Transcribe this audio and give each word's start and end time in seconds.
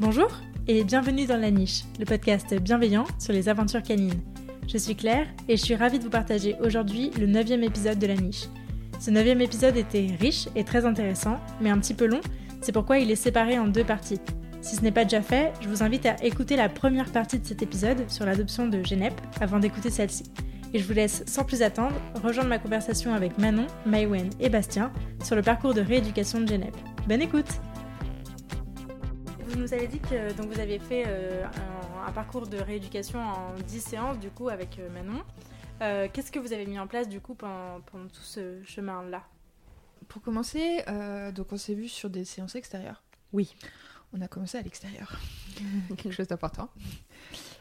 Bonjour 0.00 0.30
et 0.68 0.84
bienvenue 0.84 1.26
dans 1.26 1.40
La 1.40 1.50
Niche, 1.50 1.82
le 1.98 2.04
podcast 2.04 2.54
bienveillant 2.54 3.04
sur 3.18 3.32
les 3.32 3.48
aventures 3.48 3.82
canines. 3.82 4.20
Je 4.68 4.78
suis 4.78 4.94
Claire 4.94 5.26
et 5.48 5.56
je 5.56 5.62
suis 5.64 5.74
ravie 5.74 5.98
de 5.98 6.04
vous 6.04 6.10
partager 6.10 6.54
aujourd'hui 6.60 7.10
le 7.18 7.26
neuvième 7.26 7.64
épisode 7.64 7.98
de 7.98 8.06
La 8.06 8.14
Niche. 8.14 8.44
Ce 9.00 9.10
neuvième 9.10 9.40
épisode 9.40 9.76
était 9.76 10.06
riche 10.20 10.48
et 10.54 10.62
très 10.62 10.86
intéressant, 10.86 11.38
mais 11.60 11.70
un 11.70 11.78
petit 11.80 11.94
peu 11.94 12.06
long, 12.06 12.20
c'est 12.60 12.70
pourquoi 12.70 13.00
il 13.00 13.10
est 13.10 13.16
séparé 13.16 13.58
en 13.58 13.66
deux 13.66 13.82
parties. 13.82 14.20
Si 14.60 14.76
ce 14.76 14.82
n'est 14.82 14.92
pas 14.92 15.02
déjà 15.02 15.20
fait, 15.20 15.52
je 15.60 15.68
vous 15.68 15.82
invite 15.82 16.06
à 16.06 16.14
écouter 16.22 16.54
la 16.54 16.68
première 16.68 17.10
partie 17.10 17.40
de 17.40 17.44
cet 17.44 17.62
épisode 17.62 18.08
sur 18.08 18.24
l'adoption 18.24 18.68
de 18.68 18.84
Genep 18.84 19.20
avant 19.40 19.58
d'écouter 19.58 19.90
celle-ci. 19.90 20.22
Et 20.74 20.78
je 20.78 20.84
vous 20.86 20.94
laisse 20.94 21.24
sans 21.26 21.42
plus 21.42 21.62
attendre 21.62 21.96
rejoindre 22.22 22.50
ma 22.50 22.58
conversation 22.58 23.14
avec 23.14 23.36
Manon, 23.36 23.66
Maïwen 23.84 24.30
et 24.38 24.48
Bastien 24.48 24.92
sur 25.24 25.34
le 25.34 25.42
parcours 25.42 25.74
de 25.74 25.80
rééducation 25.80 26.40
de 26.40 26.46
Genep. 26.46 26.76
Bonne 27.08 27.22
écoute 27.22 27.60
vous 29.58 29.64
nous 29.64 29.74
avez 29.74 29.88
dit 29.88 29.98
que 29.98 30.32
donc, 30.34 30.52
vous 30.52 30.60
aviez 30.60 30.78
fait 30.78 31.04
euh, 31.08 31.44
un, 32.06 32.12
parcours 32.12 32.46
de 32.46 32.58
rééducation 32.58 33.18
en 33.18 33.54
10 33.66 33.80
séances 33.80 34.18
du 34.20 34.30
coup 34.30 34.48
avec 34.48 34.78
euh, 34.78 34.88
Manon. 34.90 35.22
Euh, 35.82 36.06
qu'est-ce 36.12 36.30
que 36.30 36.38
vous 36.38 36.52
avez 36.52 36.64
mis 36.64 36.78
en 36.78 36.86
place 36.86 37.08
du 37.08 37.20
coup 37.20 37.34
pendant, 37.34 37.80
tout 37.80 38.22
ce 38.22 38.62
chemin-là? 38.64 39.24
Pour 40.06 40.22
commencer, 40.22 40.84
donc 41.34 41.52
on 41.52 41.56
s'est 41.56 41.74
vu 41.74 41.88
sur 41.88 42.08
des 42.08 42.24
séances 42.24 42.54
extérieures. 42.54 43.02
Oui. 43.32 43.54
On 44.14 44.22
a 44.22 44.28
commencé 44.28 44.56
à 44.56 44.62
l'extérieur. 44.62 45.20
Quelque 45.88 46.12
chose 46.12 46.28
d'important. 46.28 46.70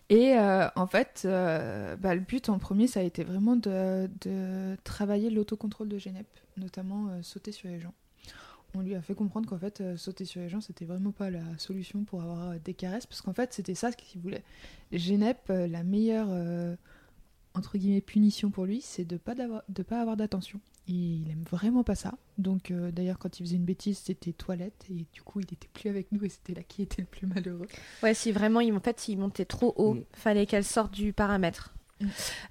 Et 0.09 0.37
en 0.37 0.87
fait, 0.87 1.21
bah, 1.25 2.15
le 2.15 2.21
but 2.21 2.47
en 2.49 2.59
premier, 2.59 2.87
ça 2.87 3.01
a 3.01 3.03
été 3.03 3.23
vraiment 3.23 3.55
de, 3.55 4.09
de 4.21 4.77
travailler 4.83 5.29
l'autocontrôle 5.29 5.89
de 5.89 5.97
Genep, 5.97 6.27
notamment 6.57 7.21
sauter 7.21 7.51
sur 7.51 7.67
les 7.67 7.79
gens 7.79 7.93
on 8.77 8.81
lui 8.81 8.95
a 8.95 9.01
fait 9.01 9.15
comprendre 9.15 9.49
qu'en 9.49 9.57
fait, 9.57 9.81
euh, 9.81 9.97
sauter 9.97 10.25
sur 10.25 10.41
les 10.41 10.49
gens, 10.49 10.61
c'était 10.61 10.85
vraiment 10.85 11.11
pas 11.11 11.29
la 11.29 11.41
solution 11.57 12.03
pour 12.03 12.21
avoir 12.21 12.49
euh, 12.49 12.55
des 12.63 12.73
caresses, 12.73 13.05
parce 13.05 13.21
qu'en 13.21 13.33
fait, 13.33 13.53
c'était 13.53 13.75
ça 13.75 13.91
ce 13.91 13.97
qu'il 13.97 14.21
voulait. 14.21 14.43
Genep, 14.91 15.49
euh, 15.49 15.67
la 15.67 15.83
meilleure 15.83 16.29
entre 17.53 17.79
guillemets 17.79 18.01
punition 18.01 18.51
pour 18.51 18.65
lui, 18.65 18.81
c'est 18.81 19.03
de 19.03 19.17
pas 19.17 19.33
de 19.33 19.83
pas 19.83 19.99
avoir 19.99 20.15
d'attention. 20.15 20.59
Il 20.87 21.29
aime 21.31 21.43
vraiment 21.49 21.83
pas 21.83 21.95
ça. 21.95 22.13
Donc 22.37 22.71
d'ailleurs 22.71 23.17
quand 23.17 23.39
il 23.39 23.43
faisait 23.43 23.55
une 23.55 23.65
bêtise, 23.65 23.97
c'était 23.97 24.31
toilette 24.31 24.85
et 24.91 25.05
du 25.11 25.23
coup 25.23 25.39
il 25.39 25.51
était 25.51 25.67
plus 25.73 25.89
avec 25.89 26.11
nous 26.11 26.23
et 26.23 26.29
c'était 26.29 26.53
là 26.53 26.61
qui 26.61 26.83
était 26.83 27.01
le 27.01 27.07
plus 27.07 27.25
malheureux. 27.25 27.67
Ouais, 28.03 28.13
si 28.13 28.31
vraiment 28.31 28.59
il 28.59 28.71
en 28.73 28.79
fait 28.79 29.07
il 29.07 29.17
montait 29.17 29.45
trop 29.45 29.73
haut, 29.75 29.95
mm. 29.95 30.03
fallait 30.13 30.45
qu'elle 30.45 30.63
sorte 30.63 30.93
du 30.93 31.13
paramètre. 31.13 31.73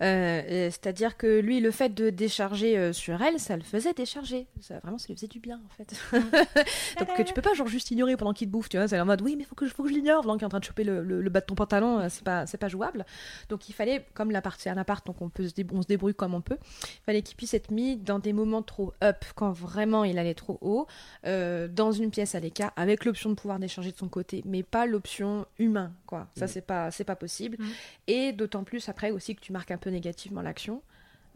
Euh, 0.02 0.70
c'est-à-dire 0.70 1.16
que 1.16 1.40
lui, 1.40 1.60
le 1.60 1.70
fait 1.70 1.90
de 1.90 2.10
décharger 2.10 2.76
euh, 2.76 2.92
sur 2.92 3.20
elle, 3.22 3.38
ça 3.38 3.56
le 3.56 3.62
faisait 3.62 3.92
décharger. 3.92 4.46
Ça, 4.60 4.78
vraiment, 4.80 4.98
ça 4.98 5.06
lui 5.08 5.14
faisait 5.14 5.26
du 5.26 5.40
bien, 5.40 5.60
en 5.64 5.68
fait. 5.68 5.94
Donc, 6.98 7.16
que 7.16 7.22
tu 7.22 7.32
peux 7.32 7.42
pas 7.42 7.54
genre 7.54 7.68
juste 7.68 7.90
ignorer 7.90 8.16
pendant 8.16 8.32
qu'il 8.32 8.48
te 8.48 8.52
bouffe, 8.52 8.68
tu 8.68 8.76
vois. 8.76 8.88
C'est 8.88 8.98
en 8.98 9.06
mode, 9.06 9.22
oui, 9.22 9.36
mais 9.36 9.44
faut 9.44 9.54
que, 9.54 9.66
faut 9.68 9.84
que 9.84 9.88
je 9.88 9.94
l'ignore 9.94 10.22
pendant 10.22 10.34
qu'il 10.34 10.42
est 10.42 10.46
en 10.46 10.50
train 10.50 10.58
de 10.58 10.64
choper 10.64 10.84
le, 10.84 11.28
bas 11.30 11.40
de 11.40 11.46
ton 11.46 11.54
pantalon. 11.54 12.00
Euh, 12.00 12.06
c'est 12.08 12.24
pas, 12.24 12.44
pas 12.46 12.68
jouable. 12.68 13.06
Donc, 13.48 13.68
il 13.68 13.72
fallait, 13.72 14.04
comme 14.14 14.30
la 14.30 14.42
partie 14.42 14.68
un 14.68 14.76
appart, 14.76 15.06
donc 15.06 15.22
on, 15.22 15.28
peut 15.28 15.46
se, 15.46 15.54
on 15.72 15.82
se 15.82 15.86
débrouille 15.86 16.14
comme 16.14 16.34
on 16.34 16.40
peut, 16.40 16.58
il 16.62 17.04
fallait 17.04 17.22
qu'il 17.22 17.36
puisse 17.36 17.54
être 17.54 17.70
mis 17.70 17.96
dans 17.96 18.18
des 18.18 18.32
moments 18.32 18.62
trop 18.62 18.92
up, 19.02 19.24
quand 19.34 19.52
vraiment 19.52 20.04
il 20.04 20.18
allait 20.18 20.34
trop 20.34 20.58
haut, 20.60 20.86
dans 21.24 21.92
une 21.92 22.10
pièce 22.10 22.34
à 22.34 22.40
l'écart, 22.40 22.72
avec 22.76 23.04
l'option 23.04 23.30
de 23.30 23.34
pouvoir 23.34 23.58
décharger 23.58 23.92
de 23.92 23.96
son 23.96 24.08
côté, 24.08 24.42
mais 24.44 24.62
pas 24.62 24.86
l'option 24.86 25.46
humain, 25.58 25.92
quoi. 26.06 26.26
Ça, 26.36 26.46
c'est 26.46 26.62
pas, 26.62 26.90
c'est 26.90 27.04
pas 27.04 27.16
possible. 27.16 27.58
Et 28.06 28.32
d'autant 28.32 28.64
plus 28.64 28.88
après 28.88 29.10
aussi 29.10 29.35
tu 29.40 29.52
marques 29.52 29.70
un 29.70 29.78
peu 29.78 29.90
négativement 29.90 30.42
l'action. 30.42 30.82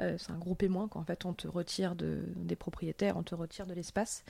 Euh, 0.00 0.16
c'est 0.18 0.32
un 0.32 0.38
gros 0.38 0.54
paiement 0.54 0.88
quand 0.88 1.00
en 1.00 1.04
fait 1.04 1.24
on 1.24 1.32
te 1.32 1.46
retire 1.46 1.94
de, 1.94 2.22
des 2.36 2.56
propriétaires, 2.56 3.16
on 3.16 3.22
te 3.22 3.34
retire 3.34 3.66
de 3.66 3.74
l'espace, 3.74 4.24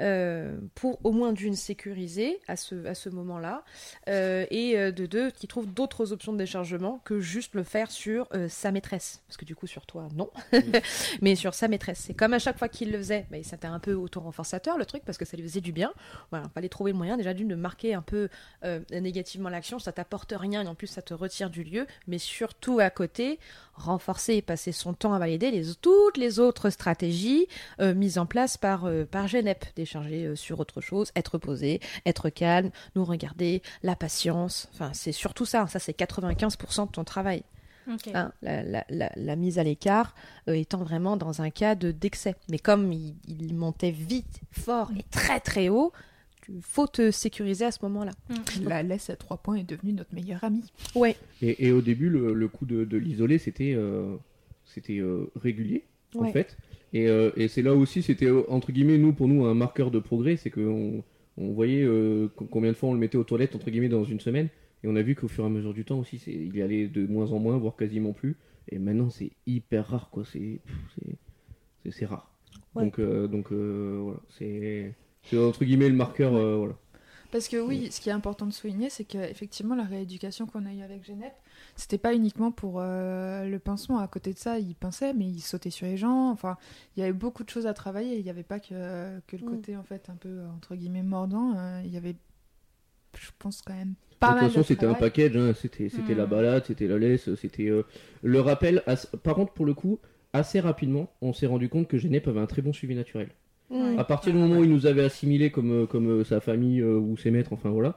euh, 0.00 0.58
pour 0.74 0.98
au 1.04 1.12
moins 1.12 1.32
d'une 1.32 1.54
sécuriser 1.54 2.40
à 2.48 2.56
ce, 2.56 2.86
à 2.86 2.94
ce 2.94 3.08
moment-là, 3.08 3.64
euh, 4.08 4.46
et 4.50 4.76
de 4.92 5.06
deux 5.06 5.30
qui 5.30 5.46
trouve 5.46 5.72
d'autres 5.72 6.12
options 6.12 6.32
de 6.32 6.38
déchargement 6.38 7.00
que 7.04 7.20
juste 7.20 7.54
le 7.54 7.62
faire 7.62 7.90
sur 7.90 8.28
sa 8.48 8.72
maîtresse, 8.72 9.22
parce 9.26 9.36
que 9.36 9.44
du 9.44 9.54
coup 9.54 9.66
sur 9.66 9.86
toi 9.86 10.08
non, 10.14 10.30
mais 11.22 11.36
sur 11.36 11.54
sa 11.54 11.68
maîtresse. 11.68 11.98
C'est 12.06 12.14
comme 12.14 12.32
à 12.32 12.38
chaque 12.38 12.58
fois 12.58 12.68
qu'il 12.68 12.90
le 12.90 12.98
faisait, 12.98 13.26
bah, 13.30 13.38
c'était 13.42 13.66
un 13.66 13.78
peu 13.78 13.94
auto-renforçateur 13.94 14.78
le 14.78 14.86
truc 14.86 15.04
parce 15.04 15.18
que 15.18 15.24
ça 15.24 15.36
lui 15.36 15.44
faisait 15.44 15.60
du 15.60 15.72
bien. 15.72 15.92
Voilà, 16.30 16.48
fallait 16.48 16.68
trouver 16.68 16.92
le 16.92 16.98
moyen 16.98 17.16
déjà 17.16 17.34
d'une 17.34 17.48
de 17.48 17.54
marquer 17.54 17.94
un 17.94 18.02
peu 18.02 18.28
négativement 18.90 19.48
l'action, 19.48 19.78
ça 19.78 19.92
t'apporte 19.92 20.34
rien 20.36 20.62
et 20.62 20.66
en 20.66 20.74
plus 20.74 20.86
ça 20.86 21.02
te 21.02 21.14
retire 21.14 21.50
du 21.50 21.62
lieu, 21.64 21.86
mais 22.06 22.18
surtout 22.18 22.80
à 22.80 22.90
côté 22.90 23.38
renforcer 23.74 24.34
et 24.34 24.42
passer 24.42 24.72
son 24.72 24.94
temps 24.94 25.14
à 25.14 25.18
valider 25.18 25.50
les, 25.50 25.74
toutes 25.80 26.16
les 26.16 26.38
autres 26.38 26.70
stratégies 26.70 27.46
euh, 27.80 27.94
mises 27.94 28.18
en 28.18 28.26
place 28.26 28.56
par, 28.56 28.84
euh, 28.84 29.04
par 29.04 29.28
Genep, 29.28 29.64
décharger 29.76 30.26
euh, 30.26 30.36
sur 30.36 30.60
autre 30.60 30.80
chose, 30.80 31.10
être 31.16 31.38
posé, 31.38 31.80
être 32.06 32.28
calme, 32.28 32.70
nous 32.94 33.04
regarder, 33.04 33.62
la 33.82 33.96
patience, 33.96 34.68
enfin 34.72 34.90
c'est 34.92 35.12
surtout 35.12 35.44
ça, 35.44 35.66
ça 35.66 35.78
c'est 35.78 35.96
95% 35.96 36.86
de 36.86 36.92
ton 36.92 37.04
travail. 37.04 37.42
Hein, 38.14 38.30
la, 38.42 39.36
mise 39.36 39.58
à 39.58 39.64
l'écart 39.64 40.14
étant 40.46 40.84
vraiment 40.84 41.16
dans 41.16 41.42
un 41.42 41.50
cas 41.50 41.74
de 41.74 41.90
d'excès. 41.90 42.36
Mais 42.48 42.60
comme 42.60 42.92
il, 42.92 43.16
il, 43.26 43.56
montait 43.56 43.90
vite, 43.90 44.40
fort 44.52 44.92
et 44.96 45.02
très 45.10 45.40
très 45.40 45.68
haut, 45.68 45.92
il 46.48 46.62
faut 46.62 46.86
te 46.86 47.10
sécuriser 47.10 47.64
à 47.64 47.70
ce 47.70 47.78
moment-là. 47.82 48.12
Mm. 48.28 48.68
La 48.68 48.82
laisse 48.82 49.10
à 49.10 49.16
trois 49.16 49.36
points 49.36 49.56
est 49.56 49.68
devenue 49.68 49.92
notre 49.92 50.14
meilleure 50.14 50.42
amie. 50.44 50.64
Ouais. 50.94 51.16
Et, 51.40 51.72
au 51.72 51.80
début, 51.80 52.08
le, 52.08 52.48
coup 52.48 52.66
de, 52.66 52.96
l'isoler, 52.96 53.38
c'était 53.38 53.74
euh, 53.74 54.16
c'était 54.64 54.98
euh, 54.98 55.30
régulier, 55.36 55.84
en 56.16 56.30
fait. 56.32 56.56
Euh, 56.94 57.32
et, 57.36 57.48
c'est 57.48 57.62
là 57.62 57.74
aussi, 57.74 58.02
c'était 58.02 58.30
entre 58.30 58.72
guillemets, 58.72 58.98
nous, 58.98 59.12
pour 59.12 59.28
nous, 59.28 59.44
un 59.44 59.54
marqueur 59.54 59.90
de 59.90 59.98
progrès, 59.98 60.36
c'est 60.36 60.50
qu'on 60.50 61.02
on 61.38 61.52
voyait 61.52 61.86
combien 62.50 62.72
de 62.72 62.76
fois 62.76 62.90
on 62.90 62.94
le 62.94 63.00
mettait 63.00 63.18
aux 63.18 63.24
toilettes, 63.24 63.54
entre 63.54 63.70
guillemets, 63.70 63.88
dans 63.88 64.04
une 64.04 64.20
semaine. 64.20 64.48
Et 64.84 64.88
on 64.88 64.96
a 64.96 65.02
vu 65.02 65.14
qu'au 65.14 65.28
fur 65.28 65.44
et 65.44 65.46
à 65.46 65.50
mesure 65.50 65.72
du 65.72 65.84
temps 65.84 66.00
aussi, 66.00 66.20
il 66.26 66.56
y 66.56 66.62
allait 66.62 66.88
de 66.88 67.06
moins 67.06 67.30
en 67.32 67.38
moins, 67.38 67.56
voire 67.56 67.76
quasiment 67.76 68.12
plus. 68.12 68.36
Et 68.68 68.78
maintenant, 68.78 69.10
c'est 69.10 69.30
hyper 69.46 69.86
rare, 69.86 70.10
quoi. 70.10 70.24
C'est 70.24 72.04
rare. 72.04 72.28
Donc, 72.74 73.00
donc 73.00 73.52
voilà, 73.52 74.20
c'est 74.30 74.94
c'est 75.24 75.38
entre 75.38 75.64
guillemets 75.64 75.88
le 75.88 75.94
marqueur. 75.94 76.34
Euh, 76.34 76.56
voilà. 76.56 76.74
Parce 77.30 77.48
que 77.48 77.56
oui, 77.56 77.90
ce 77.90 78.00
qui 78.00 78.10
est 78.10 78.12
important 78.12 78.44
de 78.44 78.52
souligner, 78.52 78.90
c'est 78.90 79.04
qu'effectivement, 79.04 79.74
la 79.74 79.84
rééducation 79.84 80.44
qu'on 80.44 80.66
a 80.66 80.72
eue 80.72 80.82
avec 80.82 81.02
Genep, 81.02 81.32
c'était 81.76 81.96
pas 81.96 82.14
uniquement 82.14 82.52
pour 82.52 82.74
euh, 82.76 83.46
le 83.46 83.58
pincement. 83.58 83.98
À 83.98 84.06
côté 84.06 84.34
de 84.34 84.38
ça, 84.38 84.58
il 84.58 84.74
pinçait, 84.74 85.14
mais 85.14 85.24
il 85.24 85.40
sautait 85.40 85.70
sur 85.70 85.86
les 85.86 85.96
gens. 85.96 86.30
Enfin, 86.30 86.58
il 86.94 87.00
y 87.00 87.02
avait 87.02 87.14
beaucoup 87.14 87.42
de 87.42 87.48
choses 87.48 87.66
à 87.66 87.72
travailler. 87.72 88.18
Il 88.18 88.22
n'y 88.22 88.28
avait 88.28 88.42
pas 88.42 88.60
que, 88.60 89.18
que 89.26 89.36
le 89.36 89.46
mm. 89.46 89.50
côté, 89.50 89.76
en 89.78 89.82
fait, 89.82 90.10
un 90.10 90.16
peu, 90.16 90.40
entre 90.54 90.76
guillemets, 90.76 91.02
mordant. 91.02 91.56
Euh, 91.56 91.80
il 91.86 91.90
y 91.90 91.96
avait, 91.96 92.16
je 93.18 93.30
pense, 93.38 93.62
quand 93.62 93.74
même 93.74 93.94
pas 94.20 94.34
mal. 94.34 94.40
De 94.40 94.40
toute 94.48 94.52
façon, 94.56 94.66
c'était 94.66 94.86
un 94.86 94.92
package. 94.92 95.34
Hein. 95.34 95.54
C'était 95.58 96.14
la 96.14 96.26
mm. 96.26 96.30
balade, 96.30 96.64
c'était 96.66 96.86
la 96.86 96.98
laisse, 96.98 97.34
c'était 97.36 97.70
le 98.22 98.40
rappel. 98.40 98.82
Par 99.22 99.36
contre, 99.36 99.54
pour 99.54 99.64
le 99.64 99.72
coup, 99.72 100.00
assez 100.34 100.60
rapidement, 100.60 101.10
on 101.22 101.32
s'est 101.32 101.46
rendu 101.46 101.70
compte 101.70 101.88
que 101.88 101.96
Genep 101.96 102.28
avait 102.28 102.40
un 102.40 102.46
très 102.46 102.60
bon 102.60 102.74
suivi 102.74 102.94
naturel. 102.94 103.30
À 103.98 104.04
partir 104.04 104.32
du 104.32 104.38
moment 104.38 104.58
où 104.58 104.64
il 104.64 104.70
nous 104.70 104.86
avait 104.86 105.02
assimilé 105.02 105.50
comme, 105.50 105.82
euh, 105.82 105.86
comme 105.86 106.08
euh, 106.08 106.24
sa 106.24 106.40
famille 106.40 106.80
euh, 106.80 106.98
ou 106.98 107.16
ses 107.16 107.30
maîtres, 107.30 107.52
enfin 107.52 107.70
voilà, 107.70 107.96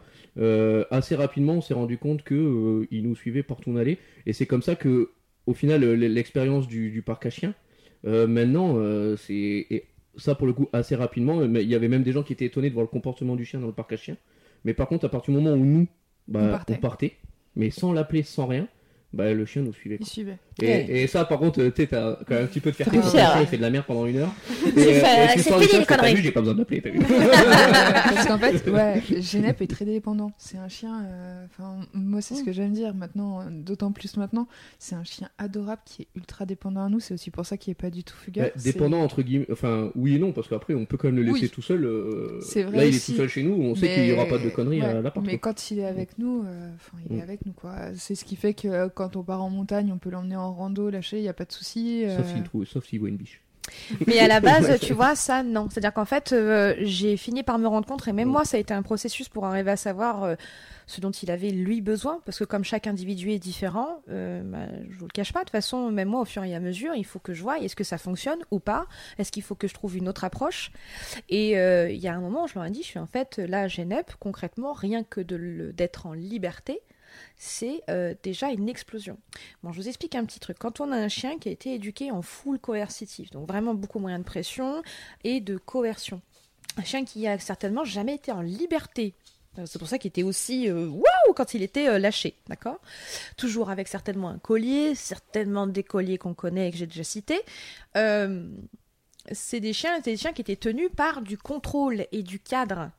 assez 0.92 1.16
rapidement 1.16 1.54
on 1.54 1.62
s'est 1.62 1.74
rendu 1.74 1.98
compte 1.98 2.24
que 2.24 2.88
il 2.92 3.08
nous 3.08 3.16
suivait 3.16 3.44
partout 3.44 3.72
où 3.72 3.74
on 3.74 3.78
allait. 3.78 3.98
Et 4.26 4.34
c'est 4.34 4.46
comme 4.46 4.62
ça 4.62 4.76
que, 4.76 5.12
au 5.46 5.54
final, 5.54 5.84
l'expérience 5.84 6.68
du, 6.68 7.02
parc 7.06 7.26
à 7.26 7.30
chiens, 7.30 7.54
maintenant, 8.04 8.78
c'est 9.18 9.86
ça 10.18 10.36
pour 10.36 10.48
le 10.48 10.54
coup 10.54 10.70
assez 10.74 10.96
rapidement. 10.96 11.38
Mais 11.48 11.64
il 11.64 11.70
y 11.70 11.76
avait 11.76 11.88
même 11.88 12.04
des 12.04 12.12
gens 12.12 12.24
qui 12.24 12.34
étaient 12.34 12.46
étonnés 12.46 12.70
de 12.70 12.74
voir 12.74 12.84
le 12.84 12.90
comportement 12.90 13.36
du 13.36 13.46
chien 13.46 13.60
dans 13.60 13.68
le 13.68 13.74
parc 13.74 13.94
à 13.94 13.98
chiens. 13.98 14.18
Mais 14.64 14.74
par 14.74 14.88
contre, 14.88 15.06
à 15.06 15.10
partir 15.10 15.34
du 15.34 15.40
moment 15.40 15.56
où 15.56 15.64
nous, 15.64 15.88
bah, 16.28 16.64
on 16.70 16.76
partait 16.76 17.14
mais 17.56 17.70
sans 17.70 17.94
l'appeler, 17.94 18.24
sans 18.24 18.48
rien, 18.48 18.68
bah, 19.14 19.34
le 19.34 19.46
chien 19.46 19.62
nous 19.62 19.74
suivait. 19.74 19.98
Il 20.00 20.06
suivait. 20.06 20.38
Et, 20.62 21.04
et, 21.04 21.08
ça, 21.08 21.26
par 21.26 21.40
contre, 21.40 21.62
tu 21.62 21.72
sais, 21.76 21.88
t'as 21.88 22.16
quand 22.16 22.36
même 22.36 22.44
un 22.44 22.48
petit 22.48 22.62
peu 22.62 22.72
de 22.72 22.76
fierté. 22.76 22.98
Il 22.98 23.48
fait 23.48 23.58
de 23.58 23.62
la 23.62 23.70
merde 23.70 23.86
pendant 23.86 24.06
une 24.06 24.18
heure. 24.18 24.34
C'est 24.76 25.42
fini 25.42 25.80
les 25.80 25.86
conneries. 25.86 26.18
J'ai 26.18 26.32
pas 26.32 26.40
besoin 26.40 26.56
d'appeler. 26.56 26.82
Parce 26.82 28.26
qu'en 28.26 28.38
fait, 28.38 28.70
ouais, 28.70 29.02
Genep 29.22 29.62
est 29.62 29.68
très 29.68 29.86
dépendant. 29.86 30.32
C'est 30.38 30.58
un 30.58 30.70
chien. 30.70 31.04
Euh, 31.04 31.46
enfin, 31.46 31.80
moi, 31.94 32.22
c'est 32.22 32.36
ce 32.36 32.44
que 32.44 32.54
j'aime 32.54 32.72
dire 32.72 32.94
maintenant, 32.94 33.46
d'autant 33.52 33.92
plus 33.92 34.16
maintenant. 34.18 34.48
C'est 34.80 34.96
un 34.96 35.04
chien 35.04 35.30
adorable 35.38 35.82
qui 35.86 36.04
est 36.04 36.08
ultra 36.16 36.46
dépendant 36.46 36.86
à 36.86 36.90
nous. 36.90 37.00
C'est 37.00 37.14
aussi 37.14 37.32
pour 37.32 37.46
ça 37.46 37.58
qu'il 37.58 37.72
est 37.72 37.76
pas 37.76 37.90
du 37.90 38.04
tout 38.04 38.16
fugace. 38.16 38.52
Bah, 38.56 38.62
dépendant 38.64 39.02
entre 39.02 39.24
guillemets. 39.24 39.48
Enfin, 39.52 39.92
oui 39.96 40.16
et 40.16 40.20
non, 40.20 40.32
parce 40.32 40.48
qu'après, 40.48 40.74
on 40.74 40.86
peut 40.86 40.98
quand 40.98 41.08
même 41.08 41.18
le 41.18 41.24
laisser 41.24 41.50
tout 41.50 41.62
seul. 41.62 41.84
Euh, 41.84 42.40
c'est 42.42 42.64
vrai. 42.64 42.78
Là, 42.78 42.86
il 42.86 42.96
est 42.96 43.06
tout 43.06 43.14
seul 43.14 43.28
chez 43.28 43.44
nous. 43.44 43.62
On 43.62 43.76
sait 43.76 43.94
qu'il 43.94 44.06
y 44.06 44.14
aura 44.14 44.26
pas 44.26 44.38
de 44.38 44.50
conneries 44.50 44.82
à 44.82 45.02
l'appart. 45.02 45.26
Mais 45.26 45.38
quand 45.38 45.72
il 45.72 45.80
est 45.80 45.86
avec 45.86 46.18
nous, 46.18 46.44
euh, 46.46 46.70
enfin, 46.76 46.98
il 47.10 47.18
est 47.18 47.20
mm. 47.20 47.24
avec 47.24 47.46
nous 47.46 47.54
quoi. 47.54 47.76
C'est 47.96 48.16
ce 48.16 48.24
qui 48.24 48.36
fait 48.38 48.54
que 48.54 48.88
quand 48.88 49.16
on 49.16 49.24
part 49.24 49.44
en 49.44 49.50
montagne, 49.50 49.92
on 49.94 49.98
peut 49.98 50.10
l'emmener 50.10 50.38
en 50.38 50.45
rando, 50.54 50.90
lâcher, 50.90 51.18
il 51.18 51.24
n'y 51.24 51.30
a 51.30 51.34
pas 51.34 51.46
de 51.46 51.52
souci. 51.52 52.06
Sauf 52.16 52.28
s'il 52.28 52.42
euh. 52.42 52.44
trouve, 52.44 52.66
sauf 52.66 52.86
s'il 52.86 53.00
voit 53.00 53.10
une 53.10 53.18
biche. 53.18 53.42
Mais 54.08 54.20
à 54.20 54.28
la 54.28 54.40
base, 54.42 54.80
tu 54.80 54.94
vois, 54.94 55.16
ça, 55.16 55.44
non. 55.44 55.68
C'est-à-dire 55.70 55.94
qu'en 55.94 56.06
fait, 56.06 56.32
euh, 56.34 56.76
j'ai 56.80 57.18
fini 57.18 57.44
par 57.44 57.58
me 57.60 57.68
rendre 57.68 57.88
compte, 57.88 58.08
et 58.08 58.14
même 58.14 58.30
moi, 58.30 58.46
ça 58.46 58.58
a 58.58 58.60
été 58.60 58.74
un 58.74 58.82
processus 58.82 59.30
pour 59.30 59.46
arriver 59.46 59.72
à 59.72 59.78
savoir 59.78 60.24
euh, 60.24 60.36
ce 60.88 61.02
dont 61.02 61.12
il 61.12 61.32
avait 61.32 61.50
lui 61.50 61.82
besoin, 61.82 62.20
parce 62.26 62.40
que 62.40 62.44
comme 62.44 62.64
chaque 62.64 62.88
individu 62.88 63.32
est 63.32 63.40
différent, 63.40 64.02
euh, 64.10 64.42
bah, 64.44 64.68
je 64.90 64.98
vous 64.98 65.06
le 65.06 65.12
cache 65.12 65.34
pas, 65.34 65.40
de 65.40 65.46
toute 65.46 65.52
façon, 65.52 65.92
même 65.92 66.10
moi, 66.10 66.22
au 66.22 66.26
fur 66.26 66.44
et 66.44 66.56
à 66.56 66.60
mesure, 66.60 66.94
il 66.96 67.06
faut 67.06 67.20
que 67.20 67.34
je 67.34 67.42
vois 67.42 67.60
est-ce 67.60 67.76
que 67.76 67.84
ça 67.84 67.98
fonctionne 67.98 68.40
ou 68.52 68.60
pas, 68.60 68.86
est-ce 69.18 69.32
qu'il 69.32 69.44
faut 69.44 69.56
que 69.56 69.68
je 69.68 69.74
trouve 69.74 69.98
une 69.98 70.08
autre 70.08 70.24
approche? 70.24 70.72
Et 71.30 71.52
il 71.52 72.00
y 72.00 72.08
a 72.08 72.14
un 72.14 72.20
moment, 72.20 72.48
je 72.48 72.56
leur 72.56 72.66
ai 72.66 72.72
dit, 72.72 72.82
je 72.82 72.88
suis 72.88 73.00
en 73.00 73.08
fait 73.08 73.38
là 73.38 73.62
à 73.62 73.68
Genève, 73.68 74.06
concrètement, 74.20 74.74
rien 74.74 75.04
que 75.04 75.22
d'être 75.22 76.06
en 76.06 76.14
liberté, 76.14 76.82
c'est 77.38 77.82
euh, 77.90 78.14
déjà 78.24 78.50
une 78.50 78.70
explosion. 78.70 79.18
Bon, 79.64 79.72
je 79.72 79.82
vous 79.82 79.88
explique 79.88 80.16
un 80.16 80.26
petit 80.26 80.40
truc. 80.40 80.58
Quand 80.60 80.80
on 80.80 80.92
a 80.92 80.98
un 80.98 81.08
chien 81.08 81.38
qui 81.38 81.50
a 81.50 81.52
été 81.52 81.74
éduqué 81.74 82.12
en 82.12 82.22
full 82.22 82.60
coercitif, 82.60 83.30
donc 83.32 83.48
vraiment 83.48 83.74
beaucoup 83.74 84.00
moins 84.00 84.18
de 84.18 84.24
pression 84.24 84.82
et 85.24 85.42
de 85.42 85.58
coercion, 85.58 86.22
un 86.78 86.84
chien 86.84 87.06
qui 87.06 87.28
a 87.28 87.38
certainement 87.40 87.84
jamais 87.84 88.16
été 88.16 88.32
en 88.32 88.42
liberté. 88.42 89.14
Euh, 89.58 89.64
c'est 89.66 89.80
pour 89.80 89.88
ça 89.88 89.98
qu'il 89.98 90.10
était 90.10 90.24
aussi 90.24 90.70
euh, 90.70 90.88
waouh 90.88 91.34
quand 91.36 91.54
il 91.54 91.62
était 91.62 92.00
lâché, 92.00 92.36
d'accord? 92.48 92.80
Toujours 93.38 93.70
avec 93.70 93.88
certainement 93.88 94.30
un 94.30 94.40
collier, 94.40 94.96
certainement 94.96 95.68
des 95.68 95.84
colliers 95.84 96.18
qu'on 96.18 96.34
connaît 96.34 96.70
et 96.70 96.72
que 96.72 96.78
j'ai 96.78 96.88
déjà 96.88 97.04
cités. 97.04 97.42
c'est 99.32 99.60
des 99.60 99.74
chiens, 99.74 100.00
des 100.00 100.18
chiens 100.18 100.34
qui 100.34 100.42
étaient 100.42 100.56
tenus 100.56 100.90
par 100.96 101.22
du 101.22 101.38
contrôle 101.38 102.06
et 102.12 102.24
du 102.24 102.40
cadre. 102.40 102.92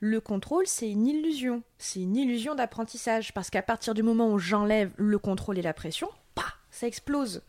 Le 0.00 0.20
contrôle, 0.20 0.66
c'est 0.66 0.90
une 0.90 1.06
illusion. 1.06 1.62
C'est 1.78 2.00
une 2.00 2.16
illusion 2.16 2.54
d'apprentissage. 2.54 3.32
Parce 3.32 3.50
qu'à 3.50 3.62
partir 3.62 3.94
du 3.94 4.02
moment 4.02 4.30
où 4.30 4.38
j'enlève 4.38 4.90
le 4.96 5.18
contrôle 5.18 5.58
et 5.58 5.62
la 5.62 5.74
pression, 5.74 6.08
bah, 6.36 6.42
ça 6.70 6.86
explose. 6.86 7.42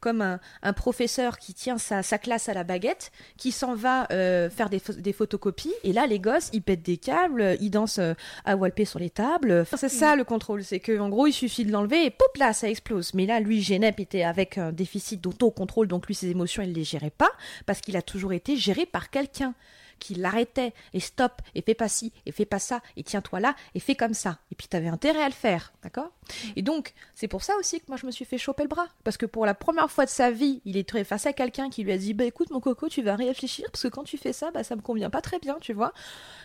Comme 0.00 0.20
un, 0.62 0.72
professeur 0.72 1.38
qui 1.38 1.54
tient 1.54 1.78
sa, 1.78 2.02
classe 2.18 2.48
à 2.48 2.54
la 2.54 2.64
baguette, 2.64 3.12
qui 3.36 3.52
s'en 3.52 3.76
va 3.76 4.08
euh, 4.10 4.50
faire 4.50 4.68
des, 4.68 5.12
photocopies, 5.12 5.72
et 5.84 5.92
là, 5.92 6.08
les 6.08 6.18
gosses, 6.18 6.50
ils 6.52 6.60
pètent 6.60 6.82
des 6.82 6.96
câbles, 6.96 7.56
ils 7.60 7.70
dansent 7.70 8.00
euh, 8.00 8.14
à 8.44 8.56
walper 8.56 8.84
sur 8.84 8.98
les 8.98 9.10
tables. 9.10 9.64
c'est 9.76 9.88
ça 9.88 10.16
le 10.16 10.24
contrôle, 10.24 10.64
c'est 10.64 10.80
qu'en 10.80 11.08
gros, 11.08 11.28
il 11.28 11.32
suffit 11.32 11.64
de 11.64 11.70
l'enlever 11.70 12.04
et 12.04 12.10
pop 12.10 12.36
là, 12.36 12.52
ça 12.52 12.68
explose. 12.68 13.14
Mais 13.14 13.26
là, 13.26 13.38
lui, 13.38 13.62
Genep 13.62 14.00
était 14.00 14.24
avec 14.24 14.58
un 14.58 14.72
déficit 14.72 15.20
d'autocontrôle, 15.20 15.86
donc 15.86 16.08
lui, 16.08 16.16
ses 16.16 16.30
émotions, 16.30 16.64
il 16.64 16.70
ne 16.70 16.74
les 16.74 16.82
gérait 16.82 17.10
pas, 17.10 17.30
parce 17.64 17.80
qu'il 17.80 17.96
a 17.96 18.02
toujours 18.02 18.32
été 18.32 18.56
géré 18.56 18.86
par 18.86 19.08
quelqu'un 19.08 19.54
qui 19.98 20.14
l'arrêtait 20.14 20.72
et 20.92 21.00
stop 21.00 21.42
et 21.54 21.62
fais 21.62 21.74
pas 21.74 21.88
ci 21.88 22.12
et 22.26 22.32
fais 22.32 22.44
pas 22.44 22.58
ça 22.58 22.80
et 22.96 23.02
tiens-toi 23.02 23.40
là 23.40 23.54
et 23.74 23.80
fais 23.80 23.94
comme 23.94 24.14
ça. 24.14 24.38
Et 24.50 24.54
puis 24.54 24.68
tu 24.68 24.76
avais 24.76 24.88
intérêt 24.88 25.22
à 25.22 25.28
le 25.28 25.34
faire, 25.34 25.72
d'accord? 25.82 26.12
Mm. 26.28 26.48
Et 26.56 26.62
donc 26.62 26.94
c'est 27.14 27.28
pour 27.28 27.42
ça 27.42 27.54
aussi 27.58 27.80
que 27.80 27.86
moi 27.88 27.96
je 27.96 28.06
me 28.06 28.10
suis 28.10 28.24
fait 28.24 28.38
choper 28.38 28.62
le 28.62 28.68
bras 28.68 28.88
parce 29.04 29.16
que 29.16 29.26
pour 29.26 29.46
la 29.46 29.54
première 29.54 29.90
fois 29.90 30.04
de 30.04 30.10
sa 30.10 30.30
vie, 30.30 30.60
il 30.64 30.76
est 30.76 31.04
face 31.04 31.26
à 31.26 31.32
quelqu'un 31.32 31.70
qui 31.70 31.82
lui 31.84 31.92
a 31.92 31.98
dit 31.98 32.14
bah 32.14 32.24
écoute 32.24 32.50
mon 32.50 32.60
coco, 32.60 32.88
tu 32.88 33.02
vas 33.02 33.16
réfléchir 33.16 33.66
parce 33.70 33.82
que 33.82 33.88
quand 33.88 34.04
tu 34.04 34.18
fais 34.18 34.32
ça, 34.32 34.50
bah 34.50 34.64
ça 34.64 34.76
me 34.76 34.82
convient 34.82 35.10
pas 35.10 35.20
très 35.20 35.38
bien, 35.38 35.56
tu 35.60 35.72
vois. 35.72 35.92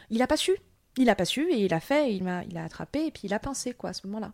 Il 0.10 0.22
a 0.22 0.28
pas 0.28 0.38
su. 0.38 0.56
Il 0.98 1.10
a 1.10 1.16
pas 1.16 1.26
su 1.26 1.52
et 1.52 1.66
il 1.66 1.74
a 1.74 1.80
fait, 1.80 2.14
il 2.14 2.24
m'a 2.24 2.44
il 2.46 2.58
a 2.58 2.64
attrapé 2.64 3.06
et 3.06 3.12
puis 3.12 3.24
il 3.26 3.34
a 3.34 3.40
pincé 3.40 3.74
quoi 3.74 3.92
à 3.92 3.94
ce 3.94 4.08
moment-là. 4.08 4.32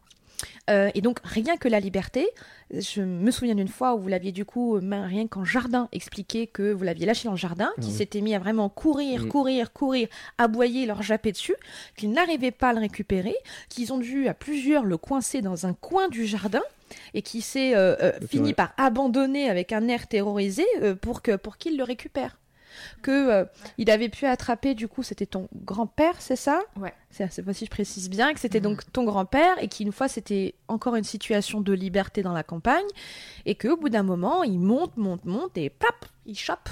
Euh, 0.70 0.90
et 0.94 1.02
donc, 1.02 1.20
rien 1.24 1.58
que 1.58 1.68
la 1.68 1.80
liberté, 1.80 2.28
je 2.72 3.02
me 3.02 3.32
souviens 3.32 3.56
d'une 3.56 3.68
fois 3.68 3.96
où 3.96 4.00
vous 4.00 4.08
l'aviez 4.08 4.32
du 4.32 4.46
coup, 4.46 4.80
rien 4.80 5.28
qu'en 5.28 5.44
jardin, 5.44 5.90
expliqué 5.92 6.48
que 6.48 6.72
vous 6.72 6.84
l'aviez 6.84 7.06
lâché 7.06 7.26
dans 7.26 7.34
le 7.34 7.38
jardin, 7.38 7.72
qui 7.82 7.92
s'était 7.92 8.22
mis 8.22 8.34
à 8.34 8.40
vraiment 8.40 8.70
courir, 8.70 9.24
mm. 9.24 9.28
courir, 9.28 9.74
courir, 9.74 10.08
aboyer, 10.38 10.86
leur 10.86 11.02
japper 11.02 11.32
dessus, 11.32 11.56
qu'ils 11.98 12.12
n'arrivaient 12.12 12.52
pas 12.52 12.70
à 12.70 12.74
le 12.74 12.80
récupérer, 12.80 13.36
qu'ils 13.70 13.94
ont 13.94 14.00
dû 14.00 14.28
à 14.28 14.34
plusieurs 14.34 14.86
le 14.86 14.98
coincer 14.98 15.42
dans 15.42 15.66
un 15.66 15.74
coin 15.74 16.08
du 16.08 16.26
jardin 16.26 16.64
et 17.14 17.22
qui 17.22 17.42
s'est 17.42 17.76
euh, 17.76 17.96
euh, 18.02 18.12
fini 18.28 18.54
par 18.54 18.74
abandonner 18.78 19.50
avec 19.50 19.72
un 19.72 19.88
air 19.88 20.08
terrorisé 20.08 20.66
pour 21.02 21.22
que 21.22 21.36
pour 21.36 21.58
qu'il 21.58 21.78
le 21.78 21.84
récupère 21.84 22.38
que 23.02 23.32
euh, 23.32 23.46
il 23.78 23.90
avait 23.90 24.10
pu 24.10 24.26
attraper 24.26 24.74
du 24.76 24.88
coup 24.88 25.04
c'était 25.04 25.26
ton 25.26 25.48
grand-père 25.56 26.16
c'est 26.20 26.36
ça? 26.36 26.62
Ouais. 26.78 26.94
Cette 27.10 27.44
fois-ci 27.44 27.66
je 27.66 27.70
précise 27.70 28.10
bien 28.10 28.34
que 28.34 28.40
c'était 28.40 28.60
donc 28.60 28.86
mhm. 28.86 28.92
ton 28.92 29.04
grand-père 29.04 29.62
et 29.62 29.68
qu'une 29.68 29.92
fois 29.92 30.08
c'était 30.08 30.56
encore 30.68 30.96
une 30.96 31.04
situation 31.04 31.62
de 31.62 31.74
liberté 31.74 32.24
dans 32.24 32.34
la 32.34 32.44
campagne 32.44 32.86
et 33.46 33.56
qu'au 33.56 33.78
bout 33.78 33.90
d'un 33.90 34.04
moment 34.04 34.44
il 34.44 34.60
monte 34.60 34.98
monte 34.98 35.26
monte 35.26 35.58
et 35.58 35.70
pap 35.70 36.06
il 36.26 36.38
chope 36.38 36.70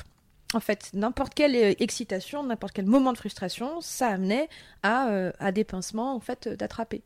en 0.53 0.59
fait, 0.59 0.89
n'importe 0.94 1.33
quelle 1.33 1.56
euh, 1.56 1.74
excitation, 1.80 2.44
n'importe 2.44 2.74
quel 2.74 2.86
moment 2.86 3.13
de 3.13 3.18
frustration, 3.18 3.81
ça 3.81 4.07
amenait 4.07 4.50
à, 4.83 5.09
euh, 5.09 5.31
à 5.39 5.51
des 5.51 5.63
pincements 5.63 6.15
en 6.15 6.19
fait 6.19 6.48
euh, 6.48 6.56
d'attraper. 6.56 7.03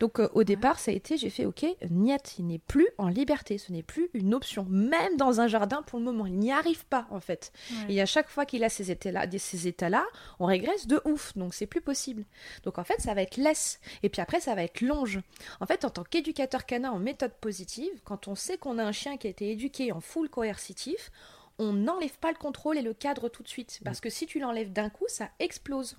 Donc 0.00 0.18
au 0.32 0.44
départ, 0.44 0.78
ça 0.78 0.90
a 0.90 0.94
été, 0.94 1.18
j'ai 1.18 1.28
fait 1.28 1.44
OK, 1.44 1.66
Niet, 1.90 2.38
il 2.38 2.46
n'est 2.46 2.58
plus 2.58 2.88
en 2.96 3.08
liberté, 3.08 3.58
ce 3.58 3.70
n'est 3.70 3.82
plus 3.82 4.08
une 4.14 4.34
option, 4.34 4.64
même 4.64 5.16
dans 5.18 5.40
un 5.40 5.46
jardin 5.46 5.82
pour 5.82 5.98
le 5.98 6.06
moment, 6.06 6.24
il 6.24 6.38
n'y 6.38 6.50
arrive 6.50 6.86
pas 6.86 7.06
en 7.10 7.20
fait. 7.20 7.52
Et 7.90 8.00
à 8.00 8.06
chaque 8.06 8.30
fois 8.30 8.46
qu'il 8.46 8.64
a 8.64 8.70
ces 8.70 8.90
états-là, 8.90 9.26
ces 9.38 9.68
états-là, 9.68 10.06
on 10.38 10.46
régresse 10.46 10.86
de 10.86 11.02
ouf, 11.04 11.36
donc 11.36 11.52
c'est 11.52 11.66
plus 11.66 11.82
possible. 11.82 12.24
Donc 12.64 12.78
en 12.78 12.84
fait, 12.84 12.98
ça 13.00 13.12
va 13.12 13.20
être 13.20 13.36
laisse, 13.36 13.78
et 14.02 14.08
puis 14.08 14.22
après 14.22 14.40
ça 14.40 14.54
va 14.54 14.62
être 14.62 14.80
longe. 14.80 15.20
En 15.60 15.66
fait, 15.66 15.84
en 15.84 15.90
tant 15.90 16.04
qu'éducateur 16.04 16.64
canin 16.64 16.90
en 16.90 16.98
méthode 16.98 17.34
positive, 17.34 17.92
quand 18.04 18.26
on 18.26 18.34
sait 18.34 18.56
qu'on 18.56 18.78
a 18.78 18.84
un 18.84 18.92
chien 18.92 19.18
qui 19.18 19.26
a 19.26 19.30
été 19.30 19.50
éduqué 19.50 19.92
en 19.92 20.00
full 20.00 20.30
coercitif, 20.30 21.10
on 21.58 21.72
n'enlève 21.72 22.18
pas 22.18 22.30
le 22.30 22.38
contrôle 22.38 22.78
et 22.78 22.82
le 22.82 22.94
cadre 22.94 23.28
tout 23.28 23.42
de 23.42 23.48
suite. 23.48 23.80
Parce 23.84 24.00
que 24.00 24.10
si 24.10 24.26
tu 24.26 24.38
l'enlèves 24.38 24.72
d'un 24.72 24.90
coup, 24.90 25.06
ça 25.08 25.30
explose. 25.38 25.98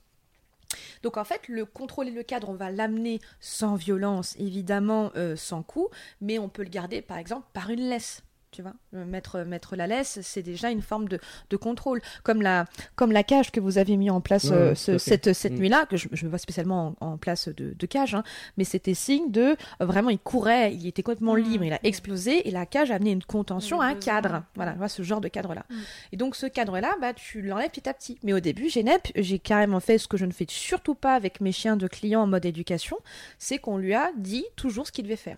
Donc 1.04 1.18
en 1.18 1.24
fait, 1.24 1.48
le 1.48 1.66
contrôle 1.66 2.08
et 2.08 2.12
le 2.12 2.24
cadre, 2.24 2.50
on 2.50 2.54
va 2.54 2.72
l'amener 2.72 3.20
sans 3.40 3.76
violence, 3.76 4.36
évidemment, 4.38 5.12
euh, 5.16 5.36
sans 5.36 5.64
coup, 5.64 5.90
mais 6.22 6.40
on 6.40 6.50
peut 6.50 6.64
le 6.64 6.70
garder 6.70 7.02
par 7.02 7.18
exemple 7.18 7.48
par 7.54 7.70
une 7.70 7.90
laisse 7.90 8.24
tu 8.52 8.62
vois. 8.62 8.74
Euh, 8.96 9.06
mettre, 9.06 9.40
mettre 9.40 9.76
la 9.76 9.88
laisse, 9.88 10.20
c'est 10.22 10.42
déjà 10.42 10.72
une 10.72 10.82
forme 10.82 11.08
de, 11.08 11.20
de, 11.50 11.58
contrôle. 11.58 12.02
Comme 12.24 12.42
la, 12.42 12.66
comme 12.96 13.12
la 13.12 13.24
cage 13.24 13.52
que 13.52 13.60
vous 13.60 13.78
avez 13.78 13.98
mis 13.98 14.10
en 14.10 14.22
place 14.22 14.48
euh, 14.52 14.74
cette, 14.76 15.34
cette 15.34 15.54
mm. 15.54 15.60
nuit-là, 15.60 15.86
que 15.86 15.98
je, 15.98 16.08
je 16.12 16.26
me 16.26 16.30
vois 16.30 16.40
spécialement 16.40 16.96
en, 17.00 17.18
place 17.18 17.50
de, 17.50 17.74
de, 17.78 17.86
cage, 17.86 18.16
hein, 18.16 18.24
mais 18.58 18.64
c'était 18.64 18.94
signe 18.94 19.32
de 19.32 19.56
euh, 19.82 19.86
vraiment, 19.86 20.10
il 20.10 20.20
courait, 20.20 20.74
il 20.74 20.88
était 20.88 21.04
complètement 21.04 21.36
mm. 21.36 21.44
libre, 21.44 21.64
il 21.66 21.74
a 21.74 21.80
explosé 21.84 22.48
et 22.48 22.52
la 22.52 22.66
cage 22.66 22.92
a 22.92 22.96
amené 22.96 23.12
une 23.12 23.24
contention 23.24 23.82
à 23.82 23.88
un 23.88 23.96
cadre. 23.96 24.44
Voilà, 24.56 24.74
vois, 24.74 24.90
ce 24.90 25.04
genre 25.04 25.22
de 25.22 25.28
cadre-là. 25.28 25.66
Mm. 25.70 25.76
Et 26.14 26.18
donc, 26.18 26.36
ce 26.36 26.46
cadre-là, 26.46 26.96
bah, 27.02 27.14
tu 27.14 27.42
l'enlèves 27.42 27.70
petit 27.70 27.88
à 27.88 27.94
petit. 27.94 28.18
Mais 28.24 28.34
au 28.34 28.40
début, 28.40 28.70
j'ai 28.70 28.84
j'ai 29.16 29.40
carrément 29.40 29.80
fait 29.80 29.98
ce 29.98 30.08
que 30.08 30.18
je 30.18 30.26
ne 30.26 30.32
fais 30.32 30.46
surtout 30.48 30.96
pas 30.96 31.14
avec 31.14 31.42
mes 31.42 31.52
chiens 31.52 31.76
de 31.76 31.88
clients 31.88 32.22
en 32.22 32.28
mode 32.28 32.46
éducation, 32.46 32.98
c'est 33.38 33.60
qu'on 33.60 33.78
lui 33.78 33.94
a 33.94 34.12
dit 34.18 34.46
toujours 34.56 34.88
ce 34.88 34.92
qu'il 34.92 35.04
devait 35.04 35.16
faire 35.16 35.38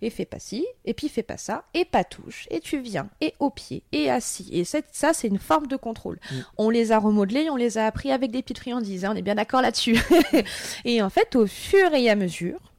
et 0.00 0.10
fais 0.10 0.24
pas 0.24 0.38
ci, 0.38 0.66
et 0.84 0.94
puis 0.94 1.08
fais 1.08 1.22
pas 1.22 1.36
ça, 1.36 1.64
et 1.74 1.84
pas 1.84 2.04
touche, 2.04 2.46
et 2.50 2.60
tu 2.60 2.80
viens, 2.80 3.08
et 3.20 3.34
au 3.38 3.50
pied, 3.50 3.82
et 3.92 4.10
assis. 4.10 4.48
Et 4.52 4.64
ça, 4.64 5.12
c'est 5.12 5.28
une 5.28 5.38
forme 5.38 5.66
de 5.66 5.76
contrôle. 5.76 6.18
Mm. 6.30 6.36
On 6.58 6.70
les 6.70 6.92
a 6.92 6.98
remodelés, 6.98 7.50
on 7.50 7.56
les 7.56 7.78
a 7.78 7.86
appris 7.86 8.12
avec 8.12 8.30
des 8.30 8.42
petites 8.42 8.58
friandises, 8.58 9.04
hein, 9.04 9.12
on 9.12 9.16
est 9.16 9.22
bien 9.22 9.34
d'accord 9.34 9.62
là-dessus. 9.62 9.98
et 10.84 11.02
en 11.02 11.10
fait, 11.10 11.36
au 11.36 11.46
fur 11.46 11.92
et 11.94 12.08
à 12.08 12.16
mesure, 12.16 12.72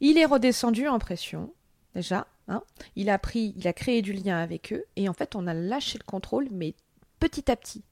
il 0.00 0.18
est 0.18 0.24
redescendu 0.24 0.88
en 0.88 0.98
pression, 0.98 1.52
déjà. 1.94 2.26
Hein. 2.50 2.62
il 2.96 3.10
a 3.10 3.18
pris, 3.18 3.52
il 3.58 3.68
a 3.68 3.74
créé 3.74 4.00
du 4.00 4.14
lien 4.14 4.38
avec 4.38 4.72
eux, 4.72 4.84
et 4.96 5.10
en 5.10 5.12
fait, 5.12 5.36
on 5.36 5.46
a 5.46 5.52
lâché 5.52 5.98
le 5.98 6.04
contrôle, 6.04 6.48
mais 6.50 6.74
petit 7.20 7.50
à 7.50 7.56
petit. 7.56 7.84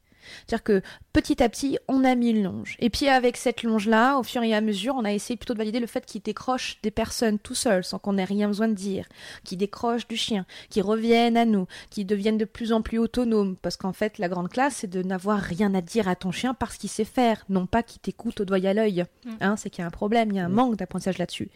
C'est-à-dire 0.46 0.64
que 0.64 0.82
petit 1.12 1.42
à 1.42 1.48
petit, 1.48 1.78
on 1.88 2.04
a 2.04 2.14
mis 2.14 2.30
une 2.30 2.42
longe. 2.42 2.76
Et 2.78 2.90
puis 2.90 3.08
avec 3.08 3.36
cette 3.36 3.62
longe-là, 3.62 4.18
au 4.18 4.22
fur 4.22 4.42
et 4.42 4.54
à 4.54 4.60
mesure, 4.60 4.94
on 4.96 5.04
a 5.04 5.12
essayé 5.12 5.36
plutôt 5.36 5.54
de 5.54 5.58
valider 5.58 5.80
le 5.80 5.86
fait 5.86 6.04
qu'il 6.04 6.22
décroche 6.22 6.78
des 6.82 6.90
personnes 6.90 7.38
tout 7.38 7.54
seul, 7.54 7.84
sans 7.84 7.98
qu'on 7.98 8.18
ait 8.18 8.24
rien 8.24 8.48
besoin 8.48 8.68
de 8.68 8.74
dire, 8.74 9.06
qui 9.44 9.56
décroche 9.56 10.06
du 10.08 10.16
chien, 10.16 10.46
qui 10.70 10.80
reviennent 10.80 11.36
à 11.36 11.44
nous, 11.44 11.66
qui 11.90 12.04
deviennent 12.04 12.38
de 12.38 12.44
plus 12.44 12.72
en 12.72 12.82
plus 12.82 12.98
autonomes. 12.98 13.56
Parce 13.56 13.76
qu'en 13.76 13.92
fait, 13.92 14.18
la 14.18 14.28
grande 14.28 14.48
classe, 14.48 14.76
c'est 14.76 14.90
de 14.90 15.02
n'avoir 15.02 15.40
rien 15.40 15.74
à 15.74 15.80
dire 15.80 16.08
à 16.08 16.16
ton 16.16 16.32
chien 16.32 16.54
parce 16.54 16.76
qu'il 16.76 16.90
sait 16.90 17.04
faire, 17.04 17.44
non 17.48 17.66
pas 17.66 17.82
qu'il 17.82 18.00
t'écoute 18.00 18.40
au 18.40 18.44
doigt 18.44 18.64
à 18.64 18.74
l'œil. 18.74 19.04
Mm. 19.24 19.30
Hein, 19.40 19.56
c'est 19.56 19.70
qu'il 19.70 19.82
y 19.82 19.84
a 19.84 19.86
un 19.86 19.90
problème, 19.90 20.30
il 20.30 20.36
y 20.36 20.40
a 20.40 20.44
un 20.44 20.48
mm. 20.48 20.54
manque 20.54 20.76
d'apprentissage 20.76 21.18
là-dessus. 21.18 21.50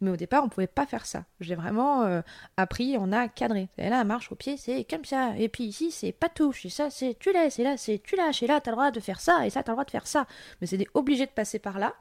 Mais 0.00 0.10
au 0.10 0.16
départ, 0.16 0.44
on 0.44 0.48
pouvait 0.48 0.66
pas 0.66 0.86
faire 0.86 1.06
ça. 1.06 1.24
J'ai 1.40 1.54
vraiment 1.54 2.02
euh, 2.04 2.22
appris, 2.56 2.96
on 2.98 3.12
a 3.12 3.28
cadré. 3.28 3.68
Et 3.78 3.88
là, 3.88 4.04
marche 4.04 4.30
au 4.32 4.34
pied, 4.34 4.56
c'est 4.56 4.84
comme 4.84 5.04
ça. 5.04 5.36
Et 5.38 5.48
puis 5.48 5.64
ici, 5.64 5.90
c'est 5.90 6.12
pas 6.12 6.28
touche. 6.28 6.66
Et 6.66 6.70
ça, 6.70 6.90
c'est 6.90 7.16
tu 7.18 7.32
laisses. 7.32 7.58
Et 7.58 7.64
là, 7.64 7.76
c'est 7.76 7.98
tu 8.04 8.16
lâches, 8.16 8.42
et 8.42 8.46
là, 8.46 8.60
tu 8.60 8.68
as 8.68 8.72
le 8.72 8.76
droit 8.76 8.90
de 8.90 9.00
faire 9.00 9.20
ça, 9.20 9.46
et 9.46 9.50
ça, 9.50 9.62
tu 9.62 9.70
as 9.70 9.72
le 9.72 9.76
droit 9.76 9.84
de 9.84 9.90
faire 9.90 10.06
ça. 10.06 10.26
Mais 10.60 10.66
c'est 10.66 10.86
obligé 10.94 11.26
de 11.26 11.30
passer 11.30 11.58
par 11.58 11.78
là, 11.78 11.94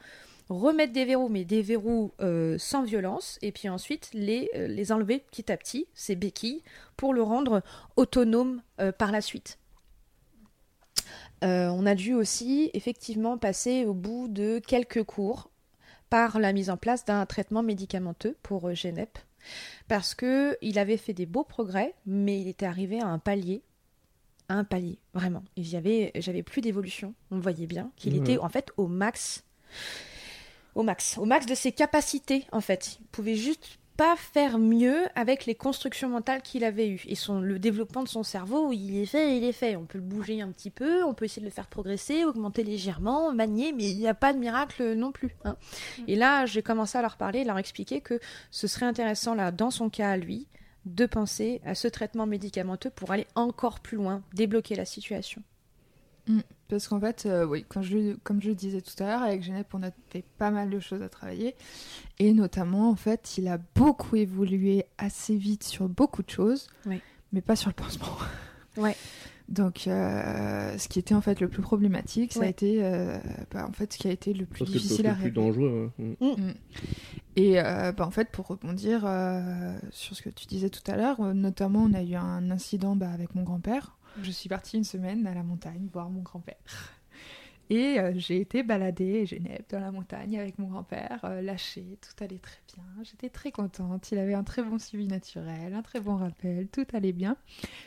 remettre 0.49 0.93
des 0.93 1.05
verrous, 1.05 1.29
mais 1.29 1.45
des 1.45 1.61
verrous 1.61 2.13
euh, 2.21 2.57
sans 2.57 2.83
violence, 2.83 3.39
et 3.41 3.51
puis 3.51 3.69
ensuite 3.69 4.09
les, 4.13 4.49
euh, 4.55 4.67
les 4.67 4.91
enlever 4.91 5.19
petit 5.19 5.51
à 5.51 5.57
petit, 5.57 5.87
ces 5.93 6.15
béquilles, 6.15 6.63
pour 6.97 7.13
le 7.13 7.21
rendre 7.21 7.61
autonome 7.95 8.61
euh, 8.79 8.91
par 8.91 9.11
la 9.11 9.21
suite. 9.21 9.57
on 11.41 11.85
a 11.85 11.95
dû 11.95 12.13
aussi 12.13 12.71
effectivement 12.73 13.37
passer 13.37 13.85
au 13.85 13.93
bout 13.93 14.27
de 14.29 14.59
quelques 14.65 15.03
cours 15.03 15.49
par 16.09 16.39
la 16.39 16.53
mise 16.53 16.69
en 16.69 16.77
place 16.77 17.03
d'un 17.05 17.25
traitement 17.25 17.63
médicamenteux 17.63 18.37
pour 18.43 18.73
Genep 18.73 19.17
parce 19.87 20.15
que 20.15 20.57
il 20.61 20.79
avait 20.79 20.97
fait 20.97 21.13
des 21.13 21.25
beaux 21.25 21.43
progrès, 21.43 21.95
mais 22.05 22.39
il 22.39 22.47
était 22.47 22.65
arrivé 22.65 23.01
à 23.01 23.07
un 23.07 23.19
palier 23.19 23.63
un 24.49 24.63
palier, 24.63 24.99
vraiment. 25.13 25.43
Et 25.57 25.63
j'avais, 25.63 26.11
j'avais 26.15 26.43
plus 26.43 26.61
d'évolution. 26.61 27.13
On 27.31 27.39
voyait 27.39 27.67
bien 27.67 27.91
qu'il 27.95 28.15
était 28.15 28.37
en 28.37 28.49
fait 28.49 28.71
au 28.77 28.87
max, 28.87 29.43
au 30.75 30.83
max, 30.83 31.17
au 31.17 31.25
max 31.25 31.45
de 31.45 31.55
ses 31.55 31.71
capacités 31.71 32.45
en 32.51 32.61
fait. 32.61 32.97
Il 32.99 33.07
pouvait 33.07 33.35
juste 33.35 33.79
pas 33.97 34.15
faire 34.15 34.57
mieux 34.57 35.07
avec 35.15 35.45
les 35.45 35.55
constructions 35.55 36.09
mentales 36.09 36.41
qu'il 36.41 36.63
avait 36.63 36.89
eues. 36.89 37.03
Et 37.07 37.15
son, 37.15 37.39
le 37.39 37.59
développement 37.59 38.03
de 38.03 38.07
son 38.07 38.23
cerveau, 38.23 38.71
il 38.71 38.97
est 38.97 39.05
fait, 39.05 39.37
il 39.37 39.43
est 39.43 39.51
fait. 39.51 39.75
On 39.75 39.85
peut 39.85 39.99
le 39.99 40.03
bouger 40.03 40.41
un 40.41 40.49
petit 40.51 40.71
peu, 40.71 41.03
on 41.03 41.13
peut 41.13 41.25
essayer 41.25 41.41
de 41.41 41.45
le 41.47 41.51
faire 41.51 41.67
progresser, 41.67 42.25
augmenter 42.25 42.63
légèrement, 42.63 43.31
manier, 43.33 43.71
mais 43.71 43.83
il 43.83 43.97
n'y 43.97 44.07
a 44.07 44.15
pas 44.15 44.33
de 44.33 44.39
miracle 44.39 44.93
non 44.93 45.11
plus. 45.11 45.35
Hein. 45.45 45.57
Mm. 45.99 46.03
Et 46.07 46.15
là, 46.15 46.45
j'ai 46.45 46.63
commencé 46.63 46.97
à 46.97 47.01
leur 47.01 47.17
parler, 47.17 47.43
leur 47.43 47.59
expliquer 47.59 48.01
que 48.01 48.19
ce 48.49 48.67
serait 48.67 48.85
intéressant, 48.85 49.35
là, 49.35 49.51
dans 49.51 49.69
son 49.69 49.89
cas 49.89 50.09
à 50.11 50.17
lui, 50.17 50.47
de 50.85 51.05
penser 51.05 51.61
à 51.65 51.75
ce 51.75 51.87
traitement 51.87 52.25
médicamenteux 52.25 52.89
pour 52.89 53.11
aller 53.11 53.27
encore 53.35 53.79
plus 53.79 53.97
loin, 53.97 54.21
débloquer 54.33 54.75
la 54.75 54.85
situation. 54.85 55.41
Mm. 56.27 56.39
Parce 56.67 56.87
qu'en 56.87 56.99
fait, 56.99 57.25
euh, 57.25 57.45
oui, 57.45 57.65
quand 57.67 57.81
je, 57.81 58.15
comme 58.23 58.41
je 58.41 58.49
le 58.49 58.55
disais 58.55 58.81
tout 58.81 59.03
à 59.03 59.07
l'heure, 59.07 59.21
avec 59.21 59.43
Genève, 59.43 59.65
on 59.73 59.83
a 59.83 59.91
fait 60.09 60.23
pas 60.37 60.51
mal 60.51 60.69
de 60.69 60.79
choses 60.79 61.01
à 61.01 61.09
travailler. 61.09 61.55
Et 62.19 62.33
notamment, 62.33 62.89
en 62.89 62.95
fait, 62.95 63.37
il 63.37 63.47
a 63.47 63.59
beaucoup 63.75 64.15
évolué 64.15 64.85
assez 64.97 65.35
vite 65.35 65.63
sur 65.63 65.87
beaucoup 65.87 66.23
de 66.23 66.29
choses, 66.29 66.67
mais 67.31 67.41
pas 67.41 67.55
sur 67.55 67.69
le 67.69 67.75
pansement. 67.75 68.17
Ouais. 68.77 68.95
Donc, 69.49 69.87
euh, 69.87 70.77
ce 70.77 70.87
qui 70.87 70.99
était 70.99 71.13
en 71.13 71.21
fait 71.21 71.41
le 71.41 71.47
plus 71.47 71.61
problématique, 71.61 72.33
ça 72.33 72.43
a 72.43 72.47
été, 72.47 72.83
euh, 72.83 73.17
bah, 73.51 73.67
en 73.67 73.73
fait, 73.73 73.93
ce 73.93 73.97
qui 73.97 74.07
a 74.07 74.11
été 74.11 74.33
le 74.33 74.45
plus 74.45 74.65
difficile 74.65 75.07
à 75.07 75.13
régler. 75.13 75.29
Le 75.29 75.31
plus 75.31 75.41
dangereux. 75.41 75.91
Hein. 75.99 76.15
Mm. 76.19 76.25
Mm. 76.25 76.53
Et 77.35 77.53
bah, 77.55 78.05
en 78.05 78.11
fait, 78.11 78.29
pour 78.29 78.47
rebondir 78.47 79.01
sur 79.91 80.15
ce 80.15 80.21
que 80.21 80.29
tu 80.29 80.47
disais 80.47 80.69
tout 80.69 80.89
à 80.89 80.95
l'heure, 80.95 81.33
notamment, 81.33 81.83
on 81.83 81.93
a 81.93 82.03
eu 82.03 82.15
un 82.15 82.51
incident 82.51 82.95
bah, 82.95 83.09
avec 83.09 83.35
mon 83.35 83.43
grand-père 83.43 83.97
je 84.21 84.31
suis 84.31 84.49
partie 84.49 84.77
une 84.77 84.83
semaine 84.83 85.25
à 85.25 85.33
la 85.33 85.43
montagne 85.43 85.87
voir 85.91 86.09
mon 86.09 86.21
grand-père. 86.21 86.55
Et 87.69 87.99
euh, 87.99 88.11
j'ai 88.15 88.41
été 88.41 88.61
balader 88.61 89.25
Genève 89.25 89.63
dans 89.69 89.79
la 89.79 89.91
montagne 89.91 90.37
avec 90.37 90.59
mon 90.59 90.67
grand-père, 90.67 91.21
euh, 91.23 91.41
lâché, 91.41 91.97
tout 92.01 92.23
allait 92.23 92.37
très 92.37 92.59
bien. 92.75 92.83
J'étais 93.03 93.29
très 93.29 93.51
contente, 93.51 94.11
il 94.11 94.17
avait 94.17 94.33
un 94.33 94.43
très 94.43 94.63
bon 94.63 94.77
suivi 94.77 95.07
naturel, 95.07 95.73
un 95.73 95.81
très 95.81 95.99
bon 95.99 96.17
rappel, 96.17 96.67
tout 96.67 96.85
allait 96.93 97.13
bien. 97.13 97.37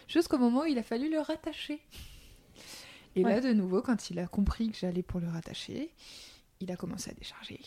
Jusqu'au 0.08 0.38
moment 0.38 0.62
où 0.62 0.66
il 0.66 0.78
a 0.78 0.82
fallu 0.82 1.10
le 1.10 1.20
rattacher. 1.20 1.80
Et 3.14 3.22
là, 3.22 3.40
de 3.40 3.52
nouveau, 3.52 3.80
quand 3.80 4.10
il 4.10 4.18
a 4.18 4.26
compris 4.26 4.70
que 4.70 4.76
j'allais 4.76 5.02
pour 5.02 5.20
le 5.20 5.28
rattacher, 5.28 5.90
il 6.60 6.70
a 6.70 6.76
commencé 6.76 7.10
à 7.10 7.14
décharger. 7.14 7.60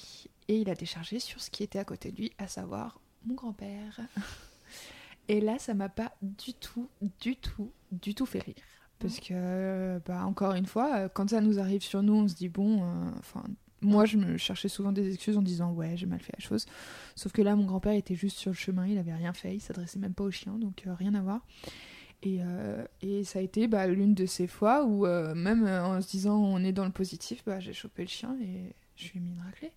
Et 0.48 0.58
il 0.58 0.70
a 0.70 0.76
déchargé 0.76 1.20
sur 1.20 1.42
ce 1.42 1.50
qui 1.50 1.64
était 1.64 1.80
à 1.80 1.86
côté 1.86 2.12
de 2.12 2.18
lui, 2.18 2.32
à 2.38 2.48
savoir 2.48 3.00
mon 3.26 3.36
grand-père. 3.36 4.00
Et 5.28 5.42
là, 5.42 5.60
ça 5.60 5.76
m'a 5.76 5.90
pas 5.90 6.12
du 6.22 6.54
tout, 6.54 6.90
du 7.20 7.36
tout, 7.36 7.72
du 7.92 8.16
tout 8.16 8.26
fait 8.26 8.40
rire. 8.40 8.56
Parce 9.00 9.20
que, 9.22 10.00
bah, 10.06 10.26
encore 10.26 10.54
une 10.56 10.66
fois, 10.66 11.08
quand 11.10 11.30
ça 11.30 11.40
nous 11.40 11.58
arrive 11.58 11.82
sur 11.82 12.04
nous, 12.04 12.14
on 12.14 12.28
se 12.28 12.36
dit, 12.36 12.50
bon, 12.50 12.84
euh, 12.84 13.40
moi, 13.82 14.04
je 14.04 14.18
me 14.18 14.38
cherchais 14.38 14.68
souvent 14.68 14.92
des 14.92 15.14
excuses 15.14 15.38
en 15.38 15.42
disant, 15.42 15.72
ouais, 15.72 15.96
j'ai 15.96 16.06
mal 16.06 16.20
fait 16.20 16.34
la 16.38 16.44
chose. 16.44 16.66
Sauf 17.16 17.32
que 17.32 17.42
là, 17.42 17.56
mon 17.56 17.66
grand-père 17.66 17.94
était 17.94 18.16
juste 18.16 18.38
sur 18.38 18.52
le 18.52 18.58
chemin, 18.58 18.86
il 18.86 18.98
avait 18.98 19.14
rien 19.14 19.32
fait, 19.32 19.56
il 19.56 19.62
s'adressait 19.62 20.00
même 20.00 20.14
pas 20.14 20.26
au 20.26 20.32
chien, 20.32 20.54
donc 20.58 20.84
euh, 20.86 20.94
rien 20.94 21.16
à 21.16 21.22
voir. 21.22 21.40
Et, 22.24 22.40
euh, 22.42 22.84
et, 23.02 23.24
ça 23.24 23.40
a 23.40 23.42
été 23.42 23.70
bah, 23.70 23.88
l'une 23.88 24.14
de 24.14 24.26
ces 24.26 24.48
fois 24.48 24.84
où, 24.84 25.06
même 25.34 25.66
en 25.66 26.02
se 26.02 26.10
disant, 26.10 26.38
on 26.38 26.62
est 26.62 26.74
dans 26.74 26.86
le 26.86 26.92
positif, 26.92 27.44
bah, 27.46 27.62
j'ai 27.62 27.72
chopé 27.72 28.02
le 28.02 28.10
chien 28.10 28.36
et 28.42 28.76
je 28.98 29.12
lui 29.12 29.20
ai 29.20 29.22
mis 29.22 29.30
une 29.30 29.42
raclée. 29.42 29.72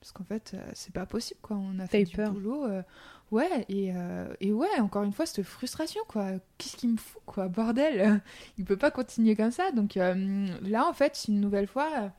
Parce 0.00 0.12
qu'en 0.12 0.24
fait, 0.24 0.56
c'est 0.72 0.92
pas 0.92 1.06
possible, 1.06 1.38
quoi. 1.42 1.56
On 1.58 1.78
a 1.78 1.86
fait 1.86 2.04
du 2.04 2.16
peur. 2.16 2.32
boulot. 2.32 2.66
Ouais, 3.32 3.64
et, 3.70 3.92
euh, 3.96 4.26
et, 4.42 4.52
ouais, 4.52 4.78
encore 4.78 5.04
une 5.04 5.12
fois, 5.12 5.24
cette 5.24 5.42
frustration, 5.42 6.02
quoi. 6.06 6.32
Qu'est-ce 6.58 6.76
qui 6.76 6.86
me 6.86 6.98
fout, 6.98 7.22
quoi 7.24 7.48
Bordel? 7.48 8.20
Il 8.58 8.66
peut 8.66 8.76
pas 8.76 8.90
continuer 8.90 9.34
comme 9.34 9.50
ça. 9.50 9.72
Donc 9.72 9.96
euh, 9.96 10.46
là, 10.60 10.86
en 10.86 10.92
fait, 10.92 11.24
une 11.28 11.40
nouvelle 11.40 11.66
fois, 11.66 12.12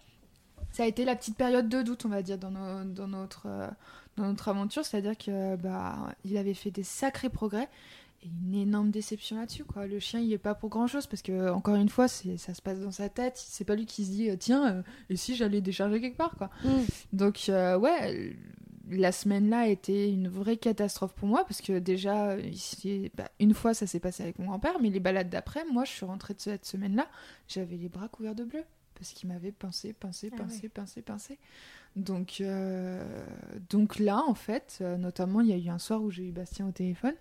ça 0.72 0.84
a 0.84 0.86
été 0.88 1.05
la 1.05 1.15
petite 1.15 1.38
période 1.38 1.70
de 1.70 1.84
doute, 1.84 2.05
on 2.05 2.10
va 2.10 2.24
dire, 2.24 2.39
dans, 2.39 2.84
dans, 2.84 3.08
notre, 3.08 3.43
euh, 3.46 3.67
dans 4.17 4.25
notre 4.25 4.50
aventure. 4.50 4.84
C'est-à-dire 4.84 5.15
que 5.15 5.55
bah, 5.55 6.15
il 6.25 6.36
avait 6.36 6.55
fait 6.55 6.72
des 6.72 6.82
sacrés 6.82 7.29
progrès 7.29 7.70
et 8.24 8.29
une 8.48 8.55
énorme 8.55 8.89
déception 8.89 9.38
là-dessus, 9.39 9.65
quoi. 9.65 9.86
Le 9.86 10.00
chien, 10.00 10.20
il 10.20 10.34
est 10.34 10.39
pas 10.39 10.55
pour 10.55 10.70
grand-chose 10.70 11.05
parce 11.05 11.22
que, 11.22 11.51
encore 11.51 11.75
une 11.75 11.89
fois, 11.89 12.08
c'est, 12.08 12.38
ça 12.38 12.55
se 12.55 12.62
passe 12.63 12.79
dans 12.79 12.91
sa 12.91 13.10
tête. 13.10 13.36
C'est 13.38 13.65
pas 13.65 13.75
lui 13.75 13.86
qui 13.86 14.03
se 14.03 14.10
dit, 14.10 14.36
tiens, 14.39 14.84
et 15.12 15.15
si 15.15 15.36
j'allais 15.36 15.62
décharger 15.62 16.01
quelque 16.01 16.17
part, 16.17 16.36
quoi? 16.38 16.50
Mm. 16.63 16.70
Donc, 17.12 17.43
ouais 17.50 18.36
la 18.89 19.11
semaine-là 19.11 19.59
a 19.59 19.67
été 19.67 20.09
une 20.09 20.27
vraie 20.27 20.57
catastrophe 20.57 21.13
pour 21.13 21.27
moi 21.27 21.45
parce 21.45 21.61
que 21.61 21.79
déjà, 21.79 22.37
ici, 22.39 23.11
bah, 23.15 23.29
une 23.39 23.53
fois 23.53 23.73
ça 23.73 23.87
s'est 23.87 23.99
passé 23.99 24.23
avec 24.23 24.39
mon 24.39 24.47
grand-père, 24.47 24.79
mais 24.81 24.89
les 24.89 24.99
balades 24.99 25.29
d'après, 25.29 25.63
moi 25.71 25.85
je 25.85 25.91
suis 25.91 26.05
rentrée 26.05 26.33
de 26.33 26.41
cette 26.41 26.65
semaine-là, 26.65 27.07
j'avais 27.47 27.77
les 27.77 27.89
bras 27.89 28.07
couverts 28.09 28.35
de 28.35 28.43
bleu 28.43 28.63
parce 28.95 29.11
qu'il 29.11 29.29
m'avait 29.29 29.51
pincé, 29.51 29.93
pincé, 29.93 30.29
ah 30.33 30.37
pincé, 30.37 30.69
pincé, 30.69 31.01
pincé. 31.01 31.39
Donc, 31.95 32.37
euh, 32.41 33.03
donc 33.69 33.99
là, 33.99 34.23
en 34.27 34.33
fait, 34.33 34.79
euh, 34.81 34.97
notamment, 34.97 35.41
il 35.41 35.49
y 35.49 35.53
a 35.53 35.57
eu 35.57 35.69
un 35.69 35.79
soir 35.79 36.01
où 36.01 36.09
j'ai 36.09 36.27
eu 36.27 36.31
Bastien 36.31 36.67
au 36.67 36.71
téléphone, 36.71 37.15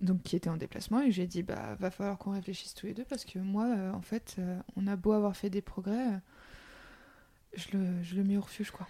donc 0.00 0.22
qui 0.22 0.36
était 0.36 0.50
en 0.50 0.56
déplacement, 0.56 1.00
et 1.02 1.10
j'ai 1.10 1.26
dit, 1.26 1.42
bah, 1.42 1.76
va 1.78 1.90
falloir 1.90 2.18
qu'on 2.18 2.32
réfléchisse 2.32 2.74
tous 2.74 2.86
les 2.86 2.94
deux 2.94 3.04
parce 3.04 3.24
que 3.24 3.38
moi, 3.38 3.66
euh, 3.66 3.92
en 3.92 4.00
fait, 4.00 4.36
on 4.76 4.86
a 4.86 4.96
beau 4.96 5.12
avoir 5.12 5.36
fait 5.36 5.50
des 5.50 5.62
progrès 5.62 6.20
je 7.54 7.76
le, 7.76 8.02
je 8.02 8.16
le 8.16 8.24
mets 8.24 8.36
au 8.36 8.40
refuge, 8.42 8.70
quoi. 8.70 8.86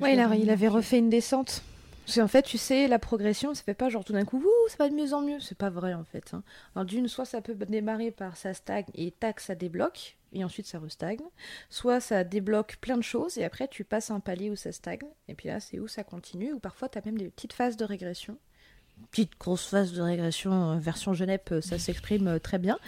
Ouais, 0.00 0.14
il, 0.14 0.42
il 0.42 0.50
avait 0.50 0.68
refait 0.68 0.98
une 0.98 1.10
descente. 1.10 1.62
Parce 2.06 2.18
qu'en 2.18 2.28
fait, 2.28 2.42
tu 2.42 2.56
sais, 2.56 2.86
la 2.86 3.00
progression, 3.00 3.52
ça 3.52 3.64
fait 3.64 3.74
pas 3.74 3.88
genre 3.88 4.04
tout 4.04 4.12
d'un 4.12 4.24
coup, 4.24 4.44
ça 4.68 4.76
va 4.78 4.88
de 4.88 4.94
mieux 4.94 5.12
en 5.12 5.22
mieux. 5.22 5.40
C'est 5.40 5.58
pas 5.58 5.70
vrai, 5.70 5.92
en 5.92 6.04
fait. 6.04 6.34
Hein. 6.34 6.44
Alors, 6.74 6.84
d'une, 6.84 7.08
soit 7.08 7.24
ça 7.24 7.40
peut 7.40 7.54
démarrer 7.54 8.12
par 8.12 8.36
ça 8.36 8.54
stagne 8.54 8.84
et 8.94 9.10
tac, 9.10 9.40
ça 9.40 9.56
débloque, 9.56 10.16
et 10.32 10.44
ensuite 10.44 10.66
ça 10.66 10.78
restagne. 10.78 11.18
Soit 11.68 11.98
ça 11.98 12.22
débloque 12.22 12.76
plein 12.80 12.96
de 12.96 13.02
choses, 13.02 13.38
et 13.38 13.44
après 13.44 13.66
tu 13.66 13.82
passes 13.82 14.12
un 14.12 14.20
palier 14.20 14.50
où 14.50 14.56
ça 14.56 14.70
stagne, 14.70 15.00
et 15.26 15.34
puis 15.34 15.48
là, 15.48 15.58
c'est 15.58 15.80
où 15.80 15.88
ça 15.88 16.04
continue, 16.04 16.52
ou 16.52 16.60
parfois 16.60 16.88
tu 16.88 16.96
as 16.96 17.02
même 17.04 17.18
des 17.18 17.28
petites 17.28 17.54
phases 17.54 17.76
de 17.76 17.84
régression 17.84 18.38
petite 19.10 19.32
grosse 19.38 19.66
phase 19.66 19.92
de 19.92 20.02
régression 20.02 20.72
euh, 20.72 20.78
version 20.78 21.14
Genève, 21.14 21.40
euh, 21.52 21.60
ça 21.60 21.78
s'exprime 21.78 22.28
euh, 22.28 22.38
très 22.38 22.58
bien. 22.58 22.78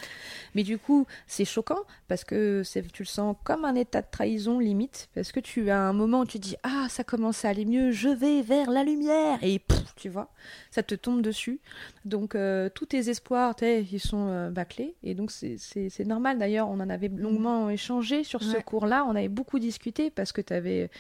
Mais 0.55 0.63
du 0.63 0.79
coup, 0.79 1.07
c'est 1.27 1.45
choquant 1.45 1.81
parce 2.07 2.25
que 2.25 2.63
tu 2.93 3.03
le 3.03 3.07
sens 3.07 3.37
comme 3.45 3.65
un 3.65 3.75
état 3.75 4.03
de 4.03 4.07
trahison 4.11 4.59
limite, 4.59 5.09
parce 5.15 5.33
que 5.33 5.41
tu 5.41 5.71
as 5.71 5.81
un 5.81 5.93
moment 5.93 6.21
où 6.21 6.27
tu 6.27 6.39
dis 6.39 6.57
ah 6.65 6.87
ça 6.91 7.05
commence 7.05 7.45
à 7.45 7.51
aller 7.51 7.65
mieux, 7.65 7.93
je 7.93 8.09
vais 8.09 8.43
vers 8.43 8.71
la 8.71 8.85
lumière 8.85 9.39
et 9.43 9.63
tu 9.97 10.09
vois, 10.09 10.31
ça 10.71 10.83
te 10.83 10.95
tombe 10.95 11.23
dessus. 11.23 11.61
Donc 12.05 12.37
tous 12.75 12.87
tes 12.87 13.09
espoirs, 13.09 13.55
ils 13.63 14.01
sont 14.01 14.51
bâclés 14.51 14.95
et 15.03 15.15
donc 15.15 15.31
c'est 15.31 16.07
normal. 16.07 16.39
D'ailleurs, 16.39 16.69
on 16.69 16.81
en 16.81 16.91
avait 16.91 17.09
longuement 17.09 17.71
échangé 17.71 18.25
sur 18.25 18.43
ce 18.43 18.57
cours-là, 18.59 19.05
on 19.07 19.15
avait 19.15 19.29
beaucoup 19.29 19.59
discuté 19.59 20.11
parce 20.11 20.33
que 20.33 20.41
tu 20.41 20.53
avais 20.53 20.91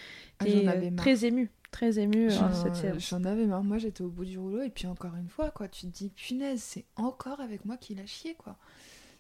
ah, 0.40 0.46
été 0.46 0.94
très 0.96 1.24
ému 1.24 1.50
très 1.70 1.98
ému 1.98 2.30
hein, 2.30 2.52
cette 2.52 2.76
séance. 2.76 3.08
J'en 3.08 3.24
avais 3.24 3.46
marre. 3.46 3.64
Moi, 3.64 3.78
j'étais 3.78 4.02
au 4.02 4.08
bout 4.08 4.24
du 4.24 4.38
rouleau. 4.38 4.62
Et 4.62 4.70
puis, 4.70 4.86
encore 4.86 5.14
une 5.16 5.28
fois, 5.28 5.50
quoi, 5.50 5.68
tu 5.68 5.82
te 5.82 5.92
dis, 5.92 6.10
punaise, 6.10 6.62
c'est 6.62 6.84
encore 6.96 7.40
avec 7.40 7.64
moi 7.64 7.76
qu'il 7.76 8.00
a 8.00 8.06
chié, 8.06 8.34
quoi. 8.34 8.56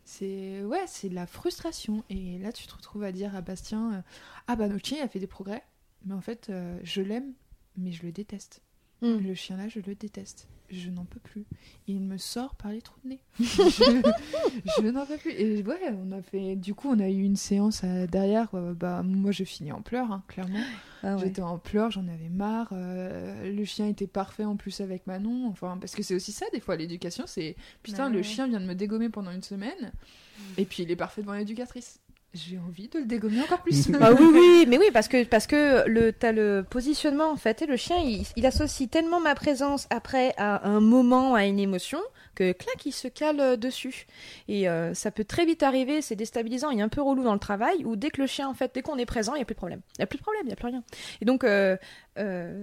C'est 0.04 0.62
ouais, 0.64 0.84
c'est 0.86 1.10
de 1.10 1.14
la 1.14 1.26
frustration. 1.26 2.02
Et 2.08 2.38
là, 2.38 2.50
tu 2.50 2.66
te 2.66 2.74
retrouves 2.74 3.04
à 3.04 3.12
dire 3.12 3.36
à 3.36 3.42
Bastien, 3.42 3.92
euh, 3.92 4.00
ah 4.46 4.56
bah 4.56 4.66
notre 4.66 4.86
chien, 4.86 4.98
il 4.98 5.02
a 5.02 5.08
fait 5.08 5.18
des 5.18 5.26
progrès. 5.26 5.62
Mais 6.06 6.14
en 6.14 6.22
fait, 6.22 6.48
euh, 6.48 6.78
je 6.82 7.02
l'aime, 7.02 7.34
mais 7.76 7.92
je 7.92 8.04
le 8.04 8.12
déteste. 8.12 8.62
Mm. 9.02 9.18
Le 9.18 9.34
chien 9.34 9.56
là, 9.56 9.68
je 9.68 9.80
le 9.80 9.94
déteste 9.94 10.48
je 10.70 10.90
n'en 10.90 11.04
peux 11.04 11.20
plus. 11.20 11.44
Il 11.86 12.00
me 12.00 12.18
sort 12.18 12.54
par 12.54 12.72
les 12.72 12.82
trous 12.82 12.98
de 13.04 13.10
nez. 13.10 13.20
je, 13.40 14.90
n'en 14.90 15.06
peux 15.06 15.16
plus. 15.16 15.32
Et 15.32 15.62
ouais, 15.62 15.78
on 15.92 16.12
a 16.12 16.22
fait. 16.22 16.56
Du 16.56 16.74
coup, 16.74 16.90
on 16.90 16.98
a 16.98 17.08
eu 17.08 17.22
une 17.22 17.36
séance 17.36 17.84
derrière. 17.84 18.48
Euh, 18.54 18.74
bah, 18.74 19.02
moi, 19.02 19.32
je 19.32 19.44
finis 19.44 19.72
en 19.72 19.82
pleurs, 19.82 20.12
hein, 20.12 20.22
clairement. 20.28 20.60
Ah 21.02 21.16
J'étais 21.18 21.42
en 21.42 21.58
pleurs, 21.58 21.90
j'en 21.90 22.06
avais 22.08 22.28
marre. 22.28 22.68
Euh, 22.72 23.52
le 23.52 23.64
chien 23.64 23.86
était 23.86 24.06
parfait 24.06 24.44
en 24.44 24.56
plus 24.56 24.80
avec 24.80 25.06
Manon. 25.06 25.48
Enfin, 25.48 25.78
parce 25.80 25.94
que 25.94 26.02
c'est 26.02 26.14
aussi 26.14 26.32
ça, 26.32 26.46
des 26.52 26.60
fois, 26.60 26.76
l'éducation. 26.76 27.24
C'est 27.26 27.56
putain, 27.82 28.10
bah 28.10 28.16
le 28.16 28.22
chien 28.22 28.46
vient 28.46 28.60
de 28.60 28.66
me 28.66 28.74
dégommer 28.74 29.08
pendant 29.08 29.30
une 29.30 29.42
semaine. 29.42 29.92
Et 30.56 30.64
puis, 30.64 30.82
il 30.82 30.90
est 30.90 30.96
parfait 30.96 31.22
devant 31.22 31.34
l'éducatrice 31.34 32.00
j'ai 32.34 32.58
envie 32.58 32.88
de 32.88 32.98
le 32.98 33.06
dégommer 33.06 33.40
encore 33.40 33.62
plus. 33.62 33.88
ah 34.00 34.12
oui, 34.12 34.26
oui, 34.32 34.66
mais 34.68 34.78
oui, 34.78 34.90
parce 34.92 35.08
que, 35.08 35.24
parce 35.24 35.46
que 35.46 35.88
le, 35.88 36.12
as 36.22 36.32
le 36.32 36.64
positionnement, 36.68 37.30
en 37.30 37.36
fait, 37.36 37.62
et 37.62 37.66
le 37.66 37.76
chien, 37.76 37.96
il, 37.98 38.26
il, 38.36 38.46
associe 38.46 38.88
tellement 38.88 39.20
ma 39.20 39.34
présence 39.34 39.86
après 39.90 40.34
à 40.36 40.68
un 40.68 40.80
moment, 40.80 41.34
à 41.34 41.46
une 41.46 41.58
émotion, 41.58 42.00
que 42.38 42.52
clac, 42.52 42.86
il 42.86 42.92
se 42.92 43.08
cale 43.08 43.40
euh, 43.40 43.56
dessus. 43.56 44.06
Et 44.46 44.68
euh, 44.68 44.94
ça 44.94 45.10
peut 45.10 45.24
très 45.24 45.44
vite 45.44 45.62
arriver, 45.64 46.02
c'est 46.02 46.14
déstabilisant 46.14 46.70
et 46.70 46.80
un 46.80 46.88
peu 46.88 47.02
relou 47.02 47.24
dans 47.24 47.32
le 47.32 47.40
travail, 47.40 47.84
où 47.84 47.96
dès 47.96 48.10
que 48.10 48.20
le 48.20 48.28
chien, 48.28 48.48
en 48.48 48.54
fait, 48.54 48.70
dès 48.74 48.82
qu'on 48.82 48.96
est 48.96 49.06
présent, 49.06 49.34
il 49.34 49.38
n'y 49.38 49.42
a 49.42 49.44
plus 49.44 49.54
de 49.54 49.58
problème. 49.58 49.80
Il 49.96 50.00
n'y 50.00 50.04
a 50.04 50.06
plus 50.06 50.18
de 50.18 50.22
problème, 50.22 50.42
il 50.44 50.48
n'y 50.48 50.52
a 50.52 50.56
plus 50.56 50.68
rien. 50.68 50.84
Et 51.20 51.24
donc, 51.24 51.42
euh, 51.42 51.76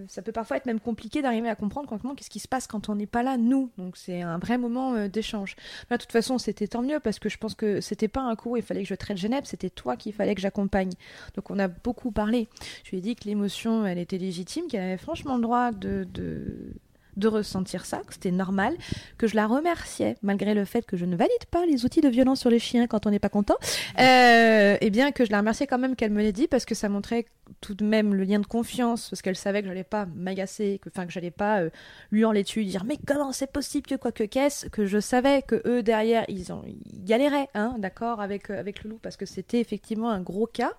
ça 0.08 0.22
peut 0.22 0.32
parfois 0.32 0.58
être 0.58 0.66
même 0.66 0.80
compliqué 0.80 1.22
d'arriver 1.22 1.50
à 1.50 1.56
comprendre 1.56 1.88
concrètement 1.88 2.16
qu'est-ce 2.16 2.30
qui 2.30 2.40
se 2.40 2.48
passe 2.48 2.68
quand 2.68 2.90
on 2.90 2.96
n'est 2.96 3.06
pas 3.06 3.24
là, 3.24 3.38
nous. 3.38 3.70
Donc, 3.78 3.98
c'est 3.98 4.22
un 4.22 4.38
vrai 4.38 4.58
moment 4.58 5.08
d'échange. 5.08 5.56
De 5.90 5.98
toute 5.98 6.12
façon, 6.12 6.38
c'était 6.38 6.68
tant 6.68 6.82
mieux, 6.82 7.00
parce 7.00 7.20
que 7.20 7.30
je 7.30 7.38
pense 7.38 7.56
que 7.56 7.82
c'était 7.82 8.08
pas 8.08 8.22
un 8.22 8.36
où 8.46 8.58
il 8.58 8.64
fallait 8.64 8.84
que 8.84 8.90
je 8.90 8.96
traite 8.96 9.18
Genève, 9.18 9.44
c'était 9.46 9.70
toi 9.70 9.96
qu'il 9.96 10.14
fallait 10.14 10.36
que 10.36 10.42
j'accompagne. 10.42 10.92
Donc, 11.36 11.52
on 11.52 11.60
a 11.60 11.68
beaucoup 11.68 12.12
parlé. 12.12 12.48
Je 12.84 12.92
lui 12.92 12.98
ai 12.98 13.02
dit 13.02 13.16
que 13.16 13.26
l'émotion, 13.26 13.86
elle 13.86 13.98
était 13.98 14.18
légitime, 14.18 14.68
qu'elle 14.68 14.82
avait 14.82 14.98
franchement 14.98 15.36
le 15.36 15.42
droit 15.42 15.72
de, 15.72 16.06
de 16.14 16.76
de 17.18 17.28
ressentir 17.28 17.86
ça, 17.86 17.98
que 18.06 18.14
c'était 18.14 18.32
normal, 18.32 18.76
que 19.18 19.28
je 19.28 19.36
la 19.36 19.48
remerciais, 19.48 20.18
malgré 20.22 20.54
le 20.54 20.66
fait 20.66 20.86
que 20.86 20.98
je 20.98 21.06
ne 21.06 21.16
valide 21.16 21.46
pas 21.52 21.66
les 21.66 21.86
outils 21.86 22.02
de 22.02 22.10
violence 22.10 22.40
sur 22.40 22.50
les 22.50 22.60
chiens 22.60 22.88
quand 22.88 23.06
on 23.06 23.12
n'est 23.12 23.20
pas 23.20 23.30
content, 23.30 23.56
euh, 24.00 24.78
et 24.82 24.90
bien 24.90 25.12
que 25.12 25.26
je 25.26 25.32
la 25.32 25.40
remerciais 25.40 25.68
quand 25.68 25.78
même 25.78 25.96
qu'elle 25.96 26.12
me 26.12 26.22
l'ait 26.22 26.32
dit, 26.32 26.48
parce 26.48 26.66
que 26.66 26.76
ça 26.76 26.90
montrait 26.90 27.26
tout 27.62 27.76
de 27.76 27.84
même 27.84 28.14
le 28.14 28.24
lien 28.24 28.40
de 28.40 28.46
confiance 28.46 29.10
parce 29.10 29.22
qu'elle 29.22 29.36
savait 29.36 29.62
que 29.62 29.68
j'allais 29.68 29.84
pas 29.84 30.06
m'agacer, 30.06 30.80
que 30.82 30.90
enfin 30.90 31.06
que 31.06 31.12
j'allais 31.12 31.32
pas 31.32 31.62
euh, 31.62 31.70
lui 32.12 32.22
hurler 32.22 32.44
dessus, 32.44 32.64
dire 32.66 32.84
mais 32.86 32.98
comment 33.06 33.32
c'est 33.32 33.52
possible 33.52 33.88
que 33.88 33.96
quoi 33.96 34.12
que 34.12 34.24
qu'est-ce, 34.24 34.68
que 34.68 34.86
je 34.86 35.00
savais 35.00 35.42
que 35.42 35.62
eux 35.66 35.84
derrière 35.84 36.26
ils, 36.28 36.52
ont, 36.52 36.64
ils 36.66 37.04
galéraient, 37.04 37.50
hein, 37.54 37.76
d'accord, 37.78 38.22
avec 38.22 38.50
euh, 38.50 38.60
avec 38.60 38.84
le 38.84 38.92
loup 38.92 39.00
parce 39.02 39.18
que 39.18 39.26
c'était 39.26 39.60
effectivement 39.60 40.10
un 40.10 40.22
gros 40.22 40.48
cas 40.48 40.74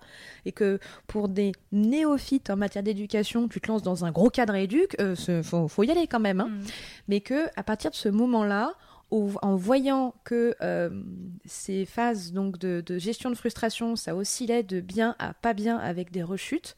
et 0.45 0.51
que 0.51 0.79
pour 1.07 1.29
des 1.29 1.51
néophytes 1.71 2.49
en 2.49 2.57
matière 2.57 2.83
d'éducation, 2.83 3.47
tu 3.47 3.61
te 3.61 3.67
lances 3.67 3.83
dans 3.83 4.05
un 4.05 4.11
gros 4.11 4.29
cadre 4.29 4.55
éduc, 4.55 4.95
euh, 4.99 5.15
faut, 5.43 5.67
faut 5.67 5.83
y 5.83 5.91
aller 5.91 6.07
quand 6.07 6.19
même, 6.19 6.41
hein. 6.41 6.49
mm. 6.49 6.65
mais 7.07 7.21
que 7.21 7.47
à 7.55 7.63
partir 7.63 7.91
de 7.91 7.95
ce 7.95 8.09
en 9.09 9.55
voyant 9.55 10.13
que 10.25 10.55
euh, 10.61 10.89
ces 11.45 11.85
phases 11.85 12.33
donc 12.33 12.57
de, 12.57 12.83
gestion 12.97 13.29
de 13.29 13.35
frustration, 13.35 13.95
ça 13.95 14.15
oscillait 14.15 14.63
de 14.63 14.81
bien 14.81 15.15
à 15.19 15.33
pas 15.33 15.53
bien 15.53 15.77
avec 15.77 16.11
des 16.11 16.23
rechutes, 16.23 16.75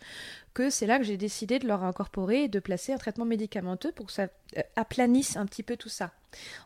que 0.54 0.70
c'est 0.70 0.86
là 0.86 1.00
que 1.00 1.04
j'ai 1.04 1.18
décidé 1.18 1.58
de 1.58 1.68
leur 1.68 1.84
incorporer 1.84 2.44
et 2.44 2.48
de 2.48 2.60
placer 2.60 2.94
un 2.94 2.98
traitement 2.98 3.26
médicamenteux 3.26 3.92
pour 3.92 4.08
que 4.08 4.12
ça 4.12 4.28
euh, 4.58 4.62
aplanisse 4.76 5.38
un 5.38 5.46
petit 5.46 5.64
peu 5.64 5.76
tout 5.76 5.90
ça. 5.90 6.12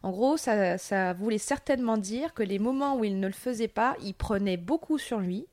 En 0.02 0.12
gros, 0.12 0.36
ça, 0.36 0.78
ça 0.78 1.14
voulait 1.14 1.38
certainement 1.38 1.98
dire 1.98 2.34
que 2.34 2.44
les 2.44 2.60
moments 2.60 2.98
où 2.98 3.06
il 3.06 3.20
ne 3.20 3.28
le 3.28 3.34
faisait 3.34 3.70
pas, 3.70 3.96
il 4.04 4.14
prenait 4.14 4.58
beaucoup 4.58 4.98
sur 4.98 5.20
lui, 5.20 5.48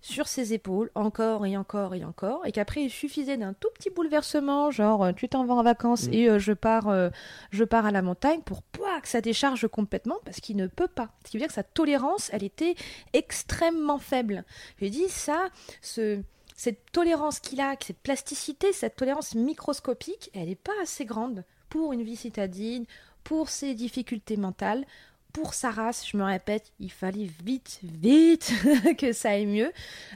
sur 0.00 0.26
ses 0.28 0.52
épaules, 0.52 0.90
encore 0.94 1.46
et 1.46 1.56
encore 1.56 1.94
et 1.94 2.04
encore, 2.04 2.44
et 2.46 2.52
qu'après 2.52 2.82
il 2.82 2.90
suffisait 2.90 3.36
d'un 3.36 3.52
tout 3.52 3.68
petit 3.74 3.90
bouleversement, 3.90 4.70
genre 4.70 5.04
euh, 5.04 5.12
tu 5.12 5.28
t'en 5.28 5.44
vas 5.44 5.54
en 5.54 5.62
vacances 5.62 6.08
mm. 6.08 6.14
et 6.14 6.28
euh, 6.28 6.38
je 6.38 6.52
pars, 6.52 6.88
euh, 6.88 7.10
je 7.50 7.64
pars 7.64 7.86
à 7.86 7.90
la 7.90 8.02
montagne 8.02 8.40
pour 8.42 8.62
pas 8.62 9.00
que 9.00 9.08
ça 9.08 9.20
décharge 9.20 9.68
complètement 9.68 10.18
parce 10.24 10.40
qu'il 10.40 10.56
ne 10.56 10.66
peut 10.66 10.88
pas. 10.88 11.10
Ce 11.24 11.30
qui 11.30 11.36
veut 11.36 11.40
dire 11.40 11.48
que 11.48 11.54
sa 11.54 11.62
tolérance, 11.62 12.30
elle 12.32 12.44
était 12.44 12.74
extrêmement 13.12 13.98
faible. 13.98 14.44
Je 14.78 14.84
lui 14.84 14.90
dis 14.90 15.08
ça, 15.08 15.48
ce, 15.80 16.20
cette 16.56 16.92
tolérance 16.92 17.40
qu'il 17.40 17.60
a, 17.60 17.76
cette 17.80 17.98
plasticité, 17.98 18.72
cette 18.72 18.96
tolérance 18.96 19.34
microscopique, 19.34 20.30
elle 20.34 20.48
n'est 20.48 20.54
pas 20.54 20.72
assez 20.82 21.04
grande 21.04 21.44
pour 21.68 21.92
une 21.92 22.02
vie 22.02 22.16
citadine, 22.16 22.84
pour 23.24 23.48
ses 23.48 23.74
difficultés 23.74 24.36
mentales, 24.36 24.84
pour 25.32 25.54
sa 25.54 25.70
race, 25.70 26.06
je 26.06 26.16
me 26.16 26.24
répète, 26.24 26.72
il 26.78 26.90
fallait 26.90 27.28
vite, 27.44 27.80
vite 27.82 28.52
que 28.98 29.12
ça 29.12 29.30
aille 29.30 29.46
mieux, 29.46 29.72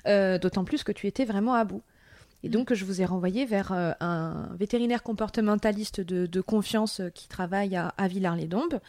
euh, 0.07 0.39
d'autant 0.39 0.65
plus 0.65 0.85
que 0.85 0.93
tu 0.93 1.07
étais 1.07 1.25
vraiment 1.25 1.55
à 1.55 1.65
bout. 1.65 1.83
Et 2.43 2.49
donc, 2.49 2.73
je 2.75 2.85
vous 2.85 3.01
ai 3.01 3.05
renvoyé 3.07 3.45
vers 3.45 3.73
euh, 3.73 3.93
un 3.99 4.49
vétérinaire 4.57 5.03
comportementaliste 5.03 6.01
de, 6.01 6.41
confiance 6.41 7.01
euh, 7.01 7.09
qui 7.09 7.29
travaille 7.29 7.77
à, 7.77 8.09
Villars-les-Dombes 8.09 8.81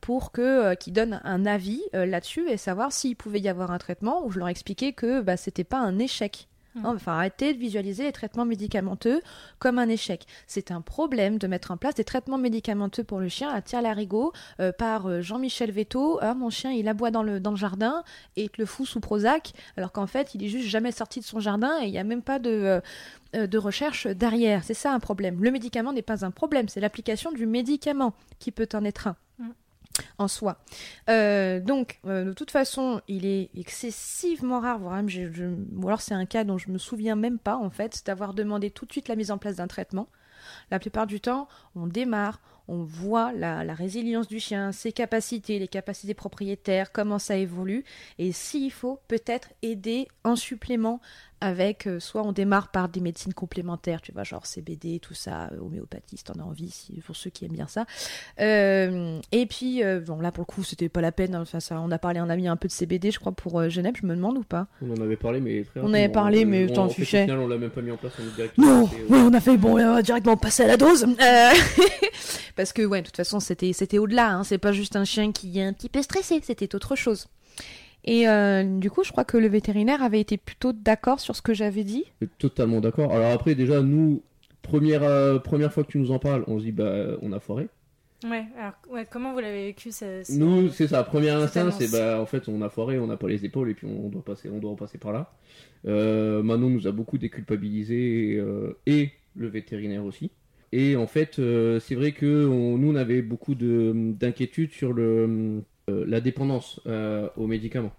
pour 0.00 0.32
que 0.32 0.74
qui 0.74 0.92
donne 0.92 1.20
un 1.24 1.46
avis 1.46 1.82
là-dessus 1.92 2.48
et 2.48 2.56
savoir 2.56 2.92
s'il 2.92 3.16
pouvait 3.16 3.40
y 3.40 3.48
avoir 3.48 3.70
un 3.70 3.78
traitement 3.78 4.24
où 4.24 4.30
je 4.30 4.38
leur 4.38 4.48
expliquais 4.48 4.92
que 4.92 5.20
bah, 5.20 5.36
c'était 5.36 5.64
pas 5.64 5.78
un 5.78 5.98
échec 5.98 6.48
Mmh. 6.74 6.86
Enfin, 6.86 7.12
arrêtez 7.12 7.52
de 7.52 7.58
visualiser 7.58 8.04
les 8.04 8.12
traitements 8.12 8.44
médicamenteux 8.44 9.20
comme 9.58 9.78
un 9.78 9.88
échec. 9.88 10.26
C'est 10.46 10.70
un 10.70 10.80
problème 10.80 11.38
de 11.38 11.46
mettre 11.46 11.70
en 11.70 11.76
place 11.76 11.94
des 11.94 12.04
traitements 12.04 12.38
médicamenteux 12.38 13.04
pour 13.04 13.20
le 13.20 13.28
chien 13.28 13.50
à 13.50 13.60
tire 13.60 13.82
larigot 13.82 14.32
euh, 14.60 14.72
par 14.72 15.06
euh, 15.06 15.20
Jean-Michel 15.20 15.70
Veto. 15.70 16.18
Ah, 16.22 16.34
mon 16.34 16.50
chien, 16.50 16.70
il 16.70 16.88
aboie 16.88 17.10
dans 17.10 17.22
le, 17.22 17.40
jardin 17.54 18.02
et 18.36 18.48
te 18.48 18.58
le 18.58 18.66
fout 18.66 18.86
sous 18.86 19.00
Prozac, 19.00 19.52
alors 19.76 19.92
qu'en 19.92 20.06
fait, 20.06 20.34
il 20.34 20.42
est 20.42 20.48
juste 20.48 20.68
jamais 20.68 20.92
sorti 20.92 21.20
de 21.20 21.24
son 21.24 21.40
jardin 21.40 21.80
et 21.82 21.86
il 21.86 21.90
n'y 21.90 21.98
a 21.98 22.04
même 22.04 22.22
pas 22.22 22.38
de, 22.38 22.80
euh, 23.34 23.46
de 23.46 23.58
recherche 23.58 24.06
derrière. 24.06 24.64
C'est 24.64 24.74
ça 24.74 24.92
un 24.92 25.00
problème. 25.00 25.42
Le 25.42 25.50
médicament 25.50 25.92
n'est 25.92 26.02
pas 26.02 26.24
un 26.24 26.30
problème, 26.30 26.68
c'est 26.68 26.80
l'application 26.80 27.32
du 27.32 27.46
médicament 27.46 28.14
qui 28.38 28.50
peut 28.50 28.68
en 28.72 28.84
être 28.84 29.08
un 29.08 29.16
en 30.18 30.28
soi. 30.28 30.58
Euh, 31.08 31.60
donc, 31.60 32.00
euh, 32.06 32.24
de 32.24 32.32
toute 32.32 32.50
façon, 32.50 33.00
il 33.08 33.26
est 33.26 33.50
excessivement 33.56 34.60
rare, 34.60 34.78
voire 34.78 35.02
même, 35.02 35.08
ou 35.76 35.86
alors 35.86 36.00
c'est 36.00 36.14
un 36.14 36.26
cas 36.26 36.44
dont 36.44 36.58
je 36.58 36.70
me 36.70 36.78
souviens 36.78 37.16
même 37.16 37.38
pas, 37.38 37.56
en 37.56 37.70
fait, 37.70 38.02
d'avoir 38.06 38.34
demandé 38.34 38.70
tout 38.70 38.86
de 38.86 38.92
suite 38.92 39.08
la 39.08 39.16
mise 39.16 39.30
en 39.30 39.38
place 39.38 39.56
d'un 39.56 39.66
traitement. 39.66 40.08
La 40.70 40.78
plupart 40.78 41.06
du 41.06 41.20
temps, 41.20 41.48
on 41.76 41.86
démarre, 41.86 42.40
on 42.68 42.82
voit 42.82 43.32
la, 43.32 43.64
la, 43.64 43.74
résilience 43.74 44.28
du 44.28 44.40
chien, 44.40 44.72
ses 44.72 44.92
capacités, 44.92 45.58
les 45.58 45.68
capacités 45.68 46.14
propriétaires, 46.14 46.92
comment 46.92 47.18
ça 47.18 47.36
évolue, 47.36 47.84
et 48.18 48.32
s'il 48.32 48.72
faut, 48.72 49.00
peut-être 49.08 49.50
aider 49.62 50.08
en 50.24 50.36
supplément 50.36 51.00
avec 51.42 51.88
euh, 51.88 51.98
soit 51.98 52.22
on 52.22 52.30
démarre 52.30 52.68
par 52.68 52.88
des 52.88 53.00
médecines 53.00 53.34
complémentaires, 53.34 54.00
tu 54.00 54.12
vois, 54.12 54.22
genre 54.22 54.46
CBD, 54.46 55.00
tout 55.00 55.12
ça, 55.12 55.50
euh, 55.52 55.58
homéopathie, 55.60 56.16
si 56.16 56.24
t'en 56.24 56.34
as 56.34 56.44
envie, 56.44 56.70
si, 56.70 57.00
pour 57.04 57.16
ceux 57.16 57.30
qui 57.30 57.44
aiment 57.44 57.52
bien 57.52 57.66
ça. 57.66 57.84
Euh, 58.40 59.20
et 59.32 59.46
puis, 59.46 59.82
bon, 60.06 60.20
là 60.20 60.30
pour 60.30 60.42
le 60.42 60.46
coup, 60.46 60.62
c'était 60.62 60.88
pas 60.88 61.00
la 61.00 61.10
peine. 61.10 61.34
Enfin, 61.34 61.58
ça, 61.58 61.80
on 61.80 61.90
a 61.90 61.98
parlé, 61.98 62.20
on 62.20 62.28
a 62.30 62.36
mis 62.36 62.46
un 62.46 62.56
peu 62.56 62.68
de 62.68 62.72
CBD, 62.72 63.10
je 63.10 63.18
crois, 63.18 63.32
pour 63.32 63.68
Genève, 63.68 63.94
je 64.00 64.06
me 64.06 64.14
demande 64.14 64.38
ou 64.38 64.44
pas? 64.44 64.68
On 64.80 64.92
en 64.92 65.02
avait 65.02 65.16
parlé, 65.16 65.40
mais 65.40 65.64
très 65.64 65.80
On 65.80 65.92
avait 65.92 66.08
parlé, 66.08 66.44
mais 66.44 66.68
t'en 66.68 66.88
fichais. 66.88 67.28
on 67.30 67.48
l'a 67.48 67.58
même 67.58 67.70
pas 67.70 67.82
mis 67.82 67.90
en 67.90 67.96
place, 67.96 68.12
on 68.20 68.22
est 68.22 68.36
directement. 68.36 68.66
Non, 68.66 68.90
on 69.10 69.34
a 69.34 69.40
fait, 69.40 69.56
bon, 69.56 69.72
on 69.72 69.94
va 69.94 70.02
directement 70.02 70.36
passer 70.36 70.62
à 70.62 70.68
la 70.68 70.76
dose. 70.76 71.06
Parce 72.56 72.72
que, 72.72 72.82
ouais, 72.82 73.00
de 73.00 73.06
toute 73.06 73.16
façon, 73.16 73.40
c'était, 73.40 73.72
c'était 73.72 73.98
au-delà. 73.98 74.30
Hein. 74.30 74.44
C'est 74.44 74.58
pas 74.58 74.72
juste 74.72 74.94
un 74.94 75.04
chien 75.04 75.32
qui 75.32 75.58
est 75.58 75.64
un 75.64 75.72
petit 75.72 75.88
peu 75.88 76.02
stressé, 76.02 76.40
c'était 76.42 76.74
autre 76.74 76.94
chose. 76.94 77.26
Et 78.04 78.28
euh, 78.28 78.64
du 78.64 78.90
coup, 78.90 79.04
je 79.04 79.12
crois 79.12 79.24
que 79.24 79.36
le 79.36 79.48
vétérinaire 79.48 80.02
avait 80.02 80.20
été 80.20 80.36
plutôt 80.36 80.72
d'accord 80.72 81.20
sur 81.20 81.36
ce 81.36 81.42
que 81.42 81.54
j'avais 81.54 81.84
dit. 81.84 82.04
Totalement 82.38 82.80
d'accord. 82.80 83.12
Alors 83.12 83.30
après, 83.30 83.54
déjà, 83.54 83.80
nous, 83.80 84.22
première, 84.62 85.04
euh, 85.04 85.38
première 85.38 85.72
fois 85.72 85.84
que 85.84 85.92
tu 85.92 85.98
nous 85.98 86.10
en 86.10 86.18
parles, 86.18 86.44
on 86.48 86.58
se 86.58 86.64
dit, 86.64 86.72
bah, 86.72 87.16
on 87.22 87.32
a 87.32 87.38
foiré. 87.38 87.68
Ouais, 88.24 88.44
alors 88.56 88.74
ouais, 88.90 89.06
comment 89.10 89.32
vous 89.32 89.40
l'avez 89.40 89.66
vécu 89.66 89.90
Nous, 90.30 90.68
c'est 90.70 90.88
ça. 90.88 91.02
Premier 91.02 91.30
instinct, 91.30 91.70
c'est 91.72 91.90
bah, 91.90 92.20
en 92.20 92.26
fait, 92.26 92.48
on 92.48 92.62
a 92.62 92.68
foiré, 92.68 92.98
on 92.98 93.06
n'a 93.06 93.16
pas 93.16 93.28
les 93.28 93.44
épaules 93.44 93.70
et 93.70 93.74
puis 93.74 93.86
on 93.86 94.08
doit 94.08 94.24
passer, 94.24 94.48
on 94.48 94.58
doit 94.58 94.76
passer 94.76 94.98
par 94.98 95.12
là. 95.12 95.32
Euh, 95.86 96.42
Manon 96.42 96.70
nous 96.70 96.86
a 96.86 96.92
beaucoup 96.92 97.18
déculpabilisé 97.18 98.36
euh, 98.38 98.78
et 98.86 99.10
le 99.34 99.48
vétérinaire 99.48 100.04
aussi. 100.04 100.30
Et 100.70 100.96
en 100.96 101.06
fait, 101.06 101.34
c'est 101.80 101.94
vrai 101.94 102.12
que 102.12 102.46
nous, 102.46 102.90
on 102.90 102.94
avait 102.94 103.22
beaucoup 103.22 103.54
d'inquiétudes 103.54 104.72
sur 104.72 104.94
le, 104.94 105.62
la 105.88 106.20
dépendance 106.20 106.80
aux 107.36 107.46
médicaments 107.46 107.92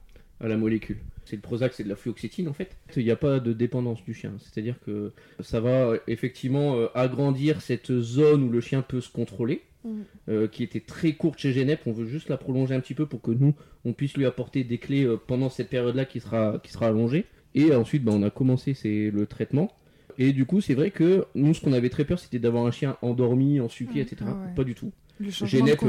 à 0.43 0.47
la 0.47 0.57
molécule. 0.57 0.97
C'est 1.25 1.37
le 1.37 1.41
Prozac, 1.41 1.73
c'est 1.73 1.83
de 1.83 1.89
la 1.89 1.95
fluoxétine 1.95 2.47
en 2.49 2.53
fait. 2.53 2.75
Il 2.97 3.03
n'y 3.03 3.11
a 3.11 3.15
pas 3.15 3.39
de 3.39 3.53
dépendance 3.53 4.03
du 4.03 4.13
chien. 4.13 4.33
C'est-à-dire 4.39 4.75
que 4.85 5.13
ça 5.39 5.61
va 5.61 5.93
effectivement 6.07 6.75
euh, 6.75 6.87
agrandir 6.95 7.61
cette 7.61 7.97
zone 7.99 8.43
où 8.43 8.49
le 8.49 8.59
chien 8.59 8.81
peut 8.81 8.99
se 8.99 9.09
contrôler, 9.09 9.61
mm. 9.85 10.01
euh, 10.29 10.47
qui 10.47 10.63
était 10.63 10.81
très 10.81 11.13
courte 11.13 11.39
chez 11.39 11.53
Genep. 11.53 11.81
On 11.85 11.93
veut 11.93 12.05
juste 12.05 12.29
la 12.29 12.37
prolonger 12.37 12.75
un 12.75 12.81
petit 12.81 12.93
peu 12.93 13.05
pour 13.05 13.21
que 13.21 13.31
nous, 13.31 13.53
on 13.85 13.93
puisse 13.93 14.17
lui 14.17 14.25
apporter 14.25 14.65
des 14.65 14.77
clés 14.77 15.05
euh, 15.05 15.17
pendant 15.17 15.49
cette 15.49 15.69
période-là 15.69 16.05
qui 16.05 16.19
sera, 16.19 16.59
qui 16.61 16.71
sera 16.71 16.87
allongée. 16.87 17.25
Et 17.55 17.73
ensuite, 17.73 18.03
bah, 18.03 18.11
on 18.13 18.23
a 18.23 18.29
commencé 18.29 18.75
le 18.83 19.25
traitement. 19.25 19.71
Et 20.17 20.33
du 20.33 20.45
coup, 20.45 20.59
c'est 20.59 20.73
vrai 20.73 20.91
que 20.91 21.25
nous, 21.35 21.53
ce 21.53 21.61
qu'on 21.61 21.73
avait 21.73 21.89
très 21.89 22.03
peur, 22.03 22.19
c'était 22.19 22.39
d'avoir 22.39 22.65
un 22.65 22.71
chien 22.71 22.97
endormi, 23.01 23.61
en 23.61 23.69
supplié, 23.69 24.03
mm. 24.03 24.07
etc. 24.07 24.25
Ah 24.27 24.47
pas 24.55 24.63
du 24.65 24.75
tout. 24.75 24.91
Genep 25.21 25.79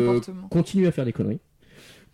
continue 0.51 0.87
à 0.87 0.93
faire 0.93 1.05
des 1.07 1.13
conneries 1.13 1.41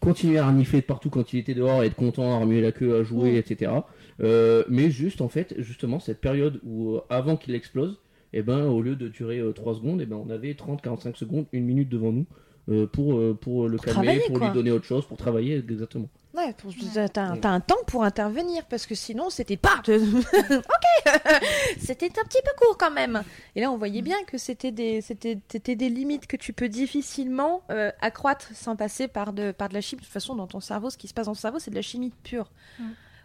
continuer 0.01 0.39
à 0.39 0.47
renifler 0.47 0.81
de 0.81 0.87
partout 0.87 1.11
quand 1.11 1.33
il 1.33 1.39
était 1.39 1.55
dehors, 1.55 1.83
être 1.85 1.95
content, 1.95 2.35
à 2.35 2.39
remuer 2.39 2.61
la 2.61 2.73
queue, 2.73 2.97
à 2.97 3.03
jouer, 3.03 3.37
etc. 3.37 3.73
Euh, 4.21 4.65
mais 4.69 4.91
juste, 4.91 5.21
en 5.21 5.29
fait, 5.29 5.55
justement, 5.59 6.01
cette 6.01 6.21
période 6.21 6.61
où, 6.65 6.97
euh, 6.97 7.01
avant 7.11 7.37
qu'il 7.37 7.55
explose, 7.55 8.01
eh 8.33 8.43
ben, 8.43 8.65
au 8.67 8.81
lieu 8.81 8.97
de 8.97 9.09
durer 9.09 9.43
3 9.55 9.73
euh, 9.73 9.77
secondes, 9.77 10.01
eh 10.01 10.07
ben, 10.07 10.17
on 10.17 10.31
avait 10.31 10.53
30-45 10.53 11.17
secondes, 11.17 11.47
une 11.53 11.65
minute 11.65 11.89
devant 11.89 12.13
nous 12.13 12.27
pour, 12.93 13.21
pour 13.39 13.69
le 13.69 13.79
calmer, 13.79 14.21
pour 14.29 14.39
lui 14.39 14.53
donner 14.55 14.71
autre 14.71 14.85
chose, 14.85 15.05
pour 15.05 15.17
travailler, 15.17 15.57
exactement. 15.57 16.09
Ouais, 16.33 16.55
t'as, 17.13 17.49
un 17.49 17.61
temps 17.61 17.83
pour 17.89 18.05
intervenir 18.05 18.65
parce 18.67 18.87
que 18.87 18.95
sinon 18.95 19.31
c'était 19.31 19.57
pas. 19.57 19.83
ok, 19.89 21.13
c'était 21.79 22.07
un 22.07 22.25
petit 22.25 22.41
peu 22.45 22.53
court 22.57 22.79
quand 22.79 22.93
même. 22.93 23.25
Et 23.57 23.61
là, 23.61 23.73
on 23.73 23.77
voyait 23.77 24.03
bien 24.03 24.23
que 24.25 24.39
c'était 24.39 24.71
des, 24.71 25.01
c'était, 25.01 25.75
des 25.75 25.89
limites 25.89 26.29
que 26.29 26.37
tu 26.37 26.53
peux 26.53 26.69
difficilement 26.69 27.63
euh, 27.71 27.91
accroître 28.01 28.49
sans 28.55 28.77
passer 28.77 29.09
par 29.09 29.33
de, 29.33 29.51
par 29.51 29.69
de 29.69 29.75
la 29.75 29.81
chimie. 29.81 30.01
De 30.01 30.07
toute 30.07 30.13
façon, 30.13 30.37
dans 30.37 30.47
ton 30.47 30.61
cerveau, 30.61 30.89
ce 30.89 30.97
qui 30.97 31.09
se 31.09 31.15
passe 31.15 31.27
dans 31.27 31.33
ton 31.33 31.41
cerveau, 31.41 31.59
c'est 31.59 31.73
de 31.73 31.77
la 31.77 31.83
chimie 31.83 32.13
pure. 32.23 32.51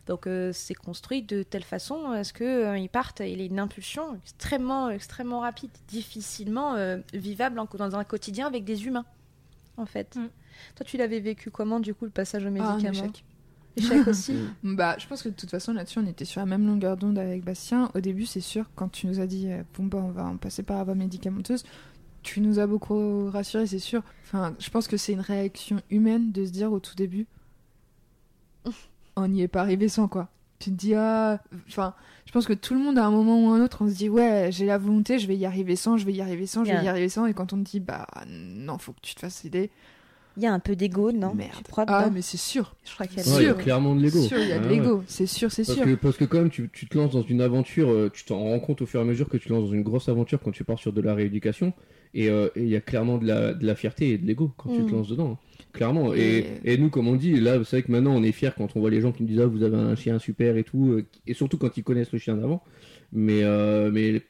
Donc 0.08 0.26
euh, 0.26 0.52
c'est 0.54 0.76
construit 0.76 1.22
de 1.22 1.44
telle 1.44 1.64
façon 1.64 2.12
à 2.12 2.24
ce 2.24 2.34
que 2.34 2.44
euh, 2.44 2.78
il 2.78 2.90
parte, 2.90 3.20
il 3.22 3.40
a 3.40 3.44
une 3.44 3.60
impulsion 3.60 4.16
extrêmement, 4.24 4.90
extrêmement 4.90 5.42
rapide, 5.42 5.72
difficilement 5.88 6.76
vivable 7.14 7.62
dans 7.78 7.96
un 7.96 8.04
quotidien 8.04 8.48
avec 8.48 8.64
des 8.64 8.88
humains, 8.88 9.06
en 9.78 9.86
fait. 9.86 10.16
Mm. 10.16 10.30
Toi, 10.76 10.86
tu 10.86 10.98
l'avais 10.98 11.20
vécu 11.20 11.52
comment, 11.52 11.80
du 11.80 11.94
coup, 11.94 12.06
le 12.06 12.12
passage 12.12 12.46
au 12.46 12.52
médicament 12.52 12.82
ah, 12.84 12.90
échec. 12.90 13.24
échec 13.78 14.08
aussi 14.08 14.36
Bah, 14.64 14.96
je 14.98 15.08
pense 15.08 15.24
que 15.24 15.30
de 15.30 15.34
toute 15.36 15.50
façon, 15.50 15.74
là-dessus, 15.74 16.00
on 16.00 16.08
était 16.08 16.26
sur 16.26 16.42
la 16.42 16.46
même 16.46 16.66
longueur 16.66 16.98
d'onde 16.98 17.18
avec 17.18 17.44
Bastien. 17.44 17.90
Au 17.96 18.00
début, 18.00 18.26
c'est 18.26 18.42
sûr, 18.42 18.66
quand 18.76 18.90
tu 18.90 19.08
nous 19.08 19.20
as 19.20 19.28
dit, 19.28 19.52
euh, 19.52 19.64
bon, 19.78 19.86
bah, 19.86 20.00
on 20.04 20.12
va 20.12 20.26
en 20.26 20.38
passer 20.38 20.64
par 20.64 20.78
la 20.78 20.84
voie 20.84 20.96
médicamenteuse, 20.96 21.64
tu 22.26 22.42
nous 22.42 22.60
as 22.60 22.68
beaucoup 22.68 23.30
rassurés, 23.30 23.68
c'est 23.68 23.80
sûr. 23.80 24.02
Enfin, 24.24 24.56
je 24.60 24.70
pense 24.70 24.88
que 24.88 24.98
c'est 24.98 25.14
une 25.14 25.22
réaction 25.22 25.82
humaine 25.92 26.32
de 26.32 26.46
se 26.46 26.52
dire 26.52 26.72
au 26.74 26.80
tout 26.80 26.96
début, 26.96 27.28
on 29.16 29.28
n'y 29.28 29.44
est 29.44 29.48
pas 29.48 29.62
arrivé 29.62 29.88
sans 29.88 30.08
quoi. 30.08 30.30
Tu 30.58 30.72
te 30.72 30.76
dis, 30.76 30.96
ah, 30.96 31.40
enfin, 31.68 31.94
je 32.26 32.32
pense 32.32 32.48
que 32.48 32.54
tout 32.54 32.74
le 32.74 32.80
monde 32.80 32.98
à 32.98 33.06
un 33.06 33.12
moment 33.12 33.40
ou 33.44 33.50
un 33.50 33.64
autre, 33.64 33.84
on 33.84 33.90
se 33.90 33.94
dit, 33.94 34.10
ouais, 34.10 34.50
j'ai 34.52 34.66
la 34.66 34.78
volonté, 34.78 35.20
je 35.20 35.28
vais 35.28 35.36
y 35.36 35.46
arriver 35.46 35.76
sans, 35.76 35.98
je 35.98 36.06
vais 36.06 36.14
y 36.14 36.22
arriver 36.22 36.48
sans, 36.48 36.64
je 36.64 36.72
vais 36.72 36.84
y 36.84 36.88
arriver 36.88 37.10
sans. 37.10 37.26
Et 37.26 37.34
quand 37.34 37.54
on 37.54 37.58
te 37.58 37.70
dit, 37.70 37.80
bah, 37.80 38.08
non, 38.28 38.78
faut 38.78 38.94
que 38.94 39.02
tu 39.02 39.16
te 39.16 39.20
fasses 39.20 39.46
aider, 39.46 39.70
Il 40.38 40.44
y 40.44 40.46
a 40.48 40.54
un 40.54 40.60
peu 40.60 40.76
d'ego, 40.76 41.12
non 41.12 41.34
Merde. 41.34 41.52
Tu 41.58 41.72
crois 41.72 41.86
Ah, 41.88 42.10
mais 42.14 42.22
c'est 42.22 42.38
sûr. 42.38 42.76
Je 42.84 42.94
crois 42.94 43.08
qu'il 43.08 43.18
y 43.18 43.22
a 43.22 43.24
Ouais, 43.24 43.30
de 43.30 43.36
Ouais, 43.36 43.42
il 43.42 43.44
y 43.44 43.48
a 43.48 43.52
l'ego. 43.52 43.64
clairement 43.64 43.96
de 43.96 44.02
l'ego. 44.02 44.20
C'est 44.22 44.28
sûr, 44.28 44.38
il 44.40 44.50
y 44.50 44.52
a 44.52 44.60
de 44.60 44.68
l'ego. 44.68 45.04
C'est 45.08 45.26
sûr, 45.26 45.52
c'est 45.52 45.66
Parce 45.66 45.78
sûr. 45.78 45.86
que, 45.88 45.96
parce 45.96 46.18
que 46.18 46.26
quand 46.26 46.40
même, 46.40 46.50
tu, 46.50 46.70
tu 46.74 46.88
te 46.88 46.98
lances 46.98 47.14
dans 47.14 47.22
une 47.22 47.42
aventure, 47.42 47.90
euh, 47.90 48.10
tu 48.14 48.26
t'en 48.26 48.40
rends 48.40 48.60
compte 48.60 48.82
au 48.82 48.86
fur 48.86 49.00
et 49.00 49.04
à 49.04 49.06
mesure 49.06 49.30
que 49.30 49.38
tu 49.38 49.48
te 49.48 49.54
lances 49.54 49.66
dans 49.66 49.72
une 49.74 49.84
grosse 49.84 50.10
aventure 50.10 50.40
quand 50.42 50.52
tu 50.52 50.64
pars 50.64 50.78
sur 50.80 50.92
de 50.94 51.02
la 51.02 51.14
rééducation. 51.14 51.74
Et 52.14 52.30
euh, 52.30 52.48
et 52.56 52.64
il 52.64 52.70
y 52.70 52.76
a 52.76 52.82
clairement 52.82 53.18
de 53.18 53.26
la, 53.28 53.54
de 53.54 53.66
la 53.66 53.76
fierté 53.76 54.10
et 54.12 54.18
de 54.18 54.26
l'ego 54.26 54.52
quand 54.58 54.70
tu 54.70 54.82
Mm. 54.82 54.86
te 54.88 54.92
lances 54.92 55.08
dedans. 55.10 55.32
hein. 55.42 55.66
Clairement. 55.74 56.14
Et, 56.14 56.46
Et- 56.64 56.78
nous, 56.78 56.90
comme 56.90 57.08
on 57.10 57.16
dit, 57.16 57.38
là, 57.40 57.58
c'est 57.66 57.78
vrai 57.78 57.84
que 57.84 57.92
maintenant, 57.92 58.16
on 58.16 58.24
est 58.24 58.32
fiers 58.32 58.52
quand 58.58 58.76
on 58.76 58.80
voit 58.80 58.90
les 58.90 59.02
gens 59.02 59.12
qui 59.12 59.24
nous 59.24 59.30
disent 59.30 59.42
Ah, 59.42 59.46
vous 59.46 59.64
avez 59.64 59.76
un 59.78 59.96
chien 59.96 60.20
super 60.20 60.56
et 60.58 60.64
tout. 60.64 60.92
euh, 60.94 61.06
Et 61.28 61.34
surtout 61.34 61.58
quand 61.58 61.76
ils 61.78 61.84
connaissent 61.84 62.14
le 62.14 62.20
chien 62.20 62.36
d'avant. 62.38 62.64
Mais, 63.12 63.44
euh, 63.44 63.90
mais 63.92 64.22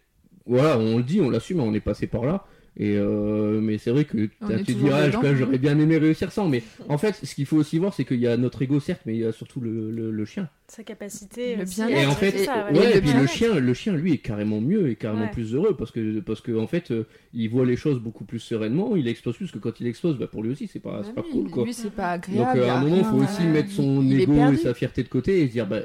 voilà, 0.47 0.77
on 0.79 0.97
le 0.97 1.03
dit, 1.03 1.21
on 1.21 1.29
l'assume, 1.29 1.59
on 1.59 1.73
est 1.73 1.79
passé 1.79 2.07
par 2.07 2.25
là. 2.25 2.45
Et 2.77 2.97
euh, 2.97 3.61
mais 3.61 3.77
c'est 3.77 3.89
vrai 3.91 4.03
que 4.03 4.17
est 4.17 4.29
tu 4.65 4.73
diras, 4.73 5.07
dedans. 5.07 5.21
j'aurais 5.33 5.57
bien 5.57 5.79
aimé 5.79 5.97
réussir 5.97 6.33
sans. 6.33 6.49
Mais 6.49 6.61
en 6.89 6.97
fait, 6.97 7.13
ce 7.23 7.33
qu'il 7.33 7.45
faut 7.45 7.55
aussi 7.55 7.77
voir, 7.77 7.93
c'est 7.93 8.03
qu'il 8.03 8.19
y 8.19 8.27
a 8.27 8.35
notre 8.35 8.61
ego, 8.61 8.81
certes, 8.81 9.03
mais 9.05 9.13
il 9.15 9.21
y 9.21 9.25
a 9.25 9.31
surtout 9.31 9.61
le, 9.61 9.91
le- 9.91 10.11
le 10.11 10.25
chien. 10.25 10.49
Sa 10.67 10.83
capacité. 10.83 11.55
Le 11.55 11.63
bien-être. 11.63 11.97
à 11.97 12.01
Et 12.03 12.05
en 12.05 12.11
fait, 12.11 12.37
ça, 12.39 12.69
ouais, 12.73 12.89
le 12.91 12.97
et 12.97 13.01
puis 13.01 13.13
le 13.13 13.27
chien, 13.27 13.57
le 13.59 13.73
chien, 13.73 13.93
lui, 13.95 14.11
est 14.11 14.17
carrément 14.17 14.59
mieux 14.59 14.89
et 14.89 14.95
carrément 14.97 15.23
Ouais. 15.23 15.31
plus 15.31 15.53
heureux 15.53 15.77
parce 15.77 15.91
que 15.91 16.19
parce 16.19 16.41
que 16.41 16.51
en 16.51 16.67
fait, 16.67 16.91
euh, 16.91 17.05
il 17.33 17.49
voit 17.49 17.65
les 17.65 17.77
choses 17.77 17.99
beaucoup 18.01 18.25
plus 18.25 18.39
sereinement. 18.39 18.97
Il 18.97 19.07
explose 19.07 19.37
plus 19.37 19.45
parce 19.45 19.53
que 19.53 19.59
quand 19.59 19.79
il 19.79 19.87
explose, 19.87 20.17
bah, 20.17 20.27
pour 20.27 20.43
lui 20.43 20.51
aussi, 20.51 20.67
c'est 20.67 20.81
pas, 20.81 21.01
c'est 21.05 21.13
pas 21.13 21.21
Bah 21.21 21.27
cool, 21.31 21.49
quoi. 21.49 21.63
Lui, 21.63 21.73
c'est 21.73 21.91
pas 21.91 22.17
Donc 22.17 22.27
agréable. 22.29 22.59
euh, 22.59 22.69
à 22.71 22.77
un 22.77 22.81
moment, 22.81 22.97
il 22.97 23.03
faut 23.05 23.15
rien, 23.17 23.25
aussi 23.25 23.43
mettre 23.43 23.71
son 23.71 24.01
il 24.01 24.19
ego 24.19 24.51
et 24.51 24.57
sa 24.57 24.73
fierté 24.73 25.01
de 25.01 25.07
côté 25.07 25.41
et 25.43 25.47
se 25.47 25.53
dire, 25.53 25.65
bah, 25.65 25.79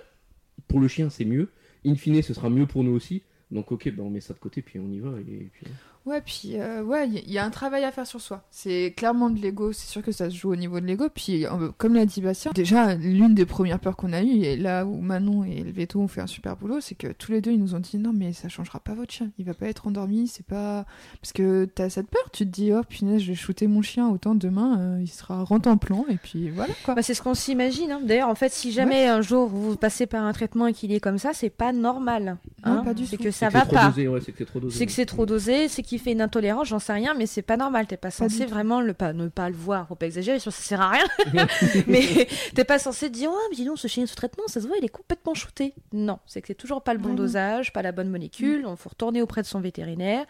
pour 0.67 0.81
le 0.81 0.89
chien, 0.89 1.09
c'est 1.09 1.25
mieux. 1.25 1.51
In 1.87 1.95
fine, 1.95 2.21
ce 2.21 2.35
sera 2.35 2.51
mieux 2.51 2.67
pour 2.67 2.83
nous 2.83 2.93
aussi. 2.93 3.23
Donc 3.53 3.71
ok, 3.73 3.93
bah, 3.97 4.03
on 4.05 4.11
met 4.11 4.21
ça 4.21 4.33
de 4.35 4.39
côté 4.39 4.61
puis 4.63 4.79
on 4.81 4.91
y 4.93 4.99
va. 5.01 5.11
Et, 5.21 5.49
puis, 5.53 5.67
Ouais, 6.07 6.23
puis 6.25 6.53
euh, 6.55 6.83
ouais, 6.83 7.09
il 7.09 7.31
y, 7.31 7.39
a 7.39 7.45
un 7.45 7.51
travail 7.51 7.85
à 7.85 7.93
faire 7.93 8.07
sur 8.07 8.21
soi. 8.21 8.43
C'est 8.51 8.95
clairement 8.97 9.29
de 9.29 9.39
l'ego, 9.39 9.73
c'est 9.73 9.87
sûr 9.87 10.03
que 10.03 10.13
ça 10.13 10.31
se 10.31 10.35
joue 10.35 10.51
au 10.51 10.57
niveau 10.57 10.81
de 10.81 10.87
l'ego. 10.87 11.09
Puis 11.15 11.45
euh, 11.45 11.69
comme 11.77 11.95
l'a 11.95 12.07
dit 12.07 12.23
Bastien, 12.23 12.53
déjà 12.55 12.95
l'une 12.95 13.35
des 13.35 13.45
premières 13.45 13.79
peurs 13.79 13.97
qu'on 13.97 14.13
a 14.15 14.23
eues, 14.23 14.43
et 14.43 14.57
là 14.57 14.87
où 14.87 15.01
Manon 15.01 15.45
et 15.45 15.63
le 15.63 15.71
veto 15.71 16.01
ont 16.01 16.09
fait 16.09 16.23
un 16.23 16.27
super 16.27 16.57
boulot, 16.57 16.81
c'est 16.81 16.95
que 16.95 17.09
tous 17.13 17.33
les 17.33 17.43
deux 17.43 17.53
ils 17.53 17.61
nous 17.61 17.75
ont 17.75 17.81
dit 17.81 17.99
non 17.99 18.13
mais 18.15 18.33
ça 18.33 18.49
changera 18.49 18.81
pas 18.81 18.95
votre 18.95 19.13
chien, 19.13 19.31
il 19.39 19.45
va 19.45 19.53
pas 19.53 19.67
être 19.67 19.87
endormi, 19.87 20.27
c'est 20.27 20.45
pas 20.47 20.87
parce 21.21 21.33
que 21.35 21.67
t'as 21.67 21.91
cette 21.91 22.09
peur, 22.09 22.23
tu 22.33 22.45
te 22.47 22.51
dis 22.51 22.73
oh 22.73 22.81
punaise 22.89 23.21
je 23.21 23.29
vais 23.29 23.35
shooter 23.35 23.67
mon 23.67 23.83
chien 23.83 24.09
autant 24.09 24.35
demain 24.35 24.81
euh, 24.81 24.99
il 25.03 25.09
sera 25.09 25.45
rentre 25.45 25.69
en 25.69 25.77
plan 25.77 26.07
et 26.09 26.17
puis 26.17 26.49
voilà 26.49 26.73
quoi. 26.85 26.95
Bah, 26.95 27.03
c'est 27.03 27.15
ce 27.15 27.21
qu'on 27.23 27.35
s'imagine. 27.35 27.91
hein. 27.91 28.01
D'ailleurs, 28.03 28.29
en 28.31 28.35
fait, 28.35 28.53
si 28.53 28.73
jamais 28.73 29.07
un 29.07 29.21
jour 29.21 29.49
vous 29.49 29.77
passez 29.77 30.07
par 30.07 30.25
un 30.25 30.33
traitement 30.33 30.67
et 30.67 30.73
qu'il 30.73 30.93
est 30.93 31.01
comme 31.01 31.19
ça, 31.19 31.33
c'est 31.35 31.51
pas 31.51 31.73
normal. 31.73 32.39
Non, 32.65 32.73
hein. 32.73 32.83
pas 32.85 32.95
du 32.95 33.07
C'est 33.07 33.17
tout. 33.19 33.25
que 33.25 33.31
c'est 33.31 33.41
ça 33.41 33.49
que 33.49 33.53
va 33.53 33.61
c'est 33.61 33.67
trop 33.67 33.77
pas. 33.77 33.89
dosé, 33.89 34.09
ouais, 34.09 34.21
c'est 34.25 34.33
que 34.33 34.39
c'est 34.39 34.45
trop 34.47 34.61
dosé. 34.61 34.79
C'est 34.79 34.87
que 34.87 34.93
c'est 34.93 35.07
trop 35.07 35.27
dosé, 35.27 35.69
c'est 35.69 35.83
qu'il 35.91 35.99
fait 35.99 36.13
une 36.13 36.21
intolérance, 36.21 36.69
j'en 36.69 36.79
sais 36.79 36.93
rien, 36.93 37.15
mais 37.15 37.27
c'est 37.27 37.43
pas 37.43 37.57
normal. 37.57 37.89
T'es 37.89 37.97
pas 37.97 38.13
censé 38.13 38.47
vraiment 38.47 38.81
le 38.81 38.95
pas, 38.95 39.13
ne 39.13 39.27
pas 39.27 39.51
le 39.51 39.57
voir, 39.57 39.89
faut 39.89 39.97
pas 39.97 40.07
exagérer, 40.07 40.39
ça 40.39 40.53
sert 40.53 40.81
à 40.81 40.91
rien. 40.91 41.05
mais 41.89 42.29
t'es 42.55 42.65
pas 42.65 42.79
censé 42.79 43.11
dire, 43.11 43.31
oh, 43.33 43.39
mais 43.51 43.57
dis 43.57 43.65
donc, 43.65 43.77
ce 43.79 43.89
chien 43.89 44.07
sous 44.07 44.15
traitement, 44.15 44.45
ça 44.47 44.61
se 44.61 44.69
voit, 44.69 44.77
il 44.79 44.85
est 44.85 44.89
complètement 44.89 45.35
shooté. 45.35 45.75
Non, 45.93 46.21
c'est 46.27 46.41
que 46.43 46.47
c'est 46.47 46.55
toujours 46.55 46.83
pas 46.83 46.95
le 46.95 47.01
bon 47.01 47.11
Ouais, 47.11 47.17
non. 47.17 47.23
dosage, 47.23 47.73
pas 47.73 47.83
la 47.83 47.91
bonne 47.91 48.09
molécule, 48.09 48.67
on 48.67 48.77
faut 48.77 48.91
retourner 48.91 49.21
auprès 49.21 49.43
de 49.43 49.47
son 49.49 49.61
vétérinaire. 49.61 50.27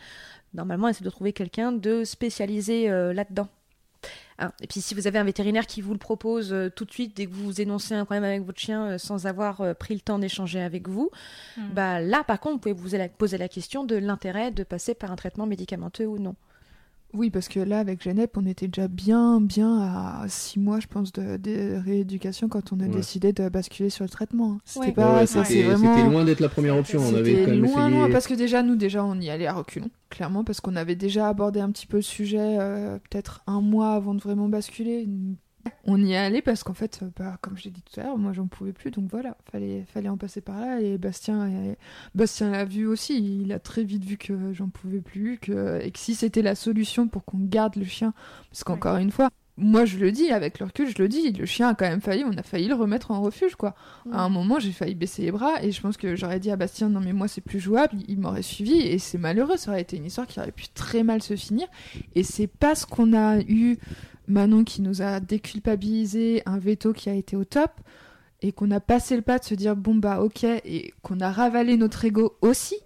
Normalement, 0.55 0.89
essayer 0.89 1.05
de 1.05 1.11
trouver 1.11 1.35
quelqu'un 1.35 1.73
de 1.73 2.05
spécialisé 2.05 2.91
euh, 2.91 3.13
là-dedans. 3.13 3.49
Hein. 4.41 4.53
Et 4.63 4.67
puis 4.67 4.81
si 4.81 4.95
vous 4.95 5.07
avez 5.07 5.19
un 5.19 5.25
vétérinaire 5.25 5.67
qui 5.67 5.83
vous 5.83 5.93
le 5.93 5.99
propose 5.99 6.53
euh, 6.53 6.71
tout 6.71 6.85
de 6.87 6.91
suite 6.91 7.17
dès 7.17 7.27
que 7.27 7.33
vous 7.33 7.61
énoncez 7.61 7.95
un 7.95 8.05
problème 8.05 8.25
avec 8.25 8.43
votre 8.43 8.59
chien 8.59 8.85
euh, 8.87 8.99
sans 8.99 9.27
avoir 9.27 9.61
euh, 9.61 9.75
pris 9.75 9.95
le 9.95 10.01
temps 10.01 10.19
d'échanger 10.19 10.61
avec 10.61 10.89
vous, 10.89 11.11
Mm. 11.57 11.69
bah 11.75 12.01
là 12.01 12.25
par 12.25 12.41
contre 12.41 12.55
vous 12.55 12.59
pouvez 12.61 12.75
vous 12.75 13.09
poser 13.19 13.39
la 13.39 13.49
question 13.49 13.85
de 13.85 13.97
l'intérêt 13.97 14.51
de 14.51 14.63
passer 14.63 14.95
par 14.95 15.11
un 15.11 15.17
traitement 15.17 15.47
médicamenteux 15.47 16.07
ou 16.07 16.19
non. 16.19 16.35
Oui, 17.13 17.31
parce 17.31 17.49
que 17.49 17.59
là, 17.59 17.81
avec 17.81 18.03
Genep, 18.03 18.37
on 18.37 18.47
était 18.47 18.69
déjà 18.69 18.87
bien, 18.87 19.41
bien 19.41 19.79
à 19.81 20.25
six 20.29 20.61
mois, 20.61 20.79
je 20.79 20.87
pense, 20.87 21.13
de, 21.13 21.37
de 21.39 21.77
rééducation 21.85 22.49
quand 22.49 22.73
on 22.73 22.79
a 22.81 22.85
Ouais. 22.85 22.89
décidé 22.89 23.33
de 23.33 23.49
basculer 23.49 23.91
sur 23.91 24.05
le 24.05 24.09
traitement. 24.09 24.53
hein. 24.53 24.61
C'était 24.65 24.87
Ouais. 24.87 24.93
pas, 24.93 25.15
Ouais, 25.15 25.27
ça, 25.27 25.45
c'était 25.45 25.61
c'est 25.63 25.67
vraiment. 25.67 25.95
c'était 25.97 26.09
loin 26.09 26.25
d'être 26.25 26.41
la 26.41 26.49
première 26.49 26.77
option. 26.77 27.01
On 27.01 27.15
avait 27.17 27.31
C'était 27.33 27.45
quand 27.47 27.51
même 27.51 27.63
loin, 27.63 27.87
essayé. 27.87 27.97
loin, 28.01 28.11
parce 28.11 28.27
que 28.29 28.35
déjà, 28.35 28.63
nous, 28.63 28.77
déjà, 28.77 29.05
on 29.05 29.21
y 29.21 29.29
allait 29.29 29.47
à 29.49 29.55
reculons, 29.55 29.91
clairement, 30.09 30.45
parce 30.45 30.61
qu'on 30.61 30.77
avait 30.77 30.95
déjà 30.95 31.29
abordé 31.29 31.59
un 31.61 31.71
petit 31.73 31.87
peu 31.89 31.97
le 31.99 32.03
sujet, 32.03 32.39
euh, 32.61 32.99
peut-être 33.11 33.43
un 33.49 33.61
mois 33.61 33.93
avant 33.95 34.15
de 34.15 34.21
vraiment 34.21 34.49
basculer. 34.49 35.09
On 35.85 36.03
y 36.03 36.13
est 36.13 36.17
allé 36.17 36.43
parce 36.43 36.63
qu'en 36.63 36.75
fait, 36.75 37.01
euh, 37.03 37.11
bah, 37.19 37.39
comme 37.41 37.57
je 37.57 37.65
l'ai 37.65 37.71
dit 37.71 37.83
tout 37.83 38.01
à 38.01 38.05
l'heure, 38.05 38.19
moi, 38.19 38.33
j'en 38.33 38.47
pouvais 38.47 38.73
plus, 38.73 38.91
donc 38.91 39.11
voilà, 39.11 39.37
fallait, 39.51 39.85
fallait 39.93 40.09
en 40.09 40.17
passer 40.17 40.41
par 40.41 40.61
là. 40.61 40.81
Et 40.81 40.99
Bastien, 40.99 41.51
euh, 41.51 41.75
Bastien 42.15 42.51
l'a 42.51 42.65
vu 42.65 42.87
aussi, 42.87 43.41
il 43.43 43.53
a 43.53 43.59
très 43.59 43.85
vite 43.85 44.05
vu 44.05 44.17
que 44.17 44.53
j'en 44.53 44.69
pouvais 44.69 45.01
plus, 45.01 45.39
que, 45.39 45.81
et 45.83 45.91
que 45.91 45.99
si 45.99 46.15
c'était 46.15 46.43
la 46.43 46.55
solution 46.55 47.09
pour 47.09 47.25
qu'on 47.25 47.39
garde 47.39 47.77
le 47.77 47.85
chien, 47.85 48.15
parce 48.51 48.65
qu'encore 48.65 48.97
une 48.97 49.11
fois, 49.11 49.31
moi 49.61 49.85
je 49.85 49.99
le 49.99 50.11
dis, 50.11 50.31
avec 50.31 50.59
le 50.59 50.67
recul, 50.67 50.89
je 50.89 51.01
le 51.01 51.09
dis, 51.09 51.33
le 51.33 51.47
chien 51.47 51.69
a 51.69 51.75
quand 51.75 51.89
même 51.89 52.01
failli, 52.01 52.25
on 52.25 52.37
a 52.37 52.43
failli 52.43 52.67
le 52.69 52.75
remettre 52.75 53.11
en 53.11 53.21
refuge, 53.21 53.55
quoi. 53.55 53.75
À 54.11 54.23
un 54.23 54.29
moment, 54.29 54.59
j'ai 54.59 54.73
failli 54.73 54.95
baisser 54.95 55.23
les 55.23 55.31
bras 55.31 55.63
et 55.63 55.71
je 55.71 55.81
pense 55.81 55.97
que 55.97 56.17
j'aurais 56.17 56.41
dit 56.41 56.51
à 56.51 56.57
Bastien 56.57 56.89
non 56.89 57.01
mais 57.01 57.13
moi 57.13 57.29
c'est 57.29 57.41
plus 57.41 57.61
jouable, 57.61 57.97
il 58.09 58.19
m'aurait 58.19 58.43
suivi 58.43 58.81
et 58.81 58.99
c'est 58.99 59.19
malheureux, 59.19 59.57
ça 59.57 59.71
aurait 59.71 59.83
été 59.83 59.97
une 59.97 60.07
histoire 60.07 60.27
qui 60.27 60.41
aurait 60.41 60.53
pu 60.53 60.69
très 60.69 61.03
mal 61.03 61.23
se 61.23 61.37
finir 61.37 61.67
et 62.15 62.23
c'est 62.23 62.47
parce 62.47 62.85
qu'on 62.87 63.13
a 63.13 63.41
eu 63.41 63.79
Manon 64.29 64.65
qui 64.65 64.83
nous 64.83 65.03
a 65.03 65.21
déculpabilisé, 65.21 66.43
un 66.47 66.59
veto 66.59 66.93
qui 66.93 67.11
a 67.11 67.15
été 67.15 67.37
au 67.37 67.45
top 67.45 67.71
et 68.43 68.53
qu'on 68.53 68.71
a 68.71 68.81
passé 68.81 69.17
le 69.17 69.23
pas 69.23 69.39
de 69.39 69.45
se 69.45 69.55
dire 69.55 69.77
bon 69.77 69.95
bah 69.95 70.23
ok 70.23 70.45
et 70.45 70.95
qu'on 71.03 71.21
a 71.21 71.31
ravalé 71.31 71.77
notre 71.77 72.05
ego 72.05 72.37
aussi 72.41 72.77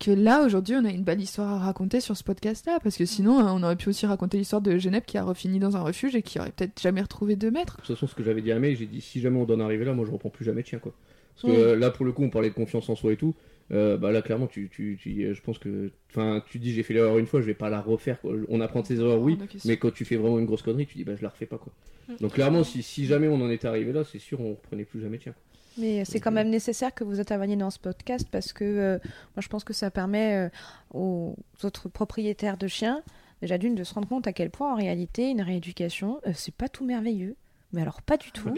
que 0.00 0.10
là 0.10 0.44
aujourd'hui 0.44 0.74
on 0.76 0.84
a 0.84 0.90
une 0.90 1.04
belle 1.04 1.20
histoire 1.20 1.50
à 1.52 1.58
raconter 1.58 2.00
sur 2.00 2.16
ce 2.16 2.24
podcast 2.24 2.66
là 2.66 2.78
parce 2.82 2.96
que 2.96 3.04
sinon 3.06 3.32
on 3.38 3.62
aurait 3.62 3.76
pu 3.76 3.88
aussi 3.88 4.06
raconter 4.06 4.38
l'histoire 4.38 4.60
de 4.60 4.76
Genève 4.76 5.04
qui 5.06 5.16
a 5.18 5.22
refini 5.24 5.58
dans 5.58 5.76
un 5.76 5.82
refuge 5.82 6.14
et 6.16 6.22
qui 6.22 6.38
aurait 6.38 6.50
peut-être 6.50 6.80
jamais 6.82 7.00
retrouvé 7.00 7.36
deux 7.36 7.50
mètres 7.50 7.76
De 7.76 7.82
toute 7.86 7.94
façon, 7.94 8.06
ce 8.06 8.14
que 8.14 8.22
j'avais 8.24 8.42
dit 8.42 8.52
à 8.52 8.58
May, 8.58 8.74
j'ai 8.74 8.86
dit 8.86 9.00
si 9.00 9.20
jamais 9.20 9.38
on 9.38 9.44
doit 9.44 9.56
en 9.56 9.60
arriver 9.60 9.84
là, 9.84 9.92
moi 9.94 10.04
je 10.04 10.10
reprends 10.10 10.30
plus 10.30 10.44
jamais 10.44 10.62
de 10.62 10.66
chien 10.66 10.78
quoi. 10.80 10.92
Parce 11.40 11.52
que 11.52 11.58
euh, 11.60 11.76
là 11.76 11.90
pour 11.90 12.04
le 12.04 12.12
coup, 12.12 12.22
on 12.22 12.30
parlait 12.30 12.50
de 12.50 12.54
confiance 12.54 12.88
en 12.88 12.94
soi 12.96 13.12
et 13.12 13.16
tout. 13.16 13.34
Euh, 13.72 13.96
bah 13.96 14.12
là 14.12 14.20
clairement, 14.20 14.46
tu, 14.46 14.68
tu, 14.70 14.98
tu- 15.00 15.34
je 15.34 15.40
pense 15.40 15.58
que, 15.58 15.90
enfin, 16.10 16.42
tu 16.50 16.58
dis 16.58 16.72
j'ai 16.72 16.82
fait 16.82 16.92
l'erreur 16.92 17.16
une 17.18 17.26
fois, 17.26 17.40
je 17.40 17.46
vais 17.46 17.54
pas 17.54 17.70
la 17.70 17.80
refaire. 17.80 18.20
Quoi. 18.20 18.34
On 18.48 18.60
apprend 18.60 18.82
de 18.82 18.86
ses 18.86 19.00
erreurs, 19.00 19.20
oui, 19.20 19.38
question. 19.38 19.60
mais 19.70 19.76
quand 19.78 19.92
tu 19.92 20.04
fais 20.04 20.16
vraiment 20.16 20.38
une 20.38 20.44
grosse 20.46 20.62
connerie, 20.62 20.86
tu 20.86 20.98
dis 20.98 21.04
bah 21.04 21.16
je 21.16 21.22
la 21.22 21.30
refais 21.30 21.46
pas 21.46 21.56
quoi. 21.58 21.72
Mm. 22.08 22.12
Donc 22.20 22.32
clairement, 22.34 22.62
si, 22.62 22.82
si 22.82 23.06
jamais 23.06 23.26
on 23.28 23.40
en 23.40 23.48
était 23.50 23.66
arrivé 23.66 23.92
là, 23.92 24.04
c'est 24.04 24.18
sûr 24.18 24.40
on 24.40 24.50
reprenait 24.50 24.84
plus 24.84 25.00
jamais 25.00 25.16
de 25.16 25.22
chien. 25.22 25.32
quoi. 25.32 25.42
Mais 25.76 26.04
c'est 26.04 26.20
quand 26.20 26.30
même 26.30 26.50
nécessaire 26.50 26.94
que 26.94 27.04
vous 27.04 27.20
interveniez 27.20 27.56
dans 27.56 27.70
ce 27.70 27.78
podcast 27.78 28.28
parce 28.30 28.52
que 28.52 28.64
euh, 28.64 28.98
moi 29.34 29.40
je 29.40 29.48
pense 29.48 29.64
que 29.64 29.72
ça 29.72 29.90
permet 29.90 30.46
euh, 30.46 30.48
aux 30.92 31.36
autres 31.62 31.88
propriétaires 31.88 32.56
de 32.56 32.68
chiens 32.68 33.02
déjà 33.40 33.58
d'une 33.58 33.74
de 33.74 33.84
se 33.84 33.92
rendre 33.94 34.08
compte 34.08 34.26
à 34.26 34.32
quel 34.32 34.50
point 34.50 34.72
en 34.72 34.76
réalité 34.76 35.30
une 35.30 35.42
rééducation 35.42 36.20
euh, 36.26 36.32
c'est 36.34 36.54
pas 36.54 36.68
tout 36.68 36.84
merveilleux. 36.84 37.36
Mais 37.74 37.82
alors 37.82 38.00
pas 38.00 38.16
du 38.16 38.30
tout. 38.32 38.48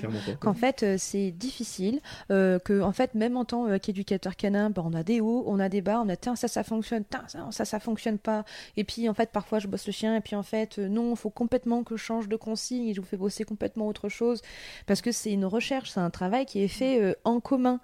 Qu'en 0.41 0.55
fait 0.55 0.83
euh, 0.85 0.97
c'est 0.99 1.33
difficile, 1.33 2.01
euh, 2.31 2.59
que 2.59 2.81
en 2.81 2.93
fait 2.93 3.15
même 3.15 3.37
en 3.37 3.45
tant 3.45 3.67
euh, 3.67 3.79
qu'éducateur 3.79 4.37
canin, 4.37 4.71
bah, 4.71 4.83
on 4.85 4.93
a 4.93 5.03
des 5.03 5.21
hauts, 5.21 5.43
on 5.47 5.59
a 5.59 5.69
des 5.69 5.81
bas, 5.81 6.01
on 6.05 6.09
a 6.09 6.17
tiens 6.17 6.37
ça 6.37 6.47
ça 6.49 6.63
fonctionne, 6.63 7.05
tiens, 7.11 7.25
ça 7.27 7.49
ça 7.51 7.65
ça 7.65 7.81
fonctionne 7.81 8.19
pas, 8.19 8.45
et 8.77 8.85
puis 8.85 9.09
en 9.09 9.15
fait 9.15 9.31
parfois 9.33 9.59
je 9.59 9.67
bosse 9.67 9.87
le 9.87 9.93
chien 9.93 10.15
et 10.15 10.21
puis 10.21 10.37
en 10.37 10.43
fait 10.45 10.79
non 10.79 11.11
il 11.11 11.17
faut 11.17 11.31
complètement 11.31 11.83
que 11.83 11.97
je 11.97 12.03
change 12.05 12.29
de 12.29 12.37
consigne 12.37 12.89
et 12.89 12.95
je 12.95 13.01
vous 13.01 13.07
fais 13.07 13.17
bosser 13.17 13.45
complètement 13.45 13.89
autre 13.89 14.09
chose 14.09 14.43
parce 14.87 15.01
que 15.01 15.11
c'est 15.11 15.33
une 15.33 15.47
recherche, 15.47 15.91
c'est 15.91 16.01
un 16.01 16.11
travail 16.11 16.47
qui 16.47 16.63
est 16.63 16.69
fait 16.69 17.01
euh, 17.03 17.15
en 17.25 17.41
commun 17.41 17.81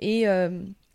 et 0.00 0.26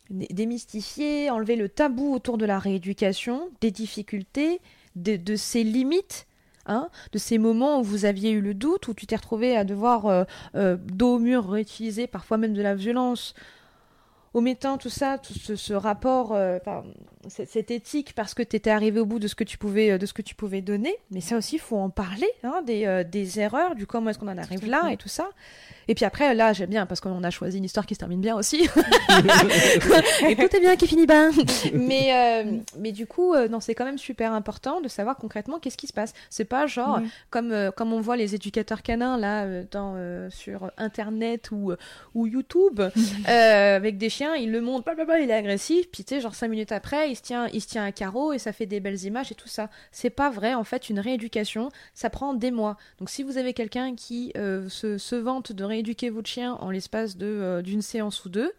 dé- 0.10 0.28
démystifier, 0.32 1.30
enlever 1.30 1.56
le 1.56 1.70
tabou 1.70 2.14
autour 2.14 2.38
de 2.38 2.46
la 2.46 2.60
rééducation, 2.60 3.50
des 3.62 3.72
difficultés, 3.72 4.60
de, 4.96 5.16
de 5.16 5.36
ses 5.36 5.64
limites. 5.64 6.26
Hein, 6.66 6.90
de 7.12 7.18
ces 7.18 7.38
moments 7.38 7.80
où 7.80 7.84
vous 7.84 8.06
aviez 8.06 8.32
eu 8.32 8.42
le 8.42 8.54
doute, 8.54 8.88
où 8.88 8.94
tu 8.94 9.06
t'es 9.06 9.16
retrouvé 9.16 9.56
à 9.56 9.64
devoir 9.64 10.06
euh, 10.06 10.24
euh, 10.56 10.78
dos 10.78 11.16
au 11.16 11.20
mur 11.20 11.50
réutiliser 11.50 12.08
parfois 12.08 12.38
même 12.38 12.54
de 12.54 12.62
la 12.62 12.76
violence, 12.76 13.34
omettant 14.34 14.78
tout 14.78 14.90
ça, 14.90 15.18
tout 15.18 15.34
ce, 15.34 15.56
ce 15.56 15.74
rapport, 15.74 16.34
euh, 16.34 16.58
enfin, 16.62 16.84
cette 17.28 17.72
éthique 17.72 18.14
parce 18.16 18.34
que 18.34 18.44
tu 18.44 18.56
étais 18.56 18.70
arrivé 18.70 19.00
au 19.00 19.06
bout 19.06 19.20
de 19.20 19.28
ce 19.28 19.36
que 19.36 19.44
tu 19.44 19.58
pouvais, 19.58 19.98
de 19.98 20.06
ce 20.06 20.14
que 20.14 20.22
tu 20.22 20.36
pouvais 20.36 20.62
donner. 20.62 20.96
Mais 21.12 21.22
ça 21.22 21.38
aussi, 21.38 21.56
il 21.56 21.62
faut 21.62 21.78
en 21.78 21.90
parler, 21.90 22.30
hein, 22.44 22.62
des, 22.66 23.04
des 23.10 23.40
erreurs, 23.40 23.76
du 23.76 23.88
comment 23.88 24.12
est-ce 24.12 24.20
qu'on 24.20 24.28
en 24.28 24.38
arrive 24.38 24.68
là 24.68 24.92
et 24.92 24.98
tout 24.98 25.10
ça. 25.10 25.30
Et 25.90 25.96
puis 25.96 26.06
après, 26.06 26.36
là, 26.36 26.54
j'aime 26.54 26.70
bien 26.70 26.86
parce 26.86 27.02
qu'on 27.02 27.24
a 27.24 27.32
choisi 27.32 27.58
une 27.58 27.64
histoire 27.64 27.88
qui 27.88 27.96
se 27.96 28.00
termine 28.00 28.22
bien 28.22 28.36
aussi. 28.36 28.62
et 30.28 30.36
tout 30.36 30.56
est 30.56 30.60
bien 30.60 30.76
qui 30.76 30.86
finit 30.86 31.08
bien. 31.08 31.32
mais, 31.74 32.14
euh, 32.46 32.58
mais 32.78 32.92
du 32.92 33.08
coup, 33.08 33.34
euh, 33.34 33.48
non, 33.48 33.60
c'est 33.60 33.74
quand 33.74 33.86
même 33.86 33.98
super 33.98 34.32
important 34.34 34.82
de 34.82 34.88
savoir 34.88 35.18
concrètement 35.18 35.58
qu'est-ce 35.58 35.78
qui 35.78 35.88
se 35.88 35.94
passe. 35.94 36.14
C'est 36.30 36.46
pas 36.46 36.68
genre 36.68 37.02
comme, 37.32 37.52
euh, 37.52 37.72
comme 37.72 37.92
on 37.92 38.02
voit 38.02 38.18
les 38.18 38.36
éducateurs 38.36 38.84
canins 38.84 39.18
là 39.18 39.64
dans, 39.72 40.30
sur 40.30 40.70
Internet 40.78 41.50
ou, 41.50 41.74
ou 42.14 42.28
YouTube 42.28 42.82
avec 43.26 43.98
des 43.98 44.10
chiens, 44.10 44.36
ils 44.36 44.52
le 44.52 44.62
montrent, 44.62 44.86
blablabla, 44.86 45.22
il 45.22 45.32
est 45.32 45.34
agressif, 45.34 45.90
puis 45.92 46.04
tu 46.04 46.14
sais, 46.14 46.22
genre 46.22 46.36
cinq 46.36 46.50
minutes 46.50 46.72
après, 46.72 47.10
il 47.10 47.16
se, 47.16 47.24
tient, 47.24 47.48
il 47.48 47.62
se 47.62 47.68
tient 47.68 47.84
à 47.84 47.92
carreau 47.92 48.32
et 48.32 48.38
ça 48.38 48.52
fait 48.54 48.68
des 48.68 48.80
belles 48.80 49.04
images 49.06 49.32
et 49.32 49.36
tout 49.36 49.48
ça. 49.48 49.72
C'est 49.92 50.12
pas 50.12 50.30
vrai, 50.30 50.54
en 50.54 50.64
fait, 50.64 50.92
une 50.92 51.00
rééducation, 51.00 51.70
ça 51.96 52.12
prend 52.12 52.36
des 52.36 52.52
mois. 52.52 52.78
Donc 53.00 53.10
si 53.10 53.24
vous 53.24 53.40
avez 53.40 53.54
quelqu'un 53.54 53.96
qui 53.96 54.34
se, 54.36 55.00
se 55.00 55.16
vante 55.16 55.52
de 55.52 55.64
rééduquer 55.80 56.10
votre 56.10 56.30
chien 56.30 56.54
en 56.56 56.72
l'espace 56.72 57.18
de, 57.18 57.26
euh, 57.26 57.62
d'une 57.62 57.82
séance 57.82 58.26
ou 58.26 58.30
deux, 58.30 58.52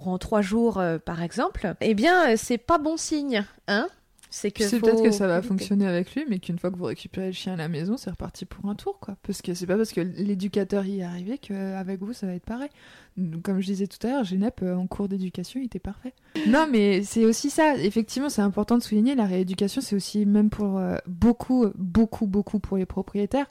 ou 0.00 0.10
en 0.10 0.18
trois 0.18 0.40
jours 0.40 0.78
euh, 0.78 0.98
par 0.98 1.22
exemple, 1.22 1.74
eh 1.80 1.94
bien, 1.94 2.30
euh, 2.30 2.34
c'est 2.36 2.58
pas 2.58 2.78
bon 2.78 2.96
signe, 2.96 3.44
hein 3.68 3.88
C'est 4.30 4.50
que 4.50 4.64
C'est 4.64 4.78
faut 4.78 4.86
peut-être 4.86 5.02
que 5.02 5.10
ça 5.10 5.26
va 5.26 5.42
fonctionner 5.42 5.86
avec 5.86 6.14
lui, 6.14 6.24
mais 6.28 6.38
qu'une 6.38 6.58
fois 6.58 6.70
que 6.70 6.76
vous 6.76 6.84
récupérez 6.84 7.26
le 7.26 7.32
chien 7.32 7.52
à 7.52 7.56
la 7.56 7.68
maison, 7.68 7.98
c'est 7.98 8.10
reparti 8.10 8.46
pour 8.46 8.70
un 8.70 8.74
tour, 8.74 8.98
quoi. 9.00 9.16
Parce 9.22 9.42
que 9.42 9.52
c'est 9.52 9.66
pas 9.66 9.76
parce 9.76 9.92
que 9.92 10.00
l'éducateur 10.00 10.86
y 10.86 11.00
est 11.00 11.04
arrivé 11.04 11.36
qu'avec 11.36 12.00
vous, 12.00 12.14
ça 12.14 12.26
va 12.26 12.32
être 12.32 12.44
pareil. 12.44 12.70
Donc, 13.18 13.42
Comme 13.42 13.60
je 13.60 13.66
disais 13.66 13.86
tout 13.86 14.04
à 14.06 14.10
l'heure, 14.10 14.24
Genep, 14.24 14.62
en 14.62 14.86
cours 14.86 15.08
d'éducation, 15.08 15.60
il 15.60 15.66
était 15.66 15.78
parfait. 15.78 16.14
Non, 16.46 16.66
mais 16.70 17.02
c'est 17.02 17.24
aussi 17.24 17.50
ça. 17.50 17.76
Effectivement, 17.76 18.28
c'est 18.30 18.42
important 18.42 18.78
de 18.78 18.82
souligner, 18.82 19.14
la 19.14 19.26
rééducation, 19.26 19.80
c'est 19.82 19.96
aussi, 19.96 20.24
même 20.24 20.50
pour 20.50 20.78
euh, 20.78 20.96
beaucoup, 21.06 21.66
beaucoup, 21.74 22.26
beaucoup 22.26 22.60
pour 22.60 22.76
les 22.78 22.86
propriétaires, 22.86 23.46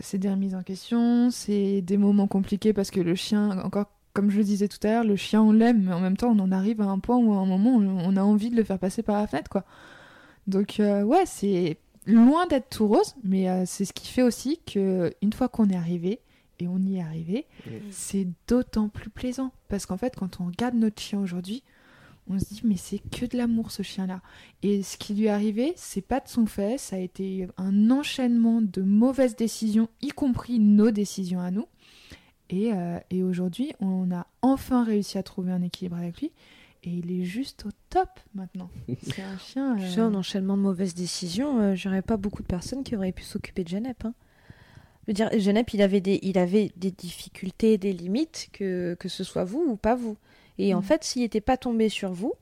c'est 0.00 0.18
des 0.18 0.30
remises 0.30 0.54
en 0.54 0.62
question, 0.62 1.30
c'est 1.30 1.82
des 1.82 1.96
moments 1.96 2.26
compliqués 2.26 2.72
parce 2.72 2.90
que 2.90 3.00
le 3.00 3.14
chien, 3.14 3.58
encore 3.60 3.86
comme 4.14 4.30
je 4.30 4.38
le 4.38 4.44
disais 4.44 4.68
tout 4.68 4.78
à 4.84 4.90
l'heure, 4.90 5.04
le 5.04 5.16
chien, 5.16 5.42
on 5.42 5.50
l'aime, 5.50 5.82
mais 5.82 5.92
en 5.92 6.00
même 6.00 6.16
temps, 6.16 6.30
on 6.30 6.38
en 6.38 6.52
arrive 6.52 6.80
à 6.80 6.84
un 6.84 7.00
point 7.00 7.18
où 7.18 7.34
à 7.34 7.38
un 7.38 7.46
moment, 7.46 7.74
on, 7.74 8.16
a 8.16 8.22
envie 8.22 8.48
de 8.48 8.56
le 8.56 8.62
faire 8.62 8.78
passer 8.78 9.02
par 9.02 9.20
la 9.20 9.26
fenêtre, 9.26 9.50
quoi. 9.50 9.64
Donc, 10.46 10.78
euh, 10.78 11.02
ouais, 11.02 11.24
c'est 11.26 11.78
loin 12.06 12.46
d'être 12.46 12.70
tout 12.70 12.86
rose, 12.86 13.16
mais 13.24 13.50
euh, 13.50 13.64
c'est 13.66 13.84
ce 13.84 13.92
qui 13.92 14.06
fait 14.06 14.22
aussi 14.22 14.60
que 14.64 15.12
une 15.20 15.32
fois 15.32 15.48
qu'on 15.48 15.68
est 15.68 15.76
arrivé, 15.76 16.20
et 16.60 16.68
on 16.68 16.78
y 16.78 16.98
est 16.98 17.02
arrivé, 17.02 17.46
c'est 17.90 18.28
d'autant 18.46 18.88
plus 18.88 19.10
plaisant. 19.10 19.50
Parce 19.68 19.86
qu'en 19.86 19.96
fait, 19.96 20.14
quand 20.14 20.40
on 20.40 20.46
regarde 20.46 20.76
notre 20.76 21.02
chien 21.02 21.18
aujourd'hui, 21.18 21.64
on 22.28 22.38
se 22.38 22.46
dit, 22.46 22.60
mais 22.64 22.76
c'est 22.76 22.98
que 22.98 23.26
de 23.26 23.36
l'amour 23.36 23.70
ce 23.70 23.82
chien-là. 23.82 24.22
Et 24.62 24.82
ce 24.82 24.96
qui 24.96 25.14
lui 25.14 25.26
est 25.26 25.30
arrivé, 25.30 25.74
c'est 25.76 26.00
pas 26.00 26.20
de 26.20 26.28
son 26.28 26.46
fait, 26.46 26.78
ça 26.78 26.96
a 26.96 26.98
été 26.98 27.46
un 27.56 27.90
enchaînement 27.90 28.62
de 28.62 28.82
mauvaises 28.82 29.36
décisions, 29.36 29.88
y 30.00 30.08
compris 30.08 30.58
nos 30.58 30.90
décisions 30.90 31.40
à 31.40 31.50
nous. 31.50 31.66
Et, 32.50 32.72
euh, 32.72 32.98
et 33.10 33.22
aujourd'hui, 33.22 33.72
on 33.80 34.10
a 34.10 34.26
enfin 34.42 34.84
réussi 34.84 35.18
à 35.18 35.22
trouver 35.22 35.52
un 35.52 35.62
équilibre 35.62 35.96
avec 35.96 36.20
lui. 36.20 36.32
Et 36.82 36.90
il 36.90 37.10
est 37.10 37.24
juste 37.24 37.64
au 37.66 37.70
top 37.88 38.08
maintenant. 38.34 38.70
C'est 39.02 39.22
un 39.22 39.38
chien. 39.38 39.76
Tu 39.76 39.84
euh, 39.84 39.90
sais, 39.90 40.00
en 40.02 40.14
enchaînement 40.14 40.56
de 40.56 40.62
mauvaises 40.62 40.94
décisions, 40.94 41.58
euh, 41.60 41.74
j'aurais 41.74 42.02
pas 42.02 42.18
beaucoup 42.18 42.42
de 42.42 42.46
personnes 42.46 42.84
qui 42.84 42.94
auraient 42.94 43.12
pu 43.12 43.22
s'occuper 43.22 43.64
de 43.64 43.68
Genep. 43.68 44.04
Hein. 44.04 44.14
Je 45.02 45.10
veux 45.10 45.14
dire, 45.14 45.30
Genep, 45.38 45.72
il 45.72 45.82
avait 45.82 46.00
des, 46.00 46.18
il 46.22 46.38
avait 46.38 46.72
des 46.76 46.90
difficultés, 46.90 47.78
des 47.78 47.92
limites, 47.92 48.48
que, 48.52 48.96
que 48.98 49.08
ce 49.08 49.24
soit 49.24 49.44
vous 49.44 49.64
ou 49.66 49.76
pas 49.76 49.94
vous. 49.94 50.16
Et 50.58 50.74
en 50.74 50.80
Mm. 50.80 50.84
fait, 50.84 51.04
s'il 51.04 51.22
n'était 51.22 51.40
pas 51.40 51.56
tombé 51.56 51.88
sur 51.88 52.12
vous, 52.12 52.32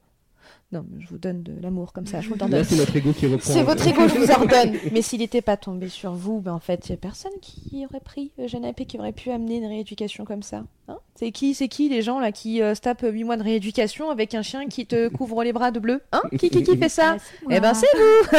non, 0.72 0.86
je 0.98 1.06
vous 1.08 1.18
donne 1.18 1.42
de 1.42 1.52
l'amour 1.60 1.92
comme 1.92 2.06
ça, 2.06 2.22
je 2.22 2.30
vous 2.30 2.36
en 2.42 2.48
Là, 2.48 2.64
c'est 2.64 2.76
notre 2.76 2.96
ego 2.96 3.12
qui 3.12 3.26
reprend. 3.26 3.52
C'est 3.52 3.62
votre 3.62 3.86
ego, 3.86 4.08
je 4.08 4.14
vous 4.18 4.30
en 4.30 4.38
redonne. 4.40 4.78
Mais 4.90 5.02
s'il 5.02 5.18
n'était 5.20 5.42
pas 5.42 5.58
tombé 5.58 5.88
sur 5.90 6.12
vous, 6.14 6.40
ben 6.40 6.54
en 6.54 6.58
fait, 6.60 6.88
il 6.88 6.92
n'y 6.92 6.94
a 6.94 6.96
personne 6.98 7.32
qui 7.42 7.84
aurait 7.88 8.00
pris 8.00 8.32
Genep 8.46 8.80
et 8.80 8.86
qui 8.86 8.98
aurait 8.98 9.12
pu 9.12 9.30
amener 9.30 9.56
une 9.58 9.66
rééducation 9.66 10.24
comme 10.24 10.42
ça. 10.42 10.64
Hein? 10.88 10.96
C'est 11.14 11.30
qui, 11.30 11.52
c'est 11.54 11.68
qui 11.68 11.90
les 11.90 12.00
gens 12.00 12.18
là 12.20 12.32
qui 12.32 12.62
euh, 12.62 12.74
se 12.74 12.80
tapent 12.80 13.04
8 13.06 13.22
mois 13.24 13.36
de 13.36 13.42
rééducation 13.42 14.08
avec 14.08 14.34
un 14.34 14.40
chien 14.40 14.66
qui 14.66 14.86
te 14.86 15.08
couvre 15.14 15.44
les 15.44 15.52
bras 15.52 15.72
de 15.72 15.78
bleu? 15.78 16.00
Hein? 16.10 16.22
Qui, 16.38 16.48
qui, 16.48 16.62
qui 16.62 16.76
fait 16.78 16.88
ça? 16.88 17.18
Eh 17.50 17.60
ben 17.60 17.74
c'est 17.74 17.86
vous 17.94 18.38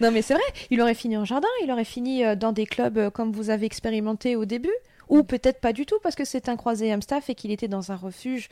Non 0.00 0.10
mais 0.10 0.22
c'est 0.22 0.34
vrai, 0.34 0.42
il 0.70 0.80
aurait 0.80 0.94
fini 0.94 1.16
en 1.18 1.26
jardin, 1.26 1.48
il 1.62 1.70
aurait 1.70 1.84
fini 1.84 2.24
euh, 2.24 2.36
dans 2.36 2.52
des 2.52 2.64
clubs 2.66 2.96
euh, 2.98 3.10
comme 3.10 3.32
vous 3.32 3.50
avez 3.50 3.66
expérimenté 3.66 4.34
au 4.34 4.46
début, 4.46 4.72
ou 5.08 5.22
peut-être 5.22 5.60
pas 5.60 5.72
du 5.72 5.86
tout 5.86 5.98
parce 6.02 6.14
que 6.14 6.24
c'est 6.24 6.48
un 6.48 6.56
croisé 6.56 6.92
Amstaff 6.92 7.30
et 7.30 7.34
qu'il 7.34 7.50
était 7.50 7.68
dans 7.68 7.92
un 7.92 7.96
refuge 7.96 8.48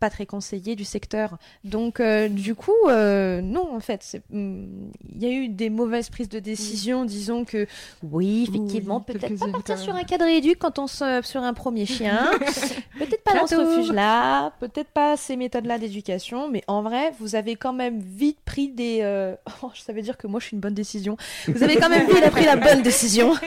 pas 0.00 0.10
très 0.10 0.26
conseillé 0.26 0.74
du 0.74 0.84
secteur. 0.84 1.36
Donc 1.62 2.00
euh, 2.00 2.28
du 2.28 2.54
coup, 2.54 2.72
euh, 2.88 3.40
non 3.42 3.74
en 3.74 3.80
fait, 3.80 4.20
hum, 4.32 4.90
il 5.14 5.22
y 5.22 5.26
a 5.26 5.30
eu 5.30 5.48
des 5.48 5.70
mauvaises 5.70 6.08
prises 6.10 6.28
de 6.28 6.38
décision, 6.40 7.04
disons 7.04 7.44
que 7.44 7.66
oui, 8.02 8.46
effectivement, 8.48 9.04
Oui, 9.06 9.14
peut-être 9.14 9.38
pas 9.38 9.48
partir 9.52 9.78
sur 9.78 9.94
un 9.94 10.04
cadre 10.04 10.24
éduc 10.26 10.58
quand 10.58 10.78
on 10.78 10.86
se 10.86 11.20
sur 11.22 11.42
un 11.42 11.52
premier 11.54 11.86
chien, 11.86 12.30
peut-être 12.98 13.22
pas 13.22 13.34
dans 13.34 13.46
ce 13.46 13.54
refuge-là, 13.56 14.52
peut-être 14.58 14.90
pas 14.90 15.16
ces 15.16 15.36
méthodes-là 15.36 15.78
d'éducation, 15.78 16.48
mais 16.48 16.64
en 16.66 16.82
vrai, 16.82 17.12
vous 17.20 17.34
avez 17.36 17.54
quand 17.56 17.72
même 17.74 18.00
vite 18.00 18.38
pris 18.44 18.68
des. 18.68 19.00
euh, 19.02 19.36
Oh, 19.62 19.70
ça 19.74 19.92
veut 19.92 20.00
dire 20.00 20.16
que 20.16 20.26
moi, 20.26 20.40
je 20.40 20.46
suis 20.46 20.54
une 20.54 20.60
bonne 20.60 20.74
décision. 20.74 21.18
Vous 21.46 21.62
avez 21.62 21.76
quand 21.76 21.90
même 21.90 22.06
vite 22.06 22.30
pris 22.30 22.46
la 22.46 22.56
bonne 22.56 22.80
décision. 22.82 23.34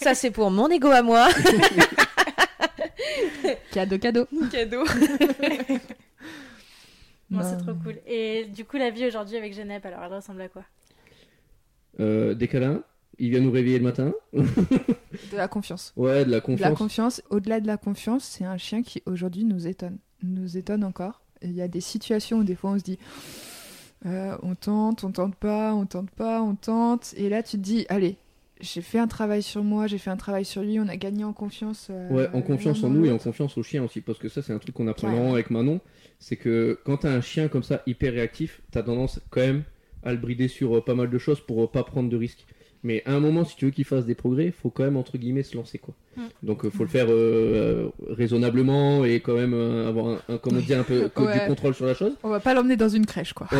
Ça, 0.00 0.14
c'est 0.14 0.30
pour 0.30 0.50
mon 0.50 0.68
ego 0.68 0.88
à 0.90 1.02
moi. 1.02 1.28
Cadeau, 3.72 3.98
cadeau. 3.98 4.26
Cadeau. 4.50 4.84
Bon, 7.28 7.40
c'est 7.42 7.56
Non. 7.56 7.72
trop 7.72 7.74
cool. 7.82 7.96
Et 8.06 8.44
du 8.46 8.64
coup, 8.64 8.76
la 8.76 8.90
vie 8.90 9.04
aujourd'hui 9.06 9.36
avec 9.36 9.52
Genep, 9.52 9.84
alors 9.84 10.00
elle 10.04 10.12
ressemble 10.14 10.42
à 10.42 10.48
quoi? 10.48 10.62
Euh, 11.98 12.34
des 12.34 12.46
câlins, 12.46 12.82
il 13.18 13.30
vient 13.30 13.40
nous 13.40 13.50
réveiller 13.50 13.78
le 13.78 13.84
matin. 13.84 14.12
De 14.32 15.36
la 15.36 15.48
confiance. 15.48 15.92
Ouais, 15.96 16.24
de 16.24 16.30
la 16.30 16.36
De 16.40 16.40
la 16.40 16.40
confiance. 16.40 16.78
confiance, 16.78 17.22
au-delà 17.30 17.58
de 17.60 17.66
la 17.66 17.76
confiance, 17.78 18.22
c'est 18.24 18.44
un 18.44 18.58
chien 18.58 18.82
qui 18.82 19.02
aujourd'hui 19.06 19.42
nous 19.44 19.66
étonne. 19.66 19.98
Nous 20.22 20.56
étonne 20.56 20.84
encore. 20.84 21.20
Il 21.42 21.52
y 21.52 21.62
a 21.62 21.68
des 21.68 21.80
situations 21.80 22.38
où 22.38 22.44
des 22.44 22.54
fois 22.54 22.70
on 22.70 22.78
se 22.78 22.84
dit 22.84 22.98
euh, 24.04 24.36
on 24.42 24.54
tente, 24.54 25.02
on 25.04 25.10
tente 25.10 25.34
pas, 25.34 25.74
on 25.74 25.84
tente 25.86 26.10
pas, 26.10 26.40
on 26.42 26.54
tente. 26.54 27.12
Et 27.16 27.28
là 27.28 27.42
tu 27.42 27.56
te 27.56 27.62
dis 27.62 27.86
allez, 27.88 28.18
j'ai 28.60 28.80
fait 28.82 28.98
un 28.98 29.06
travail 29.06 29.42
sur 29.42 29.62
moi, 29.62 29.86
j'ai 29.86 29.98
fait 29.98 30.10
un 30.10 30.16
travail 30.16 30.44
sur 30.44 30.62
lui, 30.62 30.78
on 30.80 30.88
a 30.88 30.96
gagné 30.96 31.24
en 31.24 31.32
confiance. 31.32 31.88
euh, 31.90 32.08
Ouais, 32.10 32.28
en 32.32 32.42
confiance 32.42 32.82
en 32.84 32.88
nous 32.90 33.04
et 33.04 33.08
en 33.08 33.12
l'autre. 33.12 33.24
confiance 33.24 33.56
au 33.58 33.62
chien 33.62 33.82
aussi, 33.84 34.00
parce 34.00 34.18
que 34.18 34.28
ça, 34.28 34.42
c'est 34.42 34.52
un 34.52 34.58
truc 34.58 34.74
qu'on 34.74 34.88
apprend 34.88 35.32
avec 35.34 35.50
Manon. 35.50 35.80
C'est 36.18 36.36
que 36.36 36.78
quand 36.84 36.98
t'as 36.98 37.12
un 37.12 37.20
chien 37.20 37.48
comme 37.48 37.62
ça, 37.62 37.82
hyper 37.86 38.12
réactif, 38.14 38.62
t'as 38.70 38.82
tendance 38.82 39.20
quand 39.30 39.40
même 39.42 39.64
à 40.02 40.12
le 40.12 40.18
brider 40.18 40.48
sur 40.48 40.76
euh, 40.76 40.80
pas 40.84 40.94
mal 40.94 41.10
de 41.10 41.18
choses 41.18 41.40
pour 41.40 41.64
euh, 41.64 41.66
pas 41.66 41.82
prendre 41.84 42.08
de 42.08 42.16
risques. 42.16 42.46
Mais 42.86 43.02
à 43.04 43.14
un 43.14 43.20
moment, 43.20 43.44
si 43.44 43.56
tu 43.56 43.64
veux 43.64 43.72
qu'il 43.72 43.84
fasse 43.84 44.06
des 44.06 44.14
progrès, 44.14 44.52
faut 44.62 44.70
quand 44.70 44.84
même, 44.84 44.96
entre 44.96 45.18
guillemets, 45.18 45.42
se 45.42 45.56
lancer, 45.56 45.78
quoi. 45.78 45.92
Mm. 46.16 46.20
Donc, 46.44 46.64
euh, 46.64 46.70
faut 46.70 46.84
le 46.84 46.88
faire 46.88 47.06
euh, 47.10 47.10
euh, 47.10 47.88
raisonnablement 48.14 49.04
et 49.04 49.18
quand 49.18 49.34
même 49.34 49.54
euh, 49.54 49.88
avoir 49.88 50.06
un, 50.06 50.18
un- 50.28 50.38
comment 50.38 50.60
dire, 50.60 50.78
un 50.78 50.84
peu 50.84 51.10
Ouais. 51.16 51.32
du 51.40 51.46
contrôle 51.48 51.74
sur 51.74 51.84
la 51.84 51.94
chose. 51.94 52.12
On 52.22 52.28
va 52.28 52.38
pas 52.38 52.54
l'emmener 52.54 52.76
dans 52.76 52.88
une 52.88 53.04
crèche 53.04 53.32
quoi. 53.32 53.48
Bah, 53.52 53.56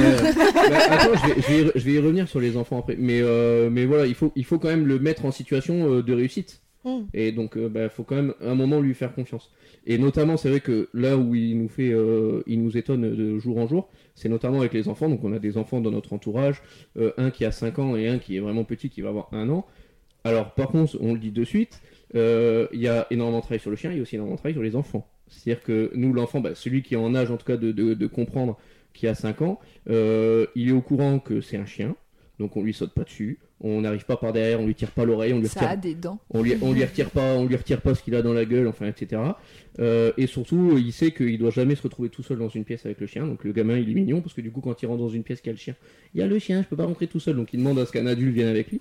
attends, 0.91 1.11
je 1.15 1.35
vais, 1.35 1.41
je, 1.43 1.49
vais 1.49 1.63
y, 1.63 1.73
je 1.81 1.85
vais 1.85 1.93
y 1.95 1.99
revenir 1.99 2.29
sur 2.29 2.39
les 2.39 2.57
enfants 2.57 2.79
après. 2.79 2.95
Mais, 2.99 3.21
euh, 3.21 3.69
mais 3.69 3.85
voilà, 3.85 4.07
il 4.07 4.15
faut, 4.15 4.31
il 4.37 4.45
faut 4.45 4.59
quand 4.61 4.69
même 4.69 4.87
le 4.87 5.01
mettre 5.01 5.25
en 5.25 5.33
situation 5.33 6.01
de 6.01 6.13
réussite. 6.15 6.61
Mm. 6.87 7.01
Et 7.13 7.33
donc, 7.33 7.53
il 7.57 7.69
bah, 7.69 7.91
faut 7.91 8.05
quand 8.05 8.17
même 8.17 8.35
un 8.41 8.55
moment 8.55 8.81
lui 8.81 8.95
faire 8.95 9.15
confiance. 9.15 9.51
Et 9.87 9.99
notamment, 9.99 10.39
c'est 10.39 10.49
vrai 10.49 10.61
que 10.61 10.89
là 10.95 11.19
où 11.19 11.35
il 11.35 11.59
nous 11.59 11.69
fait, 11.69 11.93
euh, 11.93 12.43
il 12.47 12.63
nous 12.63 12.79
étonne 12.79 13.15
de 13.15 13.39
jour 13.39 13.59
en 13.59 13.67
jour, 13.67 13.91
c'est 14.15 14.31
notamment 14.31 14.61
avec 14.61 14.73
les 14.73 14.89
enfants. 14.89 15.11
Donc, 15.11 15.23
on 15.25 15.33
a 15.35 15.39
des 15.39 15.59
enfants 15.59 15.83
dans 15.83 15.91
notre 15.91 16.15
entourage, 16.15 16.63
euh, 16.97 17.13
un 17.19 17.31
qui 17.31 17.45
a 17.45 17.53
5 17.53 17.79
ans 17.79 17.97
et 17.97 18.09
un 18.09 18.19
qui 18.19 18.37
est 18.37 18.41
vraiment 18.41 18.65
petit, 18.65 18.89
qui 18.89 19.03
va 19.03 19.11
avoir 19.11 19.29
un 19.33 19.51
an. 19.51 19.67
Alors, 20.25 20.55
par 20.55 20.69
contre, 20.69 20.97
on 21.01 21.13
le 21.13 21.21
dit 21.21 21.31
de 21.31 21.45
suite, 21.45 21.81
euh, 22.15 22.67
il 22.73 22.81
y 22.81 22.89
a 22.89 23.07
énormément 23.11 23.39
de 23.39 23.43
travail 23.43 23.61
sur 23.61 23.71
le 23.71 23.77
chien, 23.77 23.91
il 23.91 23.97
y 23.97 23.99
a 24.01 24.03
aussi 24.03 24.17
énormément 24.17 24.35
de 24.35 24.41
travail 24.41 24.55
sur 24.55 24.63
les 24.63 24.75
enfants. 24.75 25.07
C'est-à-dire 25.29 25.63
que 25.63 25.93
nous, 25.95 26.13
l'enfant, 26.13 26.41
bah, 26.41 26.55
celui 26.55 26.83
qui 26.83 26.95
est 26.95 26.97
en 26.97 27.15
âge 27.15 27.31
en 27.31 27.37
tout 27.37 27.47
cas 27.47 27.57
de, 27.57 28.07
comprendre, 28.07 28.59
qui 28.93 29.07
a 29.07 29.15
5 29.15 29.43
ans, 29.43 29.61
euh, 29.89 30.47
il 30.55 30.71
est 30.71 30.73
au 30.73 30.81
courant 30.81 31.19
que 31.19 31.41
c'est 31.41 31.57
un 31.57 31.67
chien, 31.67 31.95
donc 32.39 32.57
on 32.57 32.63
lui 32.63 32.73
saute 32.75 32.93
pas 32.93 33.05
dessus, 33.05 33.39
on 33.61 33.81
n'arrive 33.81 34.05
pas 34.05 34.17
par 34.17 34.33
derrière, 34.33 34.61
on 34.61 34.67
lui 34.67 34.75
tire 34.75 34.91
pas 34.91 35.05
l'oreille, 35.05 35.33
on 35.33 35.39
lui 35.41 35.49
Ça 35.49 35.61
retire 35.61 35.71
a 35.73 35.77
des 35.77 35.95
dents. 35.95 36.19
on 36.31 36.43
lui, 36.43 36.55
on 36.61 36.73
lui 36.73 36.85
retire 36.85 37.11
pas, 37.11 37.35
on 37.35 37.47
lui 37.47 37.57
retire 37.57 37.81
pas 37.81 37.95
ce 37.95 38.03
qu'il 38.03 38.15
a 38.15 38.21
dans 38.23 38.35
la 38.35 38.45
gueule, 38.45 38.67
enfin, 38.69 38.87
etc. 38.87 39.23
Euh, 39.79 40.13
et 40.19 40.27
surtout, 40.27 40.77
il 40.79 40.93
sait 40.93 41.11
qu'il 41.13 41.39
doit 41.39 41.51
jamais 41.51 41.75
se 41.75 41.83
retrouver 41.83 42.09
tout 42.11 42.23
seul 42.23 42.39
dans 42.39 42.49
une 42.49 42.65
pièce 42.65 42.85
avec 42.87 43.01
le 43.01 43.07
chien. 43.07 43.27
Donc 43.27 43.45
le 43.45 43.53
gamin, 43.53 43.79
il 43.79 43.91
est 43.91 43.95
mignon 43.95 44.21
parce 44.21 44.35
que 44.35 44.41
du 44.43 44.51
coup, 44.51 44.61
quand 44.61 44.81
il 44.83 44.87
rentre 44.87 44.99
dans 45.01 45.09
une 45.09 45.23
pièce 45.23 45.41
qui 45.41 45.49
a 45.49 45.53
le 45.53 45.59
chien, 45.59 45.75
il 46.15 46.21
y 46.21 46.23
a 46.23 46.27
le 46.27 46.39
chien, 46.39 46.63
je 46.63 46.69
peux 46.69 46.77
pas 46.77 46.85
rentrer 46.87 47.07
tout 47.07 47.21
seul. 47.21 47.37
Donc 47.37 47.53
il 47.55 47.59
demande 47.59 47.79
à 47.79 47.87
ce 47.87 47.93
qu'un 47.93 48.07
adulte 48.07 48.35
vienne 48.35 48.49
avec 48.49 48.71
lui. 48.71 48.81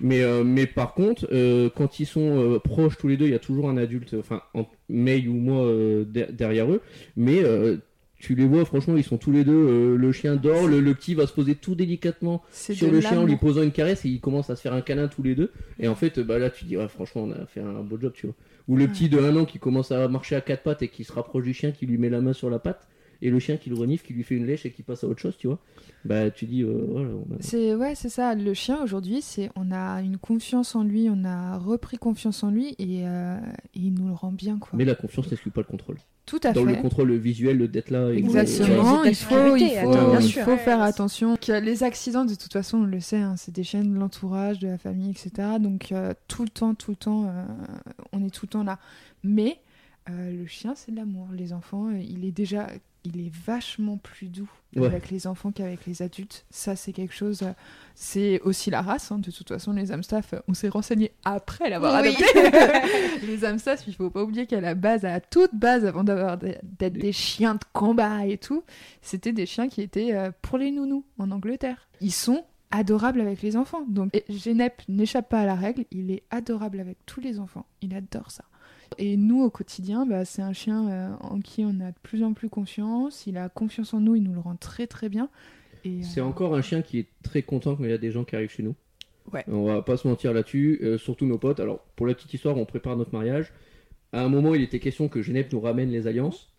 Mais, 0.00 0.22
euh, 0.22 0.42
mais 0.44 0.66
par 0.66 0.94
contre, 0.94 1.28
euh, 1.32 1.68
quand 1.74 1.98
ils 2.00 2.06
sont 2.06 2.60
proches 2.62 2.96
tous 2.98 3.08
les 3.08 3.16
deux, 3.16 3.26
il 3.26 3.32
y 3.32 3.34
a 3.36 3.38
toujours 3.40 3.68
un 3.68 3.76
adulte, 3.76 4.14
enfin, 4.18 4.42
en, 4.54 4.66
May 4.88 5.26
ou 5.26 5.32
moi 5.34 5.64
der- 6.06 6.32
derrière 6.32 6.70
eux. 6.70 6.80
Mais 7.16 7.42
euh, 7.42 7.78
tu 8.22 8.36
les 8.36 8.46
vois, 8.46 8.64
franchement, 8.64 8.96
ils 8.96 9.02
sont 9.02 9.18
tous 9.18 9.32
les 9.32 9.42
deux. 9.42 9.52
euh, 9.52 9.96
le 9.96 10.12
chien 10.12 10.36
dort, 10.36 10.68
le, 10.68 10.80
le 10.80 10.94
petit 10.94 11.14
va 11.14 11.26
se 11.26 11.32
poser 11.32 11.56
tout 11.56 11.74
délicatement 11.74 12.40
sur 12.76 12.86
le 12.92 13.00
chien 13.00 13.18
en 13.18 13.24
lui 13.24 13.36
posant 13.36 13.62
une 13.62 13.72
caresse 13.72 14.04
et 14.04 14.08
ils 14.10 14.20
commencent 14.20 14.48
à 14.48 14.54
se 14.54 14.62
faire 14.62 14.74
un 14.74 14.80
câlin 14.80 15.08
tous 15.08 15.24
les 15.24 15.34
deux. 15.34 15.50
Et 15.80 15.88
en 15.88 15.96
fait, 15.96 16.20
bah 16.20 16.38
là, 16.38 16.48
tu 16.48 16.64
dis, 16.64 16.76
ouais, 16.76 16.86
franchement, 16.86 17.24
on 17.24 17.32
a 17.32 17.46
fait 17.46 17.58
un 17.60 17.82
beau 17.82 17.98
job, 18.00 18.12
tu 18.14 18.26
vois. 18.26 18.36
Ou 18.68 18.76
le 18.76 18.86
petit 18.86 19.08
de 19.08 19.18
un 19.18 19.34
an 19.36 19.44
qui 19.44 19.58
commence 19.58 19.90
à 19.90 20.06
marcher 20.06 20.36
à 20.36 20.40
quatre 20.40 20.62
pattes 20.62 20.82
et 20.82 20.88
qui 20.88 21.02
se 21.02 21.12
rapproche 21.12 21.42
du 21.42 21.52
chien, 21.52 21.72
qui 21.72 21.84
lui 21.84 21.98
met 21.98 22.10
la 22.10 22.20
main 22.20 22.32
sur 22.32 22.48
la 22.48 22.60
patte, 22.60 22.86
et 23.22 23.30
le 23.30 23.38
chien 23.38 23.56
qui 23.56 23.70
le 23.70 23.76
renifle, 23.76 24.04
qui 24.06 24.12
lui 24.12 24.22
fait 24.24 24.34
une 24.34 24.44
lèche 24.46 24.66
et 24.66 24.70
qui 24.72 24.82
passe 24.82 25.04
à 25.04 25.06
autre 25.08 25.20
chose, 25.20 25.36
tu 25.38 25.46
vois. 25.46 25.58
Bah, 26.04 26.30
tu 26.30 26.44
dis, 26.46 26.62
euh, 26.62 26.84
voilà, 26.90 27.08
a- 27.10 27.36
C'est 27.40 27.74
ouais, 27.74 27.94
c'est 27.94 28.08
ça. 28.08 28.34
Le 28.34 28.52
chien 28.54 28.82
aujourd'hui, 28.82 29.22
c'est 29.22 29.48
on 29.56 29.70
a 29.72 30.02
une 30.02 30.18
confiance 30.18 30.74
en 30.74 30.82
lui, 30.82 31.08
on 31.08 31.24
a 31.24 31.56
repris 31.58 31.96
confiance 31.96 32.42
en 32.42 32.50
lui 32.50 32.74
et, 32.78 33.06
euh, 33.06 33.38
et 33.74 33.78
il 33.78 33.94
nous 33.94 34.08
le 34.08 34.12
rend 34.14 34.32
bien 34.32 34.58
quoi. 34.58 34.70
Mais 34.74 34.84
la 34.84 34.94
confiance 34.96 35.30
n'exclut 35.30 35.52
pas 35.52 35.60
le 35.60 35.66
contrôle. 35.68 35.96
Tout 36.26 36.38
à 36.44 36.52
Dans 36.52 36.64
fait. 36.64 36.76
le 36.76 36.82
contrôle 36.82 37.12
visuel 37.16 37.68
d'être 37.68 37.90
là. 37.90 38.12
Et 38.12 38.18
Exactement, 38.18 39.02
il 39.04 39.14
faut, 39.14 39.56
il 39.56 39.68
faut, 39.70 39.90
attends, 39.90 40.20
il 40.20 40.32
faut 40.32 40.50
Ouais, 40.52 40.56
faire 40.58 40.78
ouais. 40.78 40.84
attention. 40.84 41.36
Que 41.36 41.60
les 41.60 41.82
accidents, 41.82 42.24
de 42.24 42.34
toute 42.36 42.52
façon, 42.52 42.78
on 42.78 42.84
le 42.84 43.00
sait, 43.00 43.16
hein, 43.18 43.34
c'est 43.36 43.52
des 43.54 43.64
chaînes 43.64 43.92
de 43.92 43.98
l'entourage, 43.98 44.60
de 44.60 44.68
la 44.68 44.78
famille, 44.78 45.10
etc. 45.10 45.30
Donc 45.60 45.90
euh, 45.92 46.14
tout 46.28 46.42
le 46.44 46.48
temps, 46.48 46.74
tout 46.74 46.92
le 46.92 46.96
temps, 46.96 47.24
euh, 47.26 47.44
on 48.12 48.24
est 48.24 48.30
tout 48.30 48.46
le 48.46 48.50
temps 48.50 48.62
là. 48.64 48.78
Mais 49.24 49.58
euh, 50.10 50.30
le 50.32 50.46
chien, 50.46 50.74
c'est 50.76 50.92
de 50.92 50.96
l'amour. 50.96 51.28
Les 51.32 51.52
enfants, 51.52 51.88
euh, 51.88 51.98
il 51.98 52.24
est 52.24 52.32
déjà 52.32 52.66
il 53.04 53.20
est 53.26 53.32
vachement 53.46 53.96
plus 53.96 54.28
doux 54.28 54.48
avec 54.76 55.10
les 55.10 55.26
enfants 55.26 55.52
qu'avec 55.52 55.84
les 55.86 56.00
adultes. 56.02 56.46
Ça, 56.50 56.76
c'est 56.76 56.92
quelque 56.92 57.14
chose. 57.14 57.42
euh, 57.42 57.52
C'est 57.94 58.40
aussi 58.42 58.70
la 58.70 58.80
race. 58.80 59.12
hein. 59.12 59.18
De 59.18 59.30
toute 59.30 59.48
façon, 59.48 59.72
les 59.72 59.92
Amstaff, 59.92 60.32
euh, 60.34 60.40
on 60.48 60.54
s'est 60.54 60.68
renseigné 60.70 61.12
après 61.24 61.68
l'avoir 61.68 62.00
Oui. 62.00 62.08
adopté. 62.08 62.24
les 63.26 63.44
Amstaff, 63.44 63.84
il 63.86 63.94
faut 63.94 64.08
pas 64.10 64.22
oublier 64.22 64.46
qu'à 64.46 64.60
la 64.60 64.74
base, 64.74 65.04
à 65.04 65.10
la 65.10 65.20
toute 65.20 65.54
base, 65.54 65.84
avant 65.84 66.04
d'avoir 66.04 66.38
des- 66.38 66.56
d'être 66.62 66.94
des 66.94 67.12
chiens 67.12 67.54
de 67.54 67.64
combat 67.72 68.24
et 68.26 68.38
tout, 68.38 68.62
c'était 69.02 69.32
des 69.32 69.46
chiens 69.46 69.68
qui 69.68 69.82
étaient 69.82 70.14
euh, 70.14 70.30
pour 70.40 70.56
les 70.58 70.70
nounous 70.70 71.04
en 71.18 71.30
Angleterre. 71.30 71.88
Ils 72.00 72.12
sont 72.12 72.44
adorables 72.70 73.20
avec 73.20 73.42
les 73.42 73.56
enfants. 73.58 73.84
Donc, 73.88 74.12
Genep 74.30 74.80
n'échappe 74.88 75.28
pas 75.28 75.40
à 75.40 75.44
la 75.46 75.54
règle. 75.54 75.84
Il 75.90 76.10
est 76.10 76.22
adorable 76.30 76.80
avec 76.80 76.96
tous 77.04 77.20
les 77.20 77.38
enfants. 77.38 77.66
Il 77.82 77.94
adore 77.94 78.30
ça. 78.30 78.44
Et 78.98 79.16
nous, 79.16 79.42
au 79.42 79.50
quotidien, 79.50 80.06
bah, 80.06 80.24
c'est 80.24 80.42
un 80.42 80.52
chien 80.52 80.88
euh, 80.88 81.10
en 81.20 81.40
qui 81.40 81.64
on 81.64 81.80
a 81.80 81.90
de 81.90 81.98
plus 82.02 82.22
en 82.22 82.32
plus 82.32 82.48
confiance. 82.48 83.26
Il 83.26 83.36
a 83.36 83.48
confiance 83.48 83.94
en 83.94 84.00
nous, 84.00 84.14
il 84.14 84.22
nous 84.22 84.32
le 84.32 84.40
rend 84.40 84.56
très 84.56 84.86
très 84.86 85.08
bien. 85.08 85.28
Et, 85.84 86.02
C'est 86.02 86.20
euh, 86.20 86.24
encore 86.24 86.54
un 86.54 86.62
chien 86.62 86.82
qui 86.82 86.98
est 86.98 87.08
très 87.22 87.42
content 87.42 87.76
quand 87.76 87.84
il 87.84 87.90
y 87.90 87.94
a 87.94 87.98
des 87.98 88.12
gens 88.12 88.24
qui 88.24 88.36
arrivent 88.36 88.50
chez 88.50 88.62
nous. 88.62 88.74
Ouais. 89.32 89.44
On 89.48 89.64
va 89.64 89.82
pas 89.82 89.96
se 89.96 90.06
mentir 90.08 90.32
là-dessus, 90.32 90.80
euh, 90.82 90.98
surtout 90.98 91.26
nos 91.26 91.38
potes. 91.38 91.60
Alors, 91.60 91.80
pour 91.96 92.06
la 92.06 92.14
petite 92.14 92.34
histoire, 92.34 92.56
on 92.56 92.64
prépare 92.64 92.96
notre 92.96 93.12
mariage. 93.12 93.52
À 94.12 94.22
un 94.22 94.28
moment, 94.28 94.54
il 94.54 94.62
était 94.62 94.80
question 94.80 95.08
que 95.08 95.22
Genève 95.22 95.48
nous 95.52 95.60
ramène 95.60 95.90
les 95.90 96.06
alliances. 96.06 96.52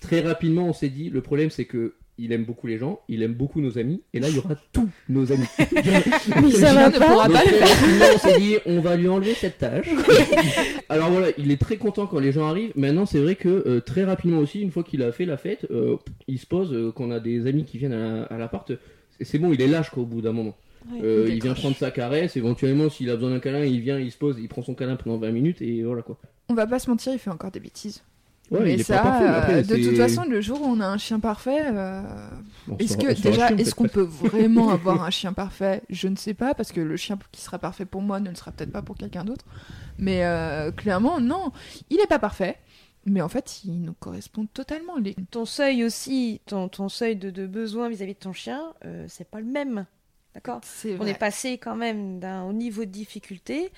Très 0.00 0.20
rapidement, 0.20 0.66
on 0.66 0.72
s'est 0.72 0.90
dit, 0.90 1.10
le 1.10 1.22
problème, 1.22 1.50
c'est 1.50 1.64
que 1.64 1.94
il 2.18 2.32
aime 2.32 2.44
beaucoup 2.44 2.66
les 2.68 2.78
gens, 2.78 3.00
il 3.08 3.22
aime 3.22 3.34
beaucoup 3.34 3.60
nos 3.60 3.76
amis, 3.78 4.02
et 4.12 4.20
là, 4.20 4.28
il 4.28 4.36
y 4.36 4.38
aura 4.38 4.54
tous 4.72 4.88
nos 5.08 5.32
amis. 5.32 5.46
Mais 5.58 6.50
ça 6.52 6.72
va 6.74 6.88
ne 6.90 6.98
pas. 6.98 7.06
pourra 7.06 7.26
Donc, 7.28 7.36
pas 7.36 7.44
le 7.44 7.48
très 7.50 7.58
faire. 7.66 7.68
rapidement, 7.68 8.04
on 8.14 8.18
s'est 8.18 8.38
dit, 8.38 8.54
on 8.66 8.80
va 8.80 8.96
lui 8.96 9.08
enlever 9.08 9.34
cette 9.34 9.58
tâche. 9.58 9.88
Alors 10.88 11.10
voilà, 11.10 11.28
il 11.38 11.50
est 11.50 11.60
très 11.60 11.76
content 11.76 12.06
quand 12.06 12.20
les 12.20 12.32
gens 12.32 12.46
arrivent. 12.46 12.72
Maintenant, 12.76 13.06
c'est 13.06 13.18
vrai 13.20 13.34
que 13.34 13.48
euh, 13.66 13.80
très 13.80 14.04
rapidement 14.04 14.38
aussi, 14.38 14.60
une 14.60 14.70
fois 14.70 14.84
qu'il 14.84 15.02
a 15.02 15.12
fait 15.12 15.24
la 15.26 15.36
fête, 15.36 15.66
euh, 15.70 15.96
il 16.28 16.38
se 16.38 16.46
pose, 16.46 16.72
euh, 16.72 16.92
qu'on 16.92 17.10
a 17.10 17.20
des 17.20 17.46
amis 17.46 17.64
qui 17.64 17.78
viennent 17.78 17.92
à, 17.92 17.98
la- 18.20 18.22
à 18.24 18.38
l'appart. 18.38 18.66
c'est- 18.68 18.78
C'est 19.24 19.38
bon, 19.38 19.52
il 19.52 19.60
est 19.62 19.68
lâche 19.68 19.90
quoi, 19.90 20.02
au 20.02 20.06
bout 20.06 20.20
d'un 20.20 20.32
moment. 20.32 20.56
Euh, 21.02 21.26
il 21.30 21.42
vient 21.42 21.54
prendre 21.54 21.76
sa 21.76 21.90
caresse, 21.90 22.36
éventuellement 22.36 22.90
s'il 22.90 23.08
a 23.08 23.14
besoin 23.14 23.30
d'un 23.30 23.38
câlin, 23.40 23.64
il 23.64 23.80
vient, 23.80 23.98
il 23.98 24.12
se 24.12 24.18
pose, 24.18 24.36
il 24.38 24.48
prend 24.48 24.62
son 24.62 24.74
câlin 24.74 24.96
pendant 24.96 25.16
20 25.16 25.30
minutes 25.30 25.62
et 25.62 25.82
voilà 25.82 26.02
quoi. 26.02 26.18
On 26.50 26.54
va 26.54 26.66
pas 26.66 26.78
se 26.78 26.90
mentir, 26.90 27.12
il 27.14 27.18
fait 27.18 27.30
encore 27.30 27.50
des 27.50 27.60
bêtises. 27.60 28.02
Ouais, 28.54 28.64
mais 28.64 28.74
il 28.74 28.80
est 28.80 28.84
ça, 28.84 28.98
pas 28.98 29.02
parfait, 29.04 29.24
mais 29.24 29.30
euh, 29.30 29.38
après, 29.38 29.62
de 29.62 29.74
c'est- 29.76 29.82
toute 29.82 29.96
façon, 29.96 30.24
le 30.28 30.40
jour 30.40 30.60
où 30.62 30.66
on 30.66 30.80
a 30.80 30.86
un 30.86 30.98
chien 30.98 31.20
parfait, 31.20 31.62
euh, 31.72 32.02
est-ce 32.78 32.96
que 32.96 33.12
déjà, 33.20 33.50
est-ce 33.52 33.74
qu'on 33.74 33.88
peut 33.88 34.02
vraiment 34.22 34.70
avoir 34.70 35.02
un 35.02 35.10
chien 35.10 35.32
parfait? 35.32 35.82
Je 35.90 36.08
ne 36.08 36.16
sais 36.16 36.34
pas, 36.34 36.54
parce 36.54 36.72
que 36.72 36.80
le 36.80 36.96
chien 36.96 37.18
qui 37.32 37.40
sera 37.42 37.58
parfait 37.58 37.84
pour 37.84 38.02
moi 38.02 38.20
ne 38.20 38.30
le 38.30 38.34
sera 38.36 38.50
peut-être 38.52 38.72
pas 38.72 38.82
pour 38.82 38.96
quelqu'un 38.96 39.24
d'autre. 39.24 39.44
Mais 39.98 40.24
euh, 40.24 40.70
clairement, 40.72 41.20
non, 41.20 41.52
il 41.90 41.96
n'est 41.98 42.06
pas 42.06 42.18
parfait. 42.18 42.56
Mais 43.06 43.20
en 43.20 43.28
fait, 43.28 43.60
il 43.64 43.82
nous 43.82 43.92
correspond 43.92 44.46
totalement. 44.46 44.96
Les... 44.96 45.14
Ton 45.30 45.44
seuil 45.44 45.84
aussi, 45.84 46.40
ton, 46.46 46.68
ton 46.70 46.88
seuil 46.88 47.16
de, 47.16 47.28
de 47.30 47.46
besoin 47.46 47.90
vis-à-vis 47.90 48.14
de 48.14 48.18
ton 48.18 48.32
chien, 48.32 48.62
euh, 48.86 49.04
c'est 49.08 49.28
pas 49.30 49.40
le 49.40 49.46
même. 49.46 49.84
D'accord 50.34 50.60
On 50.98 51.06
est 51.06 51.18
passé 51.18 51.58
quand 51.58 51.76
même 51.76 52.18
d'un 52.18 52.42
haut 52.42 52.52
niveau 52.52 52.84
de 52.84 52.90
difficulté. 52.90 53.70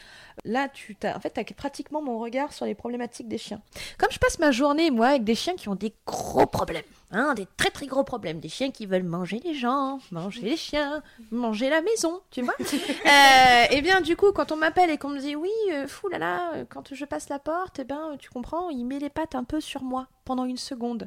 Là, 0.46 0.70
tu 0.70 0.96
as, 1.02 1.14
en 1.14 1.20
fait, 1.20 1.36
as 1.36 1.44
pratiquement 1.44 2.00
mon 2.00 2.18
regard 2.18 2.54
sur 2.54 2.64
les 2.64 2.74
problématiques 2.74 3.28
des 3.28 3.36
chiens. 3.36 3.60
Comme 3.98 4.10
je 4.10 4.18
passe 4.18 4.38
ma 4.38 4.52
journée, 4.52 4.90
moi, 4.90 5.08
avec 5.08 5.24
des 5.24 5.34
chiens 5.34 5.54
qui 5.54 5.68
ont 5.68 5.74
des 5.74 5.92
gros 6.06 6.46
problèmes, 6.46 6.84
hein, 7.10 7.34
des 7.34 7.46
très 7.58 7.68
très 7.68 7.86
gros 7.86 8.04
problèmes, 8.04 8.40
des 8.40 8.48
chiens 8.48 8.70
qui 8.70 8.86
veulent 8.86 9.02
manger 9.02 9.38
les 9.44 9.52
gens, 9.52 9.98
manger 10.10 10.40
les 10.40 10.56
chiens, 10.56 11.02
manger 11.30 11.68
la 11.68 11.82
maison, 11.82 12.22
tu 12.30 12.40
vois. 12.40 12.54
euh, 12.60 13.64
et 13.70 13.82
bien, 13.82 14.00
du 14.00 14.16
coup, 14.16 14.32
quand 14.32 14.50
on 14.50 14.56
m'appelle 14.56 14.88
et 14.88 14.96
qu'on 14.96 15.10
me 15.10 15.20
dit 15.20 15.36
oui, 15.36 15.50
euh, 15.72 15.86
fou 15.86 16.08
là 16.08 16.16
là, 16.16 16.52
euh, 16.54 16.64
quand 16.66 16.94
je 16.94 17.04
passe 17.04 17.28
la 17.28 17.38
porte, 17.38 17.80
eh 17.80 17.84
ben, 17.84 18.16
tu 18.18 18.30
comprends, 18.30 18.70
il 18.70 18.86
met 18.86 18.98
les 18.98 19.10
pattes 19.10 19.34
un 19.34 19.44
peu 19.44 19.60
sur 19.60 19.82
moi 19.82 20.06
pendant 20.24 20.46
une 20.46 20.56
seconde. 20.56 21.06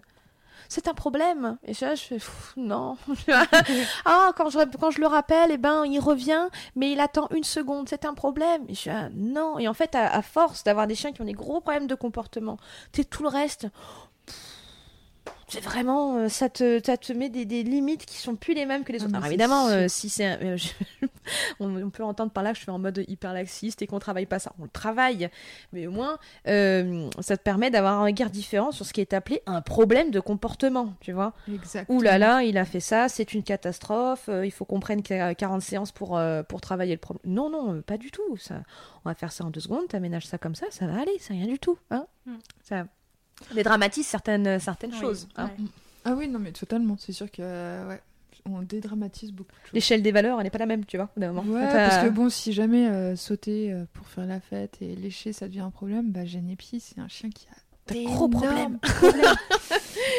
C'est 0.72 0.88
un 0.88 0.94
problème. 0.94 1.58
Et 1.66 1.74
là, 1.82 1.96
je 1.96 2.02
fais 2.02 2.16
pff, 2.16 2.54
non. 2.56 2.96
ah, 4.06 4.32
quand 4.38 4.50
je, 4.52 4.60
quand 4.80 4.92
je 4.92 5.02
le 5.02 5.08
rappelle, 5.08 5.50
eh 5.52 5.58
ben, 5.58 5.84
il 5.86 6.00
revient, 6.00 6.48
mais 6.76 6.92
il 6.92 7.00
attend 7.00 7.28
une 7.36 7.44
seconde. 7.44 7.90
C'est 7.90 8.06
un 8.06 8.14
problème. 8.14 8.64
Et 8.70 8.76
je 8.76 8.80
suis 8.82 8.90
ah, 8.92 9.10
non. 9.16 9.58
Et 9.58 9.68
en 9.68 9.74
fait, 9.74 9.96
à, 9.96 10.08
à 10.14 10.22
force 10.22 10.64
d'avoir 10.64 10.86
des 10.86 10.94
chiens 10.94 11.12
qui 11.12 11.22
ont 11.22 11.26
des 11.26 11.34
gros 11.34 11.60
problèmes 11.60 11.88
de 11.88 11.96
comportement, 11.96 12.58
tu 12.94 13.04
tout 13.04 13.24
le 13.24 13.30
reste. 13.30 13.68
C'est 15.48 15.62
vraiment, 15.64 16.18
euh, 16.18 16.30
ça 16.30 16.48
te, 16.50 16.80
ça 16.86 16.96
te 16.98 17.12
met 17.12 17.30
des, 17.30 17.44
des 17.46 17.64
limites 17.64 18.06
qui 18.06 18.18
sont 18.18 18.36
plus 18.36 18.54
les 18.54 18.68
mêmes 18.68 18.84
que 18.84 18.92
les 18.92 19.02
Ah, 19.02 19.06
autres. 19.06 19.16
Alors 19.16 19.26
évidemment, 19.28 19.68
euh, 19.70 19.88
si 19.88 20.08
c'est, 20.08 20.26
un- 20.26 20.38
euh, 20.44 20.58
je- 20.58 21.08
on, 21.60 21.76
on 21.84 21.90
peut 21.90 22.04
entendre 22.04 22.32
par 22.32 22.44
là 22.44 22.52
que 22.52 22.58
je 22.58 22.64
suis 22.64 22.72
en 22.72 22.80
mode 22.80 23.04
hyper 23.08 23.34
laxiste 23.34 23.82
et 23.82 23.88
qu'on 23.88 24.00
travaille 24.00 24.26
pas 24.26 24.40
ça. 24.40 24.54
On 24.60 24.64
le 24.64 24.70
travaille, 24.70 25.30
mais 25.74 25.88
au 25.88 25.92
moins, 25.92 26.18
euh, 26.48 27.10
ça 27.20 27.38
te 27.38 27.44
permet 27.44 27.70
d'avoir 27.72 28.00
un 28.00 28.04
regard 28.06 28.30
différent 28.30 28.72
sur 28.72 28.86
ce 28.86 28.94
qui 28.94 29.02
est 29.02 29.14
appelé 29.14 29.42
un 29.46 29.62
problème 29.62 30.12
de 30.12 30.20
comportement, 30.20 30.94
tu 31.02 31.12
vois. 31.12 31.34
Exactement. 31.52 31.98
Ouh 31.98 32.02
là 32.02 32.18
là, 32.18 32.44
il 32.44 32.58
a 32.58 32.66
fait 32.66 32.80
ça, 32.80 33.10
c'est 33.10 33.34
une 33.34 33.44
catastrophe, 33.44 34.30
euh, 34.30 34.46
il 34.46 34.52
faut 34.52 34.66
qu'on 34.66 34.80
prenne 34.80 35.02
qu- 35.04 35.36
40 35.36 35.62
séances 35.62 35.92
pour, 35.92 36.18
euh, 36.18 36.44
pour 36.44 36.62
travailler 36.62 36.94
le 36.94 37.00
problème. 37.00 37.22
Non, 37.34 37.50
non, 37.50 37.74
euh, 37.76 37.82
pas 37.82 37.98
du 37.98 38.12
tout. 38.12 38.38
Ça, 38.38 38.62
on 39.06 39.10
va 39.10 39.16
faire 39.16 39.32
ça 39.32 39.44
en 39.46 39.50
deux 39.50 39.60
secondes, 39.60 39.88
t'aménages 39.88 40.28
ça 40.28 40.38
comme 40.38 40.56
ça, 40.56 40.66
ça 40.70 40.88
va 40.88 41.02
aller, 41.02 41.16
c'est 41.20 41.34
rien 41.34 41.48
du 41.48 41.60
tout. 41.60 41.78
Hein 41.92 42.06
Mm. 42.26 42.34
ça 42.64 42.86
dédramatise 43.54 44.06
certaines, 44.06 44.60
certaines 44.60 44.92
Oui, 44.92 45.00
choses. 45.00 45.28
hein. 45.38 45.50
Ah 46.06 46.14
oui, 46.18 46.28
non, 46.28 46.40
mais 46.40 46.52
totalement. 46.52 46.96
C'est 46.98 47.14
sûr 47.14 47.30
que, 47.32 47.42
euh, 47.42 47.88
ouais, 47.90 48.02
on 48.46 48.62
dédramatise 48.62 49.32
beaucoup 49.32 49.52
de. 49.52 49.74
L'échelle 49.74 50.02
des 50.02 50.12
valeurs, 50.12 50.40
elle 50.40 50.44
n'est 50.44 50.50
pas 50.50 50.58
la 50.58 50.66
même, 50.66 50.86
tu 50.86 50.98
vois, 50.98 51.10
d'un 51.18 51.34
moment. 51.34 51.52
Ouais, 51.52 51.66
parce 51.66 52.04
que 52.04 52.10
bon, 52.10 52.30
si 52.30 52.54
jamais 52.54 52.88
euh, 52.88 53.16
sauter 53.16 53.72
euh, 53.72 53.86
pour 53.94 54.08
faire 54.08 54.26
la 54.26 54.40
fête 54.40 54.78
et 54.82 54.96
lécher, 54.96 55.34
ça 55.34 55.48
devient 55.48 55.62
un 55.62 55.72
problème, 55.72 56.12
bah 56.12 56.26
Genepi, 56.26 56.80
c'est 56.80 57.00
un 57.00 57.08
chien 57.08 57.30
qui 57.30 57.48
a 57.48 57.94
Des 57.94 58.06
gros 58.06 58.28
d'énormes 58.28 58.80
problèmes. 58.80 59.36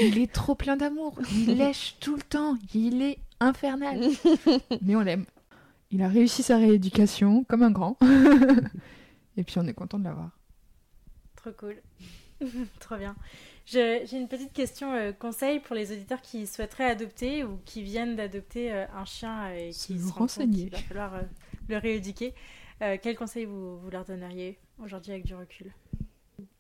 il 0.03 0.19
est 0.19 0.33
trop 0.33 0.55
plein 0.55 0.77
d'amour, 0.77 1.19
il 1.33 1.57
lèche 1.59 1.97
tout 2.01 2.17
le 2.17 2.23
temps, 2.23 2.57
il 2.75 3.03
est 3.03 3.19
infernal. 3.41 4.01
Mais 4.83 4.97
on 4.97 5.01
l'aime. 5.01 5.25
Il 5.91 6.03
a 6.03 6.09
réussi 6.09 6.43
sa 6.43 6.57
rééducation 6.57 7.45
comme 7.45 7.63
un 7.63 7.71
grand. 7.71 7.99
et 9.37 9.43
puis 9.43 9.59
on 9.59 9.67
est 9.67 9.75
content 9.75 9.99
de 9.99 10.05
l'avoir. 10.05 10.31
Trop 11.37 11.51
cool. 11.53 11.77
Trop 12.79 12.97
bien. 12.97 13.17
J'ai 13.66 14.05
une 14.12 14.29
petite 14.29 14.53
question 14.53 14.92
euh, 14.92 15.12
conseil 15.12 15.61
pour 15.61 15.77
les 15.77 15.92
auditeurs 15.92 16.20
qui 16.20 16.46
souhaiteraient 16.46 16.90
adopter 16.90 17.44
ou 17.44 17.59
qui 17.64 17.83
viennent 17.83 18.16
d'adopter 18.16 18.73
euh, 18.73 18.85
un 18.96 19.05
chien 19.05 19.46
euh, 19.49 19.68
et 19.68 19.70
qui 19.70 19.94
compte 20.01 20.12
renseigner. 20.12 20.64
qu'il 20.64 20.70
va 20.70 20.79
falloir 20.79 21.14
euh, 21.14 21.23
le 21.68 21.77
rééduquer. 21.79 22.35
Euh, 22.83 22.96
quel 23.01 23.16
conseil 23.16 23.44
vous, 23.44 23.79
vous 23.79 23.90
leur 23.90 24.05
donneriez 24.05 24.59
aujourd'hui 24.83 25.12
avec 25.12 25.25
du 25.25 25.35
recul? 25.35 25.73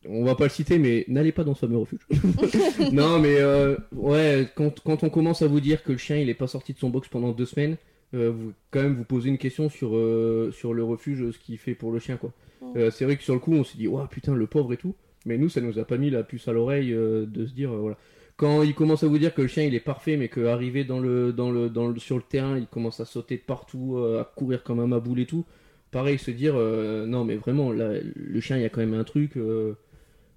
On 0.06 0.24
va 0.24 0.34
pas 0.34 0.44
le 0.44 0.50
citer, 0.50 0.78
mais 0.78 1.04
n'allez 1.08 1.32
pas 1.32 1.44
dans 1.44 1.54
ce 1.54 1.60
fameux 1.60 1.78
refuge. 1.78 2.06
non, 2.92 3.18
mais 3.18 3.36
euh, 3.38 3.76
ouais, 3.92 4.48
quand, 4.54 4.80
quand 4.80 5.02
on 5.02 5.10
commence 5.10 5.42
à 5.42 5.46
vous 5.46 5.60
dire 5.60 5.82
que 5.82 5.92
le 5.92 5.98
chien 5.98 6.16
il 6.16 6.28
est 6.28 6.34
pas 6.34 6.46
sorti 6.46 6.72
de 6.72 6.78
son 6.78 6.90
box 6.90 7.08
pendant 7.08 7.32
deux 7.32 7.46
semaines, 7.46 7.76
euh, 8.14 8.30
vous 8.30 8.52
quand 8.70 8.82
même 8.82 8.94
vous 8.94 9.04
posez 9.04 9.28
une 9.28 9.38
question 9.38 9.68
sur, 9.68 9.96
euh, 9.96 10.50
sur 10.52 10.74
le 10.74 10.82
refuge, 10.82 11.30
ce 11.30 11.38
qu'il 11.38 11.58
fait 11.58 11.74
pour 11.74 11.92
le 11.92 11.98
chien 11.98 12.16
quoi. 12.16 12.32
Euh, 12.76 12.90
c'est 12.90 13.04
vrai 13.04 13.16
que 13.16 13.22
sur 13.22 13.34
le 13.34 13.40
coup 13.40 13.52
on 13.52 13.64
s'est 13.64 13.78
dit, 13.78 13.88
ouais 13.88 14.02
putain 14.10 14.34
le 14.34 14.46
pauvre 14.46 14.72
et 14.72 14.76
tout, 14.76 14.94
mais 15.26 15.38
nous 15.38 15.48
ça 15.48 15.60
nous 15.60 15.78
a 15.78 15.84
pas 15.84 15.96
mis 15.98 16.10
la 16.10 16.22
puce 16.22 16.48
à 16.48 16.52
l'oreille 16.52 16.92
euh, 16.92 17.26
de 17.26 17.46
se 17.46 17.52
dire, 17.52 17.72
euh, 17.72 17.78
voilà. 17.78 17.96
Quand 18.36 18.62
il 18.62 18.74
commence 18.74 19.02
à 19.02 19.06
vous 19.06 19.18
dire 19.18 19.34
que 19.34 19.42
le 19.42 19.48
chien 19.48 19.64
il 19.64 19.74
est 19.74 19.80
parfait, 19.80 20.16
mais 20.16 20.28
qu'arrivé 20.28 20.84
dans 20.84 20.98
le, 20.98 21.32
dans 21.32 21.50
le, 21.50 21.68
dans 21.68 21.88
le, 21.88 21.98
sur 21.98 22.16
le 22.16 22.22
terrain, 22.22 22.56
il 22.56 22.66
commence 22.66 22.98
à 23.00 23.04
sauter 23.04 23.36
de 23.36 23.42
partout, 23.42 23.96
euh, 23.98 24.20
à 24.20 24.24
courir 24.24 24.62
comme 24.62 24.80
un 24.80 24.86
maboule 24.86 25.20
et 25.20 25.26
tout, 25.26 25.44
pareil, 25.90 26.18
se 26.18 26.30
dire, 26.30 26.54
non 26.54 27.24
mais 27.24 27.36
vraiment, 27.36 27.70
là, 27.72 27.92
le 28.14 28.40
chien 28.40 28.56
il 28.56 28.62
y 28.62 28.64
a 28.64 28.68
quand 28.70 28.80
même 28.80 28.94
un 28.94 29.04
truc. 29.04 29.36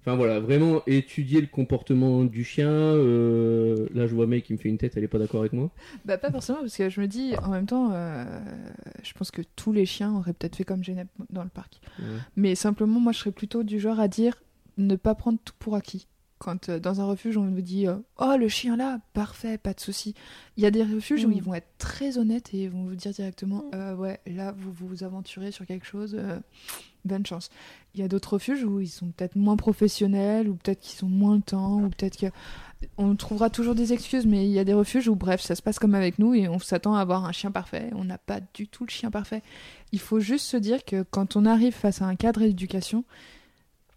Enfin 0.06 0.16
voilà, 0.16 0.38
vraiment 0.38 0.82
étudier 0.86 1.40
le 1.40 1.46
comportement 1.46 2.24
du 2.24 2.44
chien. 2.44 2.68
euh, 2.68 3.86
Là, 3.94 4.06
je 4.06 4.14
vois 4.14 4.26
May 4.26 4.42
qui 4.42 4.52
me 4.52 4.58
fait 4.58 4.68
une 4.68 4.76
tête, 4.76 4.98
elle 4.98 5.04
est 5.04 5.08
pas 5.08 5.18
d'accord 5.18 5.40
avec 5.40 5.54
moi. 5.54 5.70
Bah 6.04 6.18
pas 6.18 6.30
forcément, 6.30 6.58
parce 6.58 6.76
que 6.76 6.90
je 6.90 7.00
me 7.00 7.06
dis, 7.06 7.32
en 7.42 7.48
même 7.48 7.64
temps, 7.64 7.90
euh, 7.94 8.26
je 9.02 9.14
pense 9.14 9.30
que 9.30 9.40
tous 9.56 9.72
les 9.72 9.86
chiens 9.86 10.14
auraient 10.14 10.34
peut-être 10.34 10.56
fait 10.56 10.64
comme 10.64 10.84
Genep 10.84 11.08
dans 11.30 11.42
le 11.42 11.48
parc. 11.48 11.80
Mais 12.36 12.54
simplement, 12.54 13.00
moi, 13.00 13.12
je 13.12 13.20
serais 13.20 13.32
plutôt 13.32 13.62
du 13.62 13.80
genre 13.80 13.98
à 13.98 14.08
dire 14.08 14.34
ne 14.78 14.96
pas 14.96 15.14
prendre 15.14 15.38
tout 15.44 15.54
pour 15.58 15.74
acquis. 15.76 16.06
Quand 16.38 16.68
euh, 16.68 16.80
dans 16.80 17.00
un 17.00 17.06
refuge, 17.06 17.36
on 17.38 17.48
vous 17.48 17.60
dit 17.60 17.86
euh, 17.86 17.96
Oh, 18.18 18.34
le 18.38 18.48
chien 18.48 18.76
là, 18.76 18.98
parfait, 19.12 19.56
pas 19.56 19.72
de 19.72 19.80
souci. 19.80 20.14
Il 20.56 20.62
y 20.64 20.66
a 20.66 20.70
des 20.70 20.82
refuges 20.82 21.24
où 21.24 21.28
Mm. 21.28 21.32
ils 21.34 21.42
vont 21.42 21.54
être 21.54 21.68
très 21.78 22.18
honnêtes 22.18 22.52
et 22.52 22.64
ils 22.64 22.70
vont 22.70 22.84
vous 22.84 22.96
dire 22.96 23.12
directement 23.12 23.64
Mm. 23.72 23.74
Euh, 23.74 23.94
Ouais, 23.96 24.20
là, 24.26 24.52
vous 24.56 24.72
vous 24.72 25.04
aventurez 25.04 25.52
sur 25.52 25.64
quelque 25.64 25.86
chose, 25.86 26.18
bonne 27.04 27.24
chance. 27.24 27.50
Il 27.94 28.00
y 28.00 28.02
a 28.02 28.08
d'autres 28.08 28.34
refuges 28.34 28.64
où 28.64 28.80
ils 28.80 28.88
sont 28.88 29.06
peut-être 29.12 29.36
moins 29.36 29.56
professionnels, 29.56 30.48
ou 30.48 30.56
peut-être 30.56 30.80
qu'ils 30.80 31.04
ont 31.04 31.08
moins 31.08 31.36
le 31.36 31.42
temps, 31.42 31.80
ou 31.82 31.88
peut-être 31.88 32.16
que. 32.18 32.26
On 32.98 33.14
trouvera 33.16 33.48
toujours 33.48 33.74
des 33.74 33.94
excuses, 33.94 34.26
mais 34.26 34.44
il 34.44 34.50
y 34.52 34.58
a 34.58 34.64
des 34.64 34.74
refuges 34.74 35.08
où, 35.08 35.14
bref, 35.14 35.40
ça 35.40 35.54
se 35.54 35.62
passe 35.62 35.78
comme 35.78 35.94
avec 35.94 36.18
nous 36.18 36.34
et 36.34 36.48
on 36.48 36.58
s'attend 36.58 36.94
à 36.96 37.00
avoir 37.00 37.24
un 37.24 37.32
chien 37.32 37.50
parfait. 37.50 37.88
On 37.94 38.04
n'a 38.04 38.18
pas 38.18 38.40
du 38.52 38.68
tout 38.68 38.84
le 38.84 38.90
chien 38.90 39.10
parfait. 39.10 39.42
Il 39.92 40.00
faut 40.00 40.20
juste 40.20 40.44
se 40.46 40.58
dire 40.58 40.84
que 40.84 41.02
quand 41.02 41.36
on 41.36 41.46
arrive 41.46 41.72
face 41.72 42.02
à 42.02 42.06
un 42.06 42.14
cadre 42.16 42.40
d'éducation, 42.40 43.04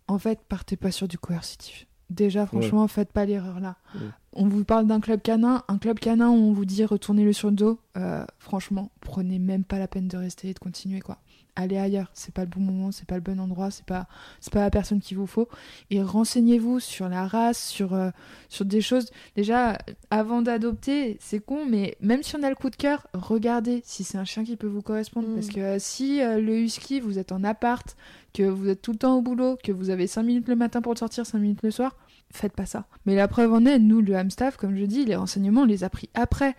en 0.07 0.17
fait, 0.19 0.39
partez 0.47 0.75
pas 0.77 0.91
sur 0.91 1.07
du 1.07 1.17
coercitif. 1.17 1.87
Déjà, 2.09 2.45
franchement, 2.45 2.87
faites 2.87 3.11
pas 3.11 3.25
l'erreur 3.25 3.59
là. 3.59 3.75
Ouais. 3.95 4.01
On 4.31 4.47
vous 4.47 4.63
parle 4.63 4.87
d'un 4.87 5.01
club 5.01 5.21
canin, 5.21 5.63
un 5.67 5.77
club 5.77 5.99
canin 5.99 6.29
où 6.29 6.35
on 6.35 6.53
vous 6.53 6.63
dit 6.63 6.85
retournez-le 6.85 7.33
sur 7.33 7.49
le 7.49 7.55
dos. 7.55 7.79
euh, 7.97 8.23
franchement, 8.39 8.91
prenez 9.01 9.39
même 9.39 9.65
pas 9.65 9.77
la 9.77 9.87
peine 9.89 10.07
de 10.07 10.15
rester 10.15 10.49
et 10.49 10.53
de 10.53 10.59
continuer 10.59 11.01
quoi. 11.01 11.17
Allez 11.57 11.77
ailleurs. 11.77 12.09
C'est 12.13 12.33
pas 12.33 12.43
le 12.43 12.49
bon 12.49 12.61
moment, 12.61 12.91
c'est 12.91 13.07
pas 13.07 13.15
le 13.15 13.21
bon 13.21 13.39
endroit, 13.39 13.71
c'est 13.71 13.85
pas, 13.85 14.07
c'est 14.39 14.53
pas 14.53 14.61
la 14.61 14.69
personne 14.69 15.01
qu'il 15.01 15.17
vous 15.17 15.27
faut. 15.27 15.49
Et 15.89 16.01
renseignez-vous 16.01 16.79
sur 16.79 17.09
la 17.09 17.27
race, 17.27 17.67
sur, 17.67 17.93
euh, 17.93 18.11
sur 18.47 18.63
des 18.63 18.81
choses. 18.81 19.09
Déjà, 19.35 19.77
avant 20.09 20.41
d'adopter, 20.41 21.17
c'est 21.19 21.39
con, 21.39 21.65
mais 21.65 21.97
même 21.99 22.23
si 22.23 22.35
on 22.35 22.43
a 22.43 22.49
le 22.49 22.55
coup 22.55 22.69
de 22.69 22.75
cœur, 22.75 23.07
regardez 23.13 23.81
si 23.83 24.03
c'est 24.03 24.17
un 24.17 24.23
chien 24.23 24.43
qui 24.43 24.55
peut 24.55 24.67
vous 24.67 24.81
correspondre. 24.81 25.27
Mm. 25.27 25.33
Parce 25.33 25.47
que 25.47 25.59
euh, 25.59 25.79
si 25.79 26.21
euh, 26.21 26.39
le 26.39 26.59
husky, 26.59 26.99
vous 26.99 27.19
êtes 27.19 27.31
en 27.31 27.43
appart, 27.43 27.97
que 28.33 28.43
vous 28.43 28.69
êtes 28.69 28.81
tout 28.81 28.91
le 28.91 28.99
temps 28.99 29.17
au 29.17 29.21
boulot, 29.21 29.57
que 29.61 29.71
vous 29.71 29.89
avez 29.89 30.05
5 30.07 30.23
minutes 30.23 30.47
le 30.47 30.55
matin 30.55 30.81
pour 30.81 30.93
le 30.93 30.99
sortir, 30.99 31.25
5 31.25 31.39
minutes 31.39 31.63
le 31.63 31.71
soir, 31.71 31.97
faites 32.31 32.53
pas 32.53 32.67
ça. 32.67 32.85
Mais 33.05 33.15
la 33.15 33.27
preuve 33.27 33.51
en 33.53 33.65
est, 33.65 33.79
nous, 33.79 34.01
le 34.01 34.15
hamstaff, 34.15 34.57
comme 34.57 34.75
je 34.77 34.85
dis, 34.85 35.05
les 35.05 35.15
renseignements, 35.15 35.61
on 35.61 35.65
les 35.65 35.83
a 35.83 35.89
pris 35.89 36.09
après. 36.13 36.55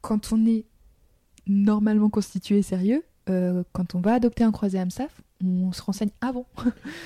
Quand 0.00 0.32
on 0.32 0.46
est 0.46 0.64
normalement 1.46 2.08
constitué 2.08 2.58
et 2.58 2.62
sérieux, 2.62 3.04
euh, 3.28 3.62
quand 3.72 3.94
on 3.94 4.00
va 4.00 4.14
adopter 4.14 4.44
un 4.44 4.52
croisé 4.52 4.78
hamstaff, 4.78 5.20
on 5.44 5.72
se 5.72 5.82
renseigne 5.82 6.10
avant 6.20 6.46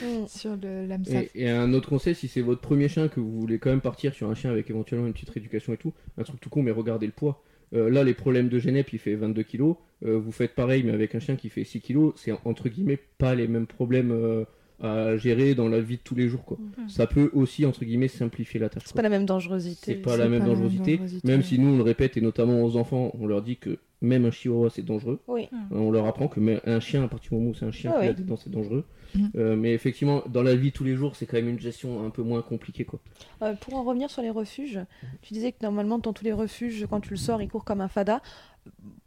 Mm. 0.03 0.27
sur 0.27 0.57
le 0.57 0.87
l'hamstaff. 0.87 1.25
Et, 1.35 1.45
et 1.45 1.51
un 1.51 1.73
autre 1.73 1.89
conseil, 1.89 2.15
si 2.15 2.29
c'est 2.29 2.41
votre 2.41 2.61
premier 2.61 2.89
chien, 2.89 3.09
que 3.09 3.21
vous 3.21 3.41
voulez 3.41 3.59
quand 3.59 3.71
même 3.71 3.81
partir 3.81 4.13
sur 4.15 4.29
un 4.31 4.35
chien 4.35 4.51
avec 4.51 4.71
éventuellement 4.71 5.07
une 5.07 5.13
petite 5.13 5.31
rééducation 5.31 5.73
et 5.73 5.77
tout, 5.77 5.93
un 6.19 6.23
truc 6.23 6.41
tout 6.41 6.51
con, 6.51 6.63
mais 6.63 6.71
regardez 6.71 7.07
le 7.07 7.13
poids. 7.13 7.43
Euh, 7.75 7.91
là, 7.91 8.05
les 8.05 8.15
problèmes 8.15 8.49
de 8.49 8.59
Genep, 8.59 8.93
il 8.93 8.99
fait 8.99 9.15
22 9.15 9.43
kg. 9.43 9.75
vous 10.03 10.33
faites 10.33 10.55
pareil, 10.55 10.83
mais 10.85 10.93
avec 10.93 11.15
un 11.15 11.21
chien 11.21 11.37
qui 11.37 11.49
fait 11.49 11.65
6 11.65 11.81
kg, 11.81 12.13
c'est 12.17 12.33
entre 12.45 12.69
guillemets 12.69 12.99
pas 13.19 13.35
les 13.35 13.49
mêmes 13.49 13.67
problèmes 13.67 14.13
euh, 14.13 14.45
à 14.83 15.17
gérer 15.17 15.55
dans 15.55 15.69
la 15.69 15.81
vie 15.81 15.97
de 15.97 16.03
tous 16.03 16.15
les 16.15 16.29
jours. 16.29 16.45
Quoi. 16.45 16.59
Mhm. 16.79 16.89
Ça 16.89 17.07
peut 17.07 17.31
aussi, 17.33 17.65
entre 17.65 17.85
guillemets, 17.85 18.09
simplifier 18.09 18.61
la 18.61 18.69
tâche. 18.69 18.83
C'est 18.87 18.97
pas 18.97 19.03
la 19.03 19.09
même 19.09 19.27
dangerosité. 19.27 19.93
C'est 19.93 19.95
pas 19.95 20.17
la 20.17 20.29
même 20.29 20.41
pas 20.41 20.47
la 20.47 20.51
même 20.53 20.57
dangerosité, 20.61 20.93
dangerosité. 20.97 21.29
même 21.29 21.43
si 21.43 21.59
nous 21.59 21.69
on 21.75 21.77
le 21.77 21.83
répète, 21.83 22.17
et 22.17 22.21
notamment 22.21 22.63
aux 22.63 22.77
enfants, 22.77 23.13
on 23.19 23.27
leur 23.27 23.43
dit 23.43 23.57
que 23.57 23.79
même 24.03 24.25
un 24.27 24.31
chihuahua 24.31 24.71
c'est 24.71 24.83
dangereux. 24.85 25.21
Oui. 25.29 25.49
On 25.71 25.91
leur 25.91 26.07
apprend 26.07 26.29
que 26.29 26.41
même 26.41 26.61
un 26.67 26.81
chien, 26.81 27.05
à 27.05 27.09
partir 27.09 27.31
du 27.31 27.37
moment 27.37 27.51
où 27.51 27.55
c'est 27.55 27.65
un 27.65 27.71
chien 27.71 27.93
Ah 27.95 28.01
qui 28.01 28.07
a 28.07 28.11
oui. 28.11 28.17
des 28.17 28.23
dents, 28.25 28.37
c'est 28.37 28.51
dangereux. 28.51 28.85
Mhm. 29.15 29.31
Euh, 29.37 29.57
mais 29.57 29.73
effectivement, 29.73 30.23
dans 30.29 30.43
la 30.43 30.55
vie 30.57 30.71
de 30.71 30.75
tous 30.75 30.85
les 30.85 30.97
jours, 30.97 31.15
c'est 31.17 31.25
quand 31.27 31.37
même 31.37 31.49
une 31.49 31.61
gestion 31.61 32.05
un 32.05 32.11
peu 32.11 32.23
moins 32.23 32.43
compliquée. 32.43 32.85
Quoi. 32.85 33.01
Euh, 33.43 33.55
pour 33.55 33.75
en 33.75 33.85
revenir 33.85 34.11
sur 34.11 34.23
les 34.23 34.31
refuges, 34.31 34.81
tu 35.23 35.33
disais 35.35 35.53
que 35.53 35.59
normalement 35.63 35.99
dans 35.99 36.13
tous 36.13 36.25
les 36.25 36.33
refuges, 36.33 36.87
quand 36.91 37.01
tu 37.01 37.11
le 37.11 37.17
sors, 37.17 37.41
il 37.41 37.49
court 37.49 37.65
comme 37.65 37.81
un 37.81 37.89
fada. 37.89 38.21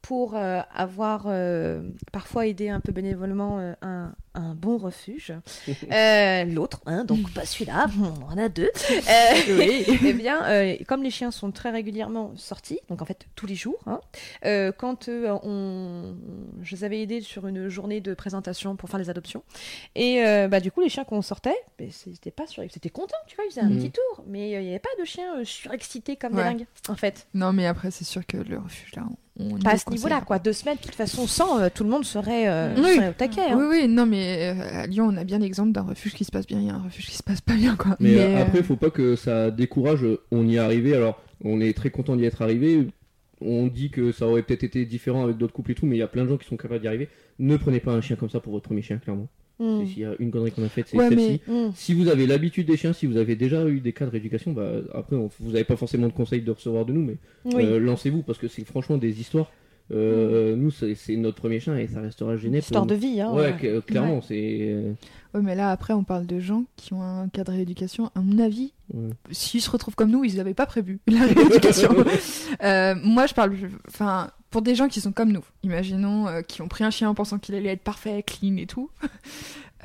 Pour 0.02 0.36
euh, 0.36 0.62
avoir 0.74 1.26
euh, 1.28 1.82
parfois 2.14 2.48
aidé 2.48 2.70
un 2.70 2.80
peu 2.80 2.94
bénévolement 2.94 3.60
euh, 3.60 3.74
un, 3.82 4.14
un 4.36 4.54
bon 4.56 4.78
refuge, 4.78 5.34
l'autre, 6.54 6.82
hein, 6.86 7.04
donc 7.04 7.30
pas 7.34 7.46
celui-là, 7.46 7.88
on 8.00 8.24
en 8.24 8.38
a 8.38 8.48
deux. 8.50 8.70
Euh, 8.92 9.82
eh 10.06 10.14
bien, 10.14 10.78
comme 10.88 11.04
les 11.04 11.10
chiens 11.10 11.32
sont 11.32 11.52
très 11.52 11.72
régulièrement 11.72 12.32
sortis, 12.38 12.80
donc 12.88 13.02
en 13.02 13.06
fait 13.06 13.26
tous 13.36 13.48
les 13.48 13.56
jours, 13.56 13.80
hein, 13.86 14.00
quand 14.78 15.10
on, 15.10 16.16
je 16.62 16.76
les 16.76 16.84
avais 16.84 17.02
aidés 17.02 17.22
sur 17.22 17.48
une 17.48 17.68
journée 17.68 18.00
de 18.00 18.14
présentation 18.14 18.76
pour 18.76 18.90
faire 18.90 19.00
les 19.00 19.10
adoptions, 19.10 19.44
et 19.96 20.22
bah, 20.50 20.60
du 20.62 20.72
coup 20.72 20.82
les 20.82 20.90
chiens 20.90 21.04
qu'on 21.04 21.22
sortait, 21.22 21.58
ben, 21.80 21.90
c'était 21.92 22.32
pas 22.32 22.48
sur, 22.48 22.64
c'était 22.72 22.90
content, 22.90 23.18
tu 23.28 23.36
vois, 23.36 23.46
ils 23.46 23.50
faisaient 23.50 23.62
un 23.62 23.70
Mhm. 23.70 23.78
petit 23.78 23.92
tour, 23.92 24.24
mais 24.28 24.52
il 24.52 24.60
n'y 24.62 24.70
avait 24.70 24.80
pas 24.80 24.90
de 25.00 25.04
chiens 25.06 25.44
surexcités 25.44 26.16
comme 26.16 26.34
Ouais. 26.34 26.44
des 26.44 26.50
dingues, 26.60 26.66
en 26.90 26.96
fait. 26.96 27.28
Non, 27.34 27.52
mais 27.54 27.66
après, 27.66 27.92
c'est 27.92 28.04
sûr 28.06 28.26
que 28.26 28.38
le 28.38 28.58
refuge, 28.60 28.96
là, 28.96 29.04
on, 29.10 29.16
on 29.40 29.58
Pas 29.60 29.72
à 29.72 29.78
ce 29.78 29.90
niveau-là, 29.90 30.22
quoi. 30.22 30.40
Deux 30.40 30.54
semaines, 30.54 30.78
de 30.78 30.82
toute 30.82 30.96
façon, 30.96 31.28
sans, 31.28 31.60
euh, 31.60 31.68
tout 31.74 31.84
le 31.84 31.90
monde 31.90 32.06
serait, 32.06 32.48
euh, 32.48 32.74
Oui. 32.78 32.96
serait 32.96 33.10
au 33.10 33.14
taquet. 33.14 33.42
hein. 33.52 33.56
Oui, 33.58 33.66
oui, 33.70 33.88
non, 33.88 34.06
mais 34.06 34.54
euh, 34.56 34.82
à 34.84 34.88
Lyon, 34.88 35.10
on 35.12 35.18
a 35.18 35.24
bien 35.24 35.40
l'exemple 35.40 35.72
d'un 35.72 35.82
refuge 35.84 36.14
qui 36.14 36.24
se 36.26 36.32
passe 36.32 36.48
bien 36.48 36.60
et 36.62 36.70
un 36.70 36.80
refuge 36.80 37.06
qui 37.08 37.16
se 37.16 37.24
passe 37.24 37.42
pas 37.42 37.56
bien, 37.56 37.76
quoi. 37.76 37.96
Mais, 38.00 38.18
euh, 38.18 38.42
après, 38.42 38.64
faut 38.64 38.76
pas 38.76 38.90
que 38.90 39.16
ça 39.16 39.52
décourage. 39.52 40.06
On 40.32 40.48
y 40.48 40.56
est 40.56 40.60
arrivé. 40.60 40.96
Alors, 40.96 41.22
on 41.44 41.62
est 41.62 41.76
très 41.76 41.90
content 41.92 42.16
d'y 42.16 42.26
être 42.26 42.42
arrivé. 42.42 42.88
On 43.40 43.68
dit 43.68 43.92
que 43.92 44.12
ça 44.12 44.26
aurait 44.28 44.42
peut-être 44.42 44.64
été 44.64 44.84
différent 44.86 45.24
avec 45.24 45.38
d'autres 45.38 45.54
couples 45.54 45.72
et 45.72 45.76
tout, 45.76 45.86
mais 45.86 45.96
il 45.96 46.00
y 46.00 46.04
a 46.04 46.08
plein 46.08 46.24
de 46.24 46.30
gens 46.30 46.38
qui 46.38 46.48
sont 46.48 46.58
capables 46.58 46.82
d'y 46.82 46.88
arriver. 46.88 47.08
Ne 47.38 47.56
prenez 47.58 47.80
pas 47.80 47.92
un 47.92 48.02
chien 48.02 48.16
comme 48.16 48.32
ça 48.32 48.40
pour 48.40 48.52
votre 48.54 48.66
premier 48.66 48.82
chien, 48.82 48.98
clairement. 48.98 49.28
Mm. 49.60 49.82
Et 49.82 49.86
S'il 49.88 50.00
y 50.00 50.06
a 50.06 50.14
une 50.20 50.30
connerie 50.32 50.52
qu'on 50.52 50.64
a 50.64 50.70
faite, 50.70 50.88
c'est 50.90 50.98
Ouais, 50.98 51.10
celle-ci. 51.10 51.42
mais- 51.48 51.54
Mm. 51.68 51.72
Si 51.76 51.94
vous 51.94 52.08
avez 52.10 52.28
l'habitude 52.28 52.68
des 52.68 52.78
chiens, 52.78 52.94
si 52.94 53.06
vous 53.08 53.18
avez 53.18 53.36
déjà 53.36 53.68
eu 53.68 53.80
des 53.80 53.94
cas 53.94 54.06
de 54.06 54.12
rééducation, 54.12 54.52
bah, 54.54 54.70
après, 54.94 55.16
on- 55.16 55.30
vous 55.40 55.52
n'avez 55.52 55.64
pas 55.64 55.76
forcément 55.76 56.08
de 56.08 56.14
conseils 56.14 56.42
de 56.42 56.52
recevoir 56.52 56.86
de 56.86 56.94
nous, 56.94 57.02
mais 57.04 57.18
Oui. 57.46 57.64
euh, 57.66 57.80
lancez-vous 57.80 58.22
parce 58.24 58.38
que 58.40 58.48
c'est 58.48 58.66
franchement 58.66 58.98
des 58.98 59.20
histoires. 59.20 59.52
Euh, 59.90 60.58
Nous, 60.58 60.70
c'est 60.70 61.16
notre 61.16 61.38
premier 61.38 61.62
chien 61.62 61.78
et 61.78 61.88
ça 61.88 62.02
restera 62.02 62.36
gêné. 62.36 62.58
Histoire 62.58 62.86
de 62.86 62.94
vie, 62.96 63.22
hein. 63.22 63.32
Ouais, 63.34 63.56
clairement, 63.86 64.22
c'est. 64.22 64.58
euh, 64.70 64.92
Ouais, 65.34 65.42
mais 65.42 65.56
là, 65.56 65.72
après, 65.72 65.94
on 65.94 66.04
parle 66.04 66.26
de 66.26 66.40
gens 66.42 66.66
qui 66.76 66.94
ont 66.94 67.02
un 67.02 67.30
cadre 67.30 67.52
de 67.52 67.58
rééducation. 67.58 68.12
À 68.14 68.20
mon 68.22 68.38
avis, 68.40 68.74
ouais. 68.94 69.10
s'ils 69.32 69.62
se 69.62 69.70
retrouvent 69.70 69.96
comme 69.96 70.12
nous, 70.12 70.26
ils 70.26 70.36
n'avaient 70.38 70.54
pas 70.54 70.66
prévu 70.66 71.00
la 71.08 71.26
rééducation. 71.26 71.90
Euh, 72.64 72.96
moi, 73.02 73.28
je 73.28 73.34
parle, 73.34 73.54
enfin, 73.88 74.30
pour 74.50 74.62
des 74.62 74.76
gens 74.76 74.88
qui 74.88 75.02
sont 75.02 75.12
comme 75.12 75.32
nous, 75.32 75.44
imaginons, 75.64 76.28
euh, 76.28 76.42
qui 76.42 76.62
ont 76.62 76.68
pris 76.68 76.84
un 76.84 76.92
chien 76.92 77.10
en 77.10 77.14
pensant 77.14 77.40
qu'il 77.40 77.56
allait 77.56 77.74
être 77.74 77.84
parfait, 77.84 78.24
clean 78.24 78.58
et 78.58 78.68
tout. 78.68 78.90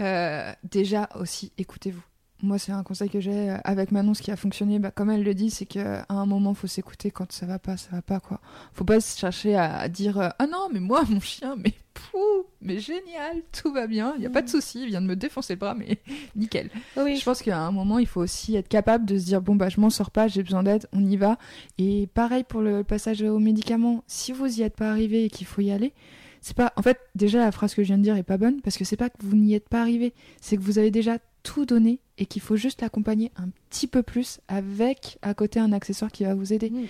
Euh, 0.00 0.54
déjà 0.64 1.10
aussi, 1.16 1.52
écoutez-vous. 1.58 2.02
Moi, 2.43 2.59
c'est 2.59 2.72
un 2.72 2.82
conseil 2.82 3.09
que 3.09 3.20
j'ai 3.20 3.51
euh, 3.51 3.59
avec 3.62 3.93
Manon, 3.93 4.14
ce 4.14 4.22
qui 4.22 4.32
a 4.32 4.36
fonctionné, 4.36 4.80
bah, 4.80 4.90
comme 4.90 5.11
elle 5.11 5.22
le 5.22 5.32
dit, 5.32 5.49
c'est 5.49 5.64
qu'à 5.64 6.05
un 6.09 6.26
moment, 6.26 6.55
faut 6.55 6.66
s'écouter 6.66 7.12
quand 7.12 7.30
ça 7.30 7.47
va 7.47 7.61
pas, 7.61 7.76
ça 7.76 7.90
va 7.93 8.03
pas, 8.03 8.18
quoi. 8.18 8.40
Faut 8.72 8.84
pas 8.84 8.99
chercher 8.99 9.55
à, 9.55 9.78
à 9.78 9.88
dire 9.88 10.18
euh, 10.18 10.28
Ah 10.40 10.49
non, 10.49 10.68
mais 10.72 10.80
moi, 10.80 11.05
mon 11.09 11.20
chien, 11.20 11.55
mais 11.57 11.72
pou, 11.95 12.18
mais 12.61 12.80
génial, 12.80 13.43
tout 13.53 13.72
va 13.72 13.86
bien, 13.86 14.14
il 14.16 14.22
y 14.22 14.26
a 14.26 14.30
pas 14.30 14.43
de 14.43 14.49
souci, 14.49 14.82
il 14.82 14.88
vient 14.88 15.01
de 15.01 15.07
me 15.07 15.14
défoncer 15.14 15.53
le 15.55 15.61
bras, 15.61 15.74
mais 15.74 15.99
nickel. 16.36 16.70
Oui, 16.97 17.16
Je 17.16 17.24
pense 17.24 17.43
qu'à 17.43 17.59
un 17.59 17.70
moment, 17.70 18.01
il 18.01 18.07
faut 18.07 18.20
aussi 18.20 18.57
être 18.57 18.68
capable 18.68 19.05
de 19.05 19.18
se 19.18 19.24
dire 19.24 19.40
bon 19.40 19.55
bah 19.55 19.68
je 19.68 19.80
m'en 19.80 19.90
sors 19.90 20.11
pas, 20.11 20.26
j'ai 20.26 20.43
besoin 20.43 20.64
d'aide, 20.64 20.88
on 20.93 21.05
y 21.05 21.16
va. 21.16 21.38
Et 21.78 22.09
pareil 22.14 22.45
pour 22.45 22.61
le 22.61 22.82
passage 22.82 23.22
aux 23.22 23.38
médicaments, 23.38 24.03
si 24.07 24.32
vous 24.32 24.59
y 24.59 24.62
êtes 24.62 24.74
pas 24.74 24.90
arrivé 24.90 25.24
et 25.26 25.30
qu'il 25.30 25.47
faut 25.47 25.61
y 25.61 25.70
aller, 25.70 25.93
c'est 26.40 26.57
pas 26.57 26.72
en 26.76 26.82
fait 26.82 26.99
déjà 27.14 27.38
la 27.38 27.53
phrase 27.53 27.74
que 27.74 27.82
je 27.82 27.88
viens 27.88 27.99
de 27.99 28.03
dire 28.03 28.16
est 28.16 28.24
pas 28.24 28.36
bonne 28.38 28.61
parce 28.62 28.76
que 28.76 28.84
c'est 28.84 28.97
pas 28.97 29.11
que 29.11 29.16
vous 29.20 29.36
n'y 29.36 29.55
êtes 29.55 29.68
pas 29.68 29.80
arrivé, 29.80 30.12
c'est 30.40 30.57
que 30.57 30.62
vous 30.62 30.78
avez 30.78 30.90
déjà 30.90 31.18
tout 31.43 31.66
donné 31.66 32.01
et 32.18 32.26
qu'il 32.26 32.43
faut 32.43 32.57
juste 32.57 32.82
l'accompagner 32.82 33.32
un 33.36 33.49
petit 33.68 33.86
peu 33.86 34.03
plus 34.03 34.40
avec 34.49 35.18
à 35.22 35.34
côté 35.34 35.61
un 35.61 35.72
accessoire 35.72 36.11
qui 36.11 36.24
va 36.24 36.34
vous 36.34 36.53
aider. 36.53 36.70
Mm. 36.70 36.86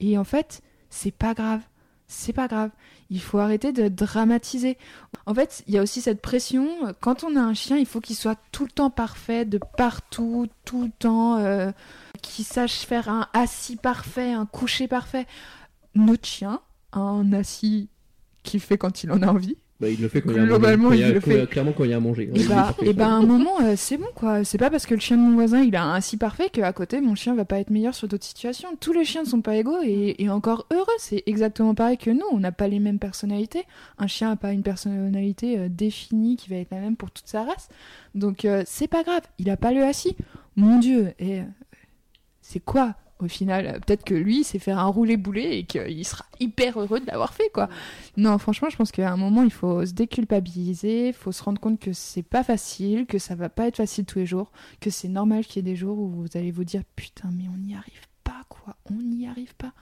Et 0.00 0.18
en 0.18 0.24
fait, 0.24 0.62
c'est 0.90 1.10
pas 1.10 1.34
grave. 1.34 1.62
C'est 2.08 2.32
pas 2.32 2.46
grave. 2.46 2.70
Il 3.10 3.20
faut 3.20 3.38
arrêter 3.38 3.72
de 3.72 3.88
dramatiser. 3.88 4.78
En 5.26 5.34
fait, 5.34 5.64
il 5.66 5.74
y 5.74 5.78
a 5.78 5.82
aussi 5.82 6.00
cette 6.00 6.22
pression. 6.22 6.68
Quand 7.00 7.24
on 7.24 7.34
a 7.34 7.40
un 7.40 7.54
chien, 7.54 7.76
il 7.76 7.86
faut 7.86 8.00
qu'il 8.00 8.14
soit 8.14 8.38
tout 8.52 8.64
le 8.64 8.70
temps 8.70 8.90
parfait, 8.90 9.44
de 9.44 9.58
partout, 9.76 10.46
tout 10.64 10.84
le 10.84 10.90
temps, 10.98 11.38
euh, 11.38 11.72
qu'il 12.22 12.44
sache 12.44 12.80
faire 12.80 13.08
un 13.08 13.26
assis 13.32 13.76
parfait, 13.76 14.32
un 14.32 14.46
coucher 14.46 14.86
parfait. 14.86 15.26
Notre 15.96 16.26
chien 16.26 16.60
a 16.92 17.00
un 17.00 17.32
assis 17.32 17.88
qu'il 18.44 18.60
fait 18.60 18.78
quand 18.78 19.02
il 19.02 19.10
en 19.10 19.22
a 19.22 19.26
envie. 19.26 19.56
Bah, 19.78 19.90
il 19.90 20.00
le 20.00 20.08
fait 20.08 20.22
quand 20.22 20.30
il 20.30 20.36
y 20.36 20.38
a 20.38 20.42
à 20.42 20.46
il 20.94 21.00
y 21.00 21.02
a- 21.04 21.08
le 21.12 21.20
quand 21.20 21.30
fait. 21.30 21.46
Clairement, 21.50 21.72
quand 21.72 21.84
il 21.84 21.90
y 21.90 21.92
a 21.92 21.98
à 21.98 22.00
manger. 22.00 22.30
Et 22.34 22.38
Ouais, 22.40 22.46
bah, 22.48 22.74
est 22.80 22.86
et 22.86 22.92
bah, 22.94 23.08
à 23.08 23.10
un 23.10 23.22
moment, 23.22 23.60
euh, 23.62 23.74
c'est 23.76 23.98
bon 23.98 24.06
quoi. 24.14 24.42
C'est 24.42 24.56
pas 24.56 24.70
parce 24.70 24.86
que 24.86 24.94
le 24.94 25.00
chien 25.00 25.18
de 25.18 25.22
mon 25.22 25.34
voisin 25.34 25.60
il 25.60 25.76
a 25.76 25.82
un 25.84 25.94
assis 25.94 26.16
parfait 26.16 26.48
qu'à 26.48 26.72
côté 26.72 27.02
mon 27.02 27.14
chien 27.14 27.34
va 27.34 27.44
pas 27.44 27.58
être 27.60 27.68
meilleur 27.68 27.94
sur 27.94 28.08
d'autres 28.08 28.24
situations. 28.24 28.70
Tous 28.80 28.94
les 28.94 29.04
chiens 29.04 29.22
ne 29.24 29.28
sont 29.28 29.42
pas 29.42 29.54
égaux 29.56 29.76
et, 29.84 30.16
et 30.22 30.30
encore 30.30 30.66
heureux. 30.72 30.86
C'est 30.98 31.22
exactement 31.26 31.74
pareil 31.74 31.98
que 31.98 32.10
nous. 32.10 32.24
On 32.32 32.38
n'a 32.40 32.52
pas 32.52 32.68
les 32.68 32.78
mêmes 32.78 32.98
personnalités. 32.98 33.64
Un 33.98 34.06
chien 34.06 34.30
n'a 34.30 34.36
pas 34.36 34.52
une 34.52 34.62
personnalité 34.62 35.58
euh, 35.58 35.68
définie 35.68 36.36
qui 36.36 36.48
va 36.48 36.56
être 36.56 36.70
la 36.70 36.78
même 36.80 36.96
pour 36.96 37.10
toute 37.10 37.28
sa 37.28 37.44
race. 37.44 37.68
Donc 38.14 38.46
euh, 38.46 38.62
c'est 38.66 38.88
pas 38.88 39.02
grave. 39.02 39.22
Il 39.38 39.50
a 39.50 39.58
pas 39.58 39.72
le 39.72 39.82
assis. 39.84 40.16
Mon 40.56 40.78
Dieu. 40.78 41.12
Et 41.18 41.40
euh, 41.40 41.44
c'est 42.40 42.60
quoi 42.60 42.94
au 43.18 43.28
final 43.28 43.80
Peut-être 43.86 44.04
que 44.04 44.14
lui 44.14 44.44
c'est 44.44 44.58
faire 44.58 44.78
un 44.78 44.86
roulé 44.86 45.16
boulet 45.16 45.58
et 45.58 45.64
qu'il 45.64 46.04
sera 46.04 46.24
hyper 46.40 46.78
heureux 46.80 47.00
de 47.00 47.06
l'avoir 47.06 47.34
fait 47.34 47.50
quoi. 47.52 47.68
Non, 48.16 48.38
franchement, 48.38 48.68
je 48.70 48.76
pense 48.76 48.92
qu'à 48.92 49.12
un 49.12 49.16
moment, 49.16 49.42
il 49.42 49.52
faut 49.52 49.84
se 49.84 49.92
déculpabiliser, 49.92 51.08
il 51.08 51.14
faut 51.14 51.32
se 51.32 51.42
rendre 51.42 51.60
compte 51.60 51.78
que 51.78 51.92
c'est 51.92 52.22
pas 52.22 52.42
facile, 52.42 53.06
que 53.06 53.18
ça 53.18 53.34
va 53.34 53.48
pas 53.48 53.66
être 53.66 53.76
facile 53.76 54.04
tous 54.04 54.18
les 54.18 54.26
jours, 54.26 54.50
que 54.80 54.90
c'est 54.90 55.08
normal 55.08 55.44
qu'il 55.44 55.56
y 55.56 55.68
ait 55.68 55.72
des 55.72 55.76
jours 55.76 55.98
où 55.98 56.08
vous 56.08 56.28
allez 56.34 56.50
vous 56.50 56.64
dire 56.64 56.82
putain, 56.96 57.30
mais 57.32 57.44
on 57.52 57.56
n'y 57.56 57.74
arrive 57.74 58.06
pas, 58.24 58.42
quoi, 58.48 58.76
on 58.90 58.94
n'y 58.94 59.26
arrive 59.26 59.54
pas. 59.56 59.72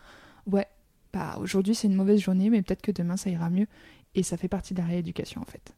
Ouais, 0.47 0.66
bah 1.12 1.37
aujourd'hui 1.41 1.74
c'est 1.74 1.87
une 1.87 1.95
mauvaise 1.95 2.20
journée, 2.20 2.51
mais 2.51 2.62
peut-être 2.62 2.82
que 2.82 2.93
demain 2.93 3.16
ça 3.16 3.30
ira 3.30 3.51
mieux, 3.51 3.66
et 4.14 4.22
ça 4.22 4.37
fait 4.37 4.49
partie 4.49 4.74
de 4.74 4.80
la 4.80 4.87
rééducation 4.87 5.41
en 5.41 5.47
fait. 5.47 5.74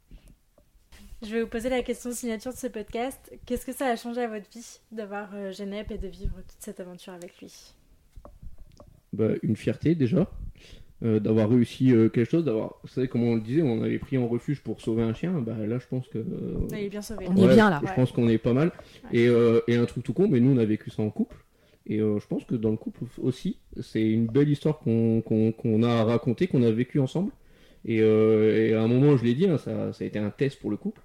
Je 1.27 1.33
vais 1.35 1.43
vous 1.43 1.49
poser 1.49 1.69
la 1.69 1.83
question 1.83 2.13
signature 2.13 2.53
de 2.53 2.57
ce 2.59 2.67
podcast. 2.69 3.19
Qu'est-ce 3.47 3.67
que 3.67 3.73
ça 3.73 3.87
a 3.87 3.97
changé 3.97 4.23
à 4.23 4.29
votre 4.29 4.49
vie 4.51 4.79
d'avoir 4.93 5.31
euh, 5.35 5.51
Genep 5.53 5.91
et 5.91 5.99
de 5.99 6.07
vivre 6.09 6.37
toute 6.37 6.61
cette 6.61 6.79
aventure 6.81 7.13
avec 7.15 7.37
lui? 7.41 7.53
Bah, 9.13 9.31
une 9.43 9.57
fierté 9.57 9.95
déjà 9.95 10.31
euh, 11.03 11.19
d'avoir 11.21 11.49
réussi 11.49 11.93
euh, 11.93 12.09
quelque 12.11 12.31
chose 12.31 12.45
d'avoir 12.45 12.75
vous 12.83 12.89
savez 12.89 13.09
comme 13.09 13.23
on 13.23 13.35
le 13.35 13.41
disait 13.41 13.63
on 13.63 13.83
avait 13.83 13.99
pris 13.99 14.19
en 14.19 14.29
refuge 14.29 14.61
pour 14.63 14.81
sauver 14.81 15.03
un 15.05 15.15
chien 15.15 15.33
bah 15.41 15.57
là 15.67 15.79
je 15.79 15.87
pense 15.87 16.07
que 16.09 16.19
euh, 16.19 16.67
Il 16.73 16.79
est 16.79 16.89
bien 16.91 17.01
sauvé. 17.03 17.27
On 17.29 17.37
est 17.51 17.55
bien, 17.55 17.71
là. 17.71 17.81
je 17.87 17.93
pense 17.95 18.13
qu'on 18.13 18.29
est 18.29 18.37
pas 18.39 18.53
mal 18.53 18.73
Ouais. 19.05 19.21
et, 19.21 19.29
euh, 19.29 19.61
et 19.69 19.77
un 19.77 19.87
truc 19.87 20.05
tout 20.05 20.13
con 20.13 20.29
mais 20.29 20.41
nous 20.41 20.53
on 20.55 20.59
a 20.59 20.65
vécu 20.67 20.91
ça 20.91 21.03
en 21.03 21.09
couple 21.11 21.37
et 21.87 22.01
euh, 22.01 22.19
je 22.19 22.27
pense 22.27 22.45
que 22.45 22.55
dans 22.57 22.71
le 22.71 22.77
couple 22.77 23.05
aussi 23.19 23.59
c'est 23.81 24.03
une 24.07 24.27
belle 24.27 24.49
histoire 24.51 24.79
qu'on 24.81 25.23
qu'on- 25.23 25.53
qu'on 25.53 25.83
a 25.83 26.05
racontée 26.05 26.47
qu'on 26.47 26.63
a 26.63 26.71
vécu 26.71 26.99
ensemble 27.01 27.33
et, 27.87 28.01
euh, 28.03 28.67
et 28.69 28.75
à 28.75 28.83
un 28.83 28.89
moment 28.89 29.17
je 29.17 29.25
l'ai 29.25 29.35
dit 29.35 29.47
hein, 29.49 29.57
ça, 29.59 29.93
ça 29.95 30.05
a 30.05 30.07
été 30.07 30.19
un 30.19 30.31
test 30.31 30.59
pour 30.61 30.71
le 30.71 30.77
couple 30.77 31.01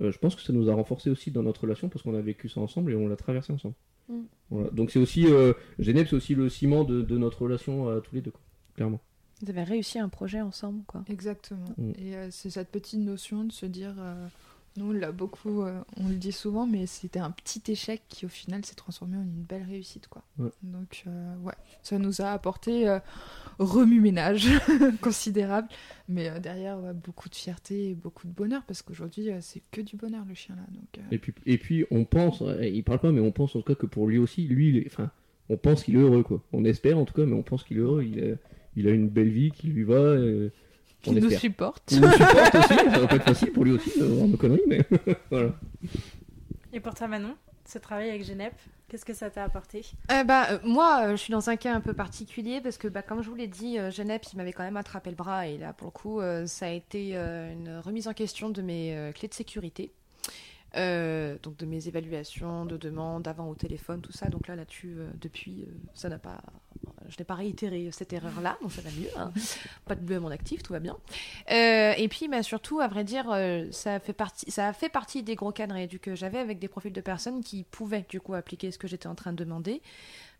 Euh, 0.00 0.12
je 0.12 0.18
pense 0.18 0.34
que 0.36 0.42
ça 0.42 0.52
nous 0.52 0.68
a 0.70 0.74
renforcé 0.74 1.10
aussi 1.10 1.30
dans 1.30 1.42
notre 1.42 1.62
relation 1.62 1.88
parce 1.88 2.02
qu'on 2.02 2.14
a 2.14 2.20
vécu 2.20 2.48
ça 2.48 2.60
ensemble 2.60 2.92
et 2.92 2.96
on 2.96 3.08
l'a 3.08 3.16
traversé 3.16 3.52
ensemble 3.52 3.74
Mm. 4.08 4.20
voilà. 4.50 4.70
donc 4.70 4.90
c'est 4.90 4.98
aussi 5.00 5.26
euh, 5.26 5.52
Genève 5.78 6.06
c'est 6.08 6.16
aussi 6.16 6.34
le 6.34 6.48
ciment 6.48 6.84
de, 6.84 7.02
de 7.02 7.18
notre 7.18 7.42
relation 7.42 7.88
à 7.88 8.00
tous 8.00 8.14
les 8.14 8.20
deux 8.20 8.30
quoi, 8.30 8.40
clairement 8.76 9.00
Vous 9.42 9.50
avez 9.50 9.64
réussi 9.64 9.98
un 9.98 10.08
projet 10.08 10.40
ensemble, 10.40 10.82
quoi. 10.86 11.04
Exactement. 11.08 11.74
Mm. 11.76 11.90
Et 11.98 12.16
euh, 12.16 12.28
c'est 12.30 12.50
cette 12.50 12.70
petite 12.70 13.00
notion 13.00 13.44
de 13.44 13.52
se 13.52 13.66
dire, 13.66 13.94
euh, 13.98 14.28
nous 14.76 14.90
on 14.90 14.92
l'a 14.92 15.12
beaucoup, 15.12 15.62
euh, 15.62 15.80
on 15.96 16.08
le 16.08 16.14
dit 16.14 16.32
souvent, 16.32 16.66
mais 16.66 16.86
c'était 16.86 17.18
un 17.18 17.30
petit 17.30 17.62
échec 17.70 18.02
qui 18.08 18.26
au 18.26 18.28
final 18.28 18.64
s'est 18.64 18.74
transformé 18.74 19.16
en 19.16 19.22
une 19.22 19.42
belle 19.48 19.64
réussite, 19.68 20.08
quoi. 20.08 20.22
Ouais. 20.38 20.50
Donc 20.62 21.04
euh, 21.06 21.36
ouais, 21.42 21.54
ça 21.82 21.98
nous 21.98 22.20
a 22.20 22.30
apporté 22.32 22.88
euh, 22.88 22.98
remue-ménage 23.58 24.48
considérable, 25.00 25.68
mais 26.08 26.28
euh, 26.28 26.38
derrière 26.40 26.78
ouais, 26.80 26.92
beaucoup 26.92 27.28
de 27.28 27.34
fierté 27.34 27.90
et 27.90 27.94
beaucoup 27.94 28.26
de 28.26 28.32
bonheur 28.32 28.62
parce 28.66 28.82
qu'aujourd'hui 28.82 29.30
c'est 29.40 29.62
que 29.70 29.80
du 29.80 29.96
bonheur 29.96 30.24
le 30.28 30.34
chien 30.34 30.54
là. 30.56 30.62
Donc 30.72 31.04
Et 31.10 31.18
puis, 31.18 31.32
et 31.46 31.58
puis 31.58 31.84
on 31.90 32.04
pense, 32.04 32.42
il 32.62 32.84
parle 32.84 33.00
pas, 33.00 33.12
mais 33.12 33.20
on 33.20 33.32
pense 33.32 33.56
en 33.56 33.60
tout 33.60 33.74
cas 33.74 33.74
que 33.80 33.86
pour 33.86 34.06
lui 34.06 34.18
aussi, 34.18 34.42
lui, 34.46 34.68
il 34.70 34.76
est- 34.78 34.86
enfin, 34.86 35.10
on 35.48 35.56
pense 35.56 35.84
qu'il 35.84 35.94
est 35.94 36.00
heureux, 36.00 36.22
quoi. 36.22 36.42
On 36.52 36.64
espère 36.64 36.98
en 36.98 37.04
tout 37.04 37.14
cas, 37.14 37.24
mais 37.24 37.34
on 37.34 37.42
pense 37.42 37.62
qu'il 37.64 37.76
est 37.78 37.80
heureux. 37.80 38.02
Il 38.02 38.22
a, 38.22 38.34
il 38.76 38.88
a 38.88 38.90
une 38.90 39.08
belle 39.08 39.28
vie 39.30 39.50
qui 39.52 39.68
lui 39.68 39.84
va. 39.84 40.16
Qui 41.14 41.20
nous 41.20 41.26
espère. 41.26 41.40
supporte. 41.40 41.92
Il 41.92 42.00
nous 42.00 42.10
supporte 42.12 42.54
aussi, 42.54 42.68
ça 42.90 42.98
va 42.98 43.06
pas 43.06 43.16
être 43.16 43.24
facile 43.24 43.52
pour 43.52 43.64
lui 43.64 43.72
aussi, 43.72 43.98
de 43.98 44.04
voir 44.04 44.28
nos 44.28 44.36
conneries, 44.36 44.62
mais 44.66 44.80
voilà. 45.30 45.50
Et 46.72 46.80
pour 46.80 46.94
toi, 46.94 47.08
Manon, 47.08 47.34
ce 47.64 47.78
travail 47.78 48.10
avec 48.10 48.24
Genep, 48.24 48.52
qu'est-ce 48.88 49.04
que 49.04 49.14
ça 49.14 49.30
t'a 49.30 49.44
apporté? 49.44 49.84
Euh, 50.12 50.24
bah, 50.24 50.46
euh, 50.50 50.58
moi, 50.64 51.02
euh, 51.06 51.10
je 51.12 51.16
suis 51.16 51.32
dans 51.32 51.48
un 51.50 51.56
cas 51.56 51.74
un 51.74 51.80
peu 51.80 51.94
particulier 51.94 52.60
parce 52.60 52.78
que, 52.78 52.88
bah, 52.88 53.02
comme 53.02 53.22
je 53.22 53.28
vous 53.28 53.34
l'ai 53.36 53.46
dit, 53.48 53.78
euh, 53.78 53.90
Genep, 53.90 54.24
il 54.32 54.36
m'avait 54.36 54.52
quand 54.52 54.62
même 54.64 54.76
attrapé 54.76 55.10
le 55.10 55.16
bras 55.16 55.46
et 55.46 55.58
là, 55.58 55.72
pour 55.72 55.86
le 55.86 55.92
coup, 55.92 56.20
euh, 56.20 56.46
ça 56.46 56.66
a 56.66 56.70
été 56.70 57.12
euh, 57.14 57.52
une 57.52 57.78
remise 57.78 58.08
en 58.08 58.12
question 58.12 58.50
de 58.50 58.62
mes 58.62 58.96
euh, 58.96 59.12
clés 59.12 59.28
de 59.28 59.34
sécurité. 59.34 59.92
Euh, 60.76 61.36
donc 61.42 61.56
de 61.56 61.64
mes 61.64 61.88
évaluations, 61.88 62.66
de 62.66 62.76
demandes 62.76 63.26
avant 63.28 63.48
au 63.48 63.54
téléphone, 63.54 64.02
tout 64.02 64.12
ça. 64.12 64.28
Donc 64.28 64.46
là, 64.46 64.56
là-dessus, 64.56 64.96
euh, 64.98 65.08
depuis, 65.20 65.62
euh, 65.62 65.72
ça 65.94 66.08
n'a 66.10 66.18
pas, 66.18 66.38
je 67.08 67.16
n'ai 67.18 67.24
pas 67.24 67.34
réitéré 67.34 67.88
cette 67.92 68.12
erreur-là, 68.12 68.58
donc 68.62 68.72
ça 68.72 68.82
va 68.82 68.90
mieux. 68.90 69.08
hein. 69.16 69.32
Pas 69.86 69.94
de 69.94 70.00
bleu 70.00 70.16
à 70.16 70.20
mon 70.20 70.30
actif, 70.30 70.62
tout 70.62 70.72
va 70.72 70.80
bien. 70.80 70.96
Euh, 71.50 71.92
et 71.96 72.08
puis, 72.08 72.28
bah, 72.28 72.42
surtout, 72.42 72.80
à 72.80 72.88
vrai 72.88 73.04
dire, 73.04 73.30
euh, 73.30 73.66
ça 73.70 73.94
a 73.94 74.00
fait 74.00 74.12
partie, 74.12 74.50
ça 74.50 74.68
a 74.68 74.72
fait 74.72 74.88
partie 74.88 75.22
des 75.22 75.34
gros 75.34 75.52
cadres 75.52 75.76
que 75.98 76.14
j'avais 76.14 76.38
avec 76.38 76.58
des 76.58 76.68
profils 76.68 76.92
de 76.92 77.00
personnes 77.00 77.42
qui 77.42 77.64
pouvaient 77.64 78.06
du 78.08 78.20
coup 78.20 78.34
appliquer 78.34 78.70
ce 78.70 78.78
que 78.78 78.88
j'étais 78.88 79.06
en 79.06 79.14
train 79.14 79.32
de 79.32 79.42
demander. 79.44 79.82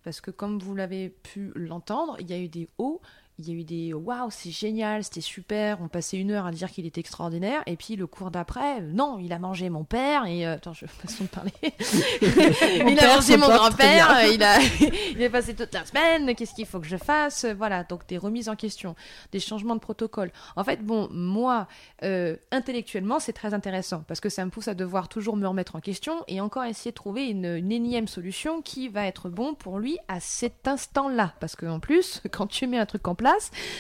Parce 0.03 0.21
que 0.21 0.31
comme 0.31 0.59
vous 0.61 0.75
l'avez 0.75 1.09
pu 1.09 1.51
l'entendre, 1.57 2.17
il 2.21 2.31
y 2.31 2.33
a 2.33 2.39
eu 2.39 2.49
des 2.49 2.69
hauts, 2.79 3.01
il 3.39 3.49
y 3.49 3.51
a 3.51 3.55
eu 3.55 3.65
des 3.65 3.95
waouh, 3.95 4.31
c'est 4.31 4.51
génial, 4.51 5.05
c'était 5.05 5.21
super, 5.21 5.81
on 5.83 5.89
passait 5.89 6.17
une 6.17 6.31
heure 6.31 6.47
à 6.47 6.51
dire 6.51 6.71
qu'il 6.71 6.87
était 6.87 7.01
extraordinaire, 7.01 7.63
et 7.67 7.77
puis 7.77 7.97
le 7.97 8.07
cours 8.07 8.31
d'après, 8.31 8.81
euh, 8.81 8.93
non, 8.93 9.19
il 9.19 9.33
a 9.33 9.39
mangé 9.39 9.69
mon 9.69 9.85
père, 9.85 10.27
et 10.27 10.47
euh, 10.47 10.55
attends, 10.55 10.73
je 10.73 10.87
façon 10.87 11.25
de 11.25 11.29
parler. 11.29 11.53
il 11.63 12.99
a 12.99 13.15
mangé 13.15 13.37
mon 13.37 13.49
grand-père, 13.49 14.17
euh, 14.17 14.33
il 14.33 14.43
a, 14.43 14.59
il 15.11 15.21
est 15.21 15.31
passé 15.31 15.55
toute 15.55 15.73
la 15.75 15.85
semaine, 15.85 16.35
qu'est-ce 16.35 16.55
qu'il 16.55 16.67
faut 16.67 16.81
que 16.81 16.87
je 16.87 16.97
fasse 16.97 17.45
Voilà, 17.45 17.85
donc 17.85 18.07
des 18.07 18.19
remises 18.19 18.49
en 18.49 18.57
question, 18.57 18.95
des 19.33 19.41
changements 19.41 19.75
de 19.75 19.81
protocole. 19.81 20.33
En 20.57 20.65
fait, 20.65 20.83
bon, 20.83 21.09
moi, 21.11 21.69
euh, 22.03 22.37
intellectuellement, 22.51 23.19
c'est 23.19 23.33
très 23.33 23.55
intéressant 23.55 24.05
parce 24.07 24.21
que 24.21 24.29
ça 24.29 24.45
me 24.45 24.51
pousse 24.51 24.69
à 24.69 24.75
devoir 24.75 25.09
toujours 25.09 25.37
me 25.37 25.47
remettre 25.47 25.77
en 25.77 25.81
question 25.81 26.25
et 26.29 26.41
encore 26.41 26.65
essayer 26.65 26.91
de 26.91 26.97
trouver 26.97 27.29
une, 27.29 27.57
une 27.57 27.73
énième 27.73 28.09
solution 28.09 28.63
qui 28.63 28.89
va 28.89 29.07
être 29.07 29.29
bon 29.29 29.55
pour 29.55 29.79
lui 29.79 29.99
à 30.09 30.21
cet 30.21 30.69
instant-là. 30.69 31.35
Parce 31.41 31.57
qu'en 31.57 31.81
plus, 31.81 32.23
quand 32.31 32.47
tu 32.47 32.67
mets 32.67 32.79
un 32.79 32.87
truc 32.87 33.07
en 33.09 33.15
place, 33.15 33.26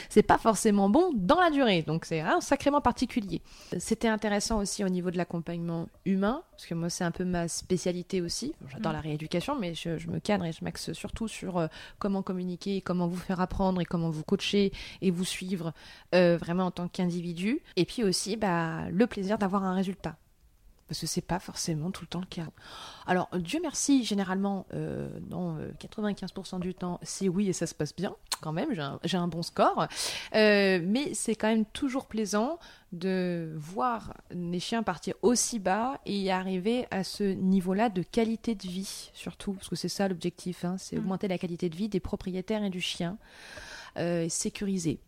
c'est 0.08 0.22
pas 0.22 0.38
forcément 0.38 0.88
bon 0.88 1.12
dans 1.14 1.40
la 1.40 1.50
durée. 1.50 1.82
Donc 1.82 2.04
c'est 2.04 2.20
un 2.20 2.40
sacrément 2.40 2.80
particulier. 2.80 3.42
C'était 3.78 4.08
intéressant 4.08 4.58
aussi 4.58 4.84
au 4.84 4.88
niveau 4.88 5.10
de 5.10 5.16
l'accompagnement 5.16 5.88
humain 6.04 6.42
parce 6.56 6.66
que 6.66 6.74
moi, 6.74 6.88
c'est 6.88 7.04
un 7.04 7.10
peu 7.10 7.24
ma 7.24 7.48
spécialité 7.48 8.22
aussi. 8.22 8.54
J'adore 8.68 8.92
la 8.92 9.00
rééducation, 9.00 9.56
mais 9.58 9.74
je, 9.74 9.98
je 9.98 10.08
me 10.08 10.20
cadre 10.20 10.46
et 10.46 10.52
je 10.52 10.64
m'axe 10.64 10.92
surtout 10.94 11.28
sur 11.28 11.58
euh, 11.58 11.66
comment 11.98 12.22
communiquer, 12.22 12.80
comment 12.80 13.06
vous 13.06 13.16
faire 13.16 13.40
apprendre 13.42 13.80
et 13.82 13.84
comment 13.84 14.08
vous 14.08 14.22
coacher 14.22 14.72
et 15.02 15.10
vous 15.10 15.24
suivre 15.24 15.74
euh, 16.14 16.38
vraiment 16.38 16.66
en 16.66 16.70
tant 16.70 16.88
qu'individu. 16.88 17.60
Et 17.76 17.84
puis 17.84 18.04
aussi 18.04 18.36
bah, 18.36 18.88
le 18.90 19.06
plaisir 19.06 19.36
d'avoir 19.36 19.64
un 19.64 19.74
résultat. 19.74 20.16
Parce 20.88 21.00
que 21.00 21.06
c'est 21.06 21.20
pas 21.20 21.40
forcément 21.40 21.90
tout 21.90 22.02
le 22.02 22.06
temps 22.06 22.20
le 22.20 22.26
cas. 22.26 22.46
Alors, 23.06 23.28
Dieu 23.36 23.58
merci, 23.60 24.04
généralement, 24.04 24.66
euh, 24.72 25.08
dans 25.20 25.56
euh, 25.56 25.72
95% 25.80 26.60
du 26.60 26.74
temps, 26.74 27.00
c'est 27.02 27.28
oui 27.28 27.48
et 27.48 27.52
ça 27.52 27.66
se 27.66 27.74
passe 27.74 27.94
bien, 27.94 28.14
quand 28.40 28.52
même, 28.52 28.72
j'ai 28.72 28.82
un, 28.82 29.00
j'ai 29.02 29.16
un 29.16 29.26
bon 29.26 29.42
score. 29.42 29.88
Euh, 30.34 30.80
mais 30.84 31.12
c'est 31.14 31.34
quand 31.34 31.48
même 31.48 31.64
toujours 31.66 32.06
plaisant 32.06 32.60
de 32.92 33.52
voir 33.56 34.14
les 34.30 34.60
chiens 34.60 34.84
partir 34.84 35.14
aussi 35.22 35.58
bas 35.58 36.00
et 36.06 36.30
arriver 36.30 36.86
à 36.92 37.02
ce 37.02 37.24
niveau-là 37.24 37.88
de 37.88 38.02
qualité 38.02 38.54
de 38.54 38.68
vie, 38.68 39.10
surtout, 39.12 39.54
parce 39.54 39.68
que 39.68 39.76
c'est 39.76 39.88
ça 39.88 40.06
l'objectif, 40.06 40.64
hein, 40.64 40.76
c'est 40.78 40.96
Mm. 40.96 41.00
augmenter 41.00 41.28
la 41.28 41.38
qualité 41.38 41.68
de 41.68 41.76
vie 41.76 41.88
des 41.88 42.00
propriétaires 42.00 42.62
et 42.62 42.70
du 42.70 42.80
chien, 42.80 43.18
euh, 43.98 44.28
sécuriser. 44.28 45.00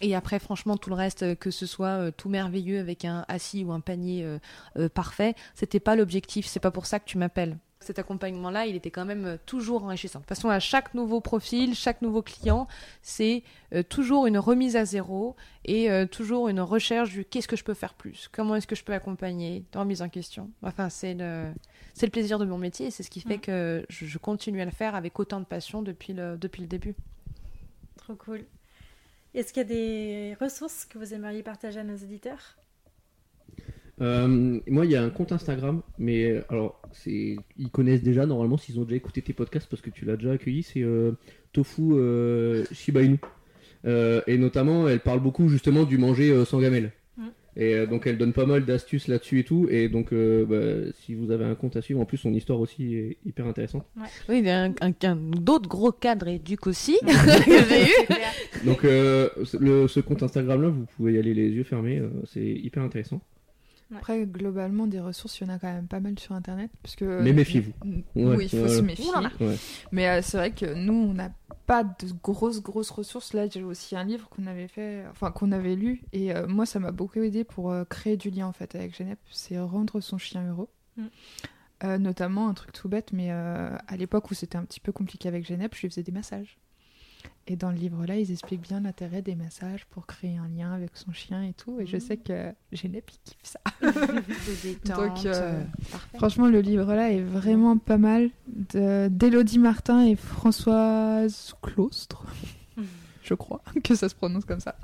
Et 0.00 0.14
après, 0.14 0.38
franchement, 0.38 0.76
tout 0.76 0.88
le 0.90 0.96
reste, 0.96 1.22
euh, 1.22 1.34
que 1.34 1.50
ce 1.50 1.66
soit 1.66 1.88
euh, 1.88 2.10
tout 2.10 2.28
merveilleux 2.28 2.80
avec 2.80 3.04
un 3.04 3.24
assis 3.28 3.64
ou 3.64 3.72
un 3.72 3.80
panier 3.80 4.24
euh, 4.24 4.38
euh, 4.78 4.88
parfait, 4.88 5.34
c'était 5.54 5.80
pas 5.80 5.94
l'objectif. 5.96 6.46
C'est 6.46 6.60
pas 6.60 6.70
pour 6.70 6.86
ça 6.86 6.98
que 6.98 7.04
tu 7.04 7.18
m'appelles. 7.18 7.58
Cet 7.82 7.98
accompagnement-là, 7.98 8.66
il 8.66 8.76
était 8.76 8.90
quand 8.90 9.04
même 9.04 9.24
euh, 9.26 9.36
toujours 9.46 9.84
enrichissant. 9.84 10.18
De 10.20 10.24
toute 10.24 10.28
façon, 10.30 10.48
à 10.50 10.58
chaque 10.60 10.94
nouveau 10.94 11.20
profil, 11.20 11.74
chaque 11.74 12.00
nouveau 12.02 12.22
client, 12.22 12.66
c'est 13.02 13.42
toujours 13.88 14.26
une 14.26 14.38
remise 14.38 14.74
à 14.76 14.84
zéro 14.84 15.36
et 15.64 15.88
toujours 16.10 16.48
une 16.48 16.60
recherche 16.60 17.10
du 17.10 17.24
qu'est-ce 17.24 17.46
que 17.46 17.54
je 17.56 17.62
peux 17.62 17.74
faire 17.74 17.94
plus, 17.94 18.28
comment 18.32 18.56
est-ce 18.56 18.66
que 18.66 18.74
je 18.74 18.82
peux 18.82 18.92
accompagner, 18.92 19.64
de 19.72 19.78
remise 19.78 20.02
en 20.02 20.08
question. 20.08 20.50
Enfin, 20.62 20.88
c'est 20.90 21.14
le, 21.14 21.52
c'est 21.94 22.06
le 22.06 22.10
plaisir 22.10 22.38
de 22.40 22.44
mon 22.46 22.58
métier 22.58 22.86
et 22.86 22.90
c'est 22.90 23.02
ce 23.04 23.10
qui 23.10 23.20
fait 23.20 23.36
Mm. 23.36 23.40
que 23.40 23.86
je, 23.88 24.06
je 24.06 24.18
continue 24.18 24.60
à 24.60 24.64
le 24.64 24.72
faire 24.72 24.94
avec 24.96 25.18
autant 25.20 25.38
de 25.40 25.44
passion 25.44 25.82
depuis 25.82 26.12
le, 26.12 26.36
depuis 26.36 26.62
le 26.62 26.66
début. 26.68 26.96
Trop 27.96 28.14
cool. 28.16 28.44
Est-ce 29.34 29.52
qu'il 29.52 29.62
y 29.62 29.66
a 29.66 29.68
des 29.68 30.36
ressources 30.40 30.84
que 30.84 30.98
vous 30.98 31.14
aimeriez 31.14 31.42
partager 31.42 31.80
à 31.80 31.84
nos 31.84 31.94
auditeurs 31.94 32.56
Euh, 34.00 34.60
moi, 34.66 34.86
il 34.86 34.90
y 34.90 34.96
a 34.96 35.02
un 35.02 35.10
compte 35.10 35.30
Instagram, 35.30 35.82
mais 35.98 36.30
euh, 36.30 36.42
alors, 36.48 36.80
c'est, 36.92 37.36
ils 37.56 37.70
connaissent 37.70 38.02
déjà 38.02 38.26
normalement 38.26 38.56
s'ils 38.56 38.80
ont 38.80 38.84
déjà 38.84 38.96
écouté 38.96 39.22
tes 39.22 39.32
podcasts 39.32 39.68
parce 39.68 39.82
que 39.82 39.90
tu 39.90 40.04
l'as 40.04 40.16
déjà 40.16 40.32
accueilli. 40.32 40.62
C'est 40.62 40.82
euh, 40.82 41.12
Tofu 41.52 41.92
euh, 41.92 42.64
Shiba 42.72 43.02
Inu. 43.02 43.20
Et 43.84 44.36
notamment, 44.36 44.88
elle 44.88 45.00
parle 45.00 45.20
beaucoup 45.20 45.48
justement 45.48 45.84
du 45.84 45.96
manger 45.96 46.44
sans 46.44 46.60
gamelle. 46.60 46.92
Et 47.56 47.74
euh, 47.74 47.86
donc, 47.86 48.06
elle 48.06 48.16
donne 48.16 48.32
pas 48.32 48.46
mal 48.46 48.64
d'astuces 48.64 49.08
là-dessus 49.08 49.40
et 49.40 49.44
tout. 49.44 49.66
Et 49.70 49.88
donc, 49.88 50.12
euh, 50.12 50.44
bah, 50.46 50.92
si 51.00 51.14
vous 51.14 51.30
avez 51.30 51.44
un 51.44 51.54
compte 51.54 51.76
à 51.76 51.82
suivre, 51.82 52.00
en 52.00 52.04
plus, 52.04 52.16
son 52.18 52.32
histoire 52.32 52.60
aussi 52.60 52.94
est 52.94 53.16
hyper 53.26 53.46
intéressante. 53.46 53.84
Oui, 54.28 54.38
il 54.38 54.46
y 54.46 54.50
a 54.50 54.62
un, 54.64 54.74
un- 54.80 54.92
un- 55.02 55.16
d'autres 55.16 55.68
gros 55.68 55.90
cadres 55.92 56.28
éduques 56.28 56.66
aussi 56.66 56.96
que 57.06 57.08
j'ai 57.68 57.86
eu. 57.86 58.66
Donc, 58.66 58.84
euh, 58.84 59.28
le- 59.58 59.88
ce 59.88 60.00
compte 60.00 60.22
Instagram-là, 60.22 60.68
vous 60.68 60.86
pouvez 60.96 61.14
y 61.14 61.18
aller 61.18 61.34
les 61.34 61.48
yeux 61.50 61.64
fermés. 61.64 61.98
euh, 61.98 62.08
c'est 62.26 62.44
hyper 62.44 62.82
intéressant. 62.82 63.20
Après, 63.94 64.24
globalement, 64.26 64.86
des 64.86 65.00
ressources, 65.00 65.40
il 65.40 65.46
y 65.46 65.50
en 65.50 65.54
a 65.54 65.58
quand 65.58 65.72
même 65.72 65.86
pas 65.86 66.00
mal 66.00 66.18
sur 66.18 66.34
Internet. 66.34 66.70
Parce 66.82 66.96
que, 66.96 67.20
Mais 67.22 67.32
méfiez-vous. 67.32 67.72
Ouais, 67.84 68.36
oui, 68.36 68.44
il 68.44 68.48
faut 68.48 68.58
voilà. 68.58 68.76
se 68.76 68.80
méfier. 68.82 69.10
Ouais. 69.40 69.56
Mais 69.92 70.08
euh, 70.08 70.22
c'est 70.22 70.36
vrai 70.36 70.52
que 70.52 70.74
nous, 70.74 70.92
on 70.92 71.12
n'a 71.12 71.30
pas 71.66 71.82
de 71.84 72.12
grosses, 72.22 72.62
grosses 72.62 72.90
ressources. 72.90 73.32
Là, 73.32 73.48
j'ai 73.48 73.62
aussi 73.62 73.96
un 73.96 74.04
livre 74.04 74.28
qu'on 74.28 74.46
avait 74.46 74.68
fait, 74.68 75.04
enfin, 75.10 75.30
qu'on 75.30 75.52
avait 75.52 75.74
lu. 75.74 76.02
Et 76.12 76.32
euh, 76.34 76.46
moi, 76.46 76.66
ça 76.66 76.78
m'a 76.78 76.92
beaucoup 76.92 77.20
aidé 77.20 77.44
pour 77.44 77.72
euh, 77.72 77.84
créer 77.84 78.16
du 78.16 78.30
lien, 78.30 78.46
en 78.46 78.52
fait, 78.52 78.74
avec 78.74 78.96
Genep. 78.96 79.18
C'est 79.30 79.58
rendre 79.58 80.00
son 80.00 80.18
chien 80.18 80.48
heureux. 80.48 80.68
Mm. 80.96 81.06
Euh, 81.82 81.98
notamment, 81.98 82.48
un 82.48 82.54
truc 82.54 82.72
tout 82.72 82.88
bête, 82.88 83.12
mais 83.12 83.28
euh, 83.30 83.74
à 83.88 83.96
l'époque 83.96 84.30
où 84.30 84.34
c'était 84.34 84.58
un 84.58 84.64
petit 84.64 84.80
peu 84.80 84.92
compliqué 84.92 85.28
avec 85.28 85.46
Genep, 85.46 85.74
je 85.74 85.80
lui 85.82 85.88
faisais 85.88 86.02
des 86.02 86.12
massages. 86.12 86.58
Et 87.52 87.56
dans 87.56 87.70
le 87.72 87.76
livre-là, 87.76 88.16
ils 88.16 88.30
expliquent 88.30 88.60
bien 88.62 88.78
l'intérêt 88.78 89.22
des 89.22 89.34
massages 89.34 89.84
pour 89.86 90.06
créer 90.06 90.36
un 90.36 90.46
lien 90.46 90.72
avec 90.72 90.90
son 90.94 91.10
chien 91.10 91.42
et 91.42 91.52
tout. 91.52 91.80
Et 91.80 91.86
je 91.86 91.98
sais 91.98 92.16
que 92.16 92.52
Genep, 92.70 93.10
il 93.10 93.18
kiffe 93.24 93.38
ça. 93.42 93.58
Détente, 94.62 94.96
Donc, 94.96 95.26
euh, 95.26 95.32
euh. 95.34 95.62
Franchement, 96.14 96.46
le 96.46 96.60
livre-là 96.60 97.10
est 97.10 97.22
vraiment 97.22 97.76
pas 97.76 97.98
mal. 97.98 98.30
De- 98.46 99.08
D'Élodie 99.08 99.58
Martin 99.58 100.06
et 100.06 100.14
Françoise 100.14 101.54
Claustre, 101.60 102.24
je 103.24 103.34
crois 103.34 103.62
que 103.82 103.96
ça 103.96 104.08
se 104.08 104.14
prononce 104.14 104.44
comme 104.44 104.60
ça. 104.60 104.76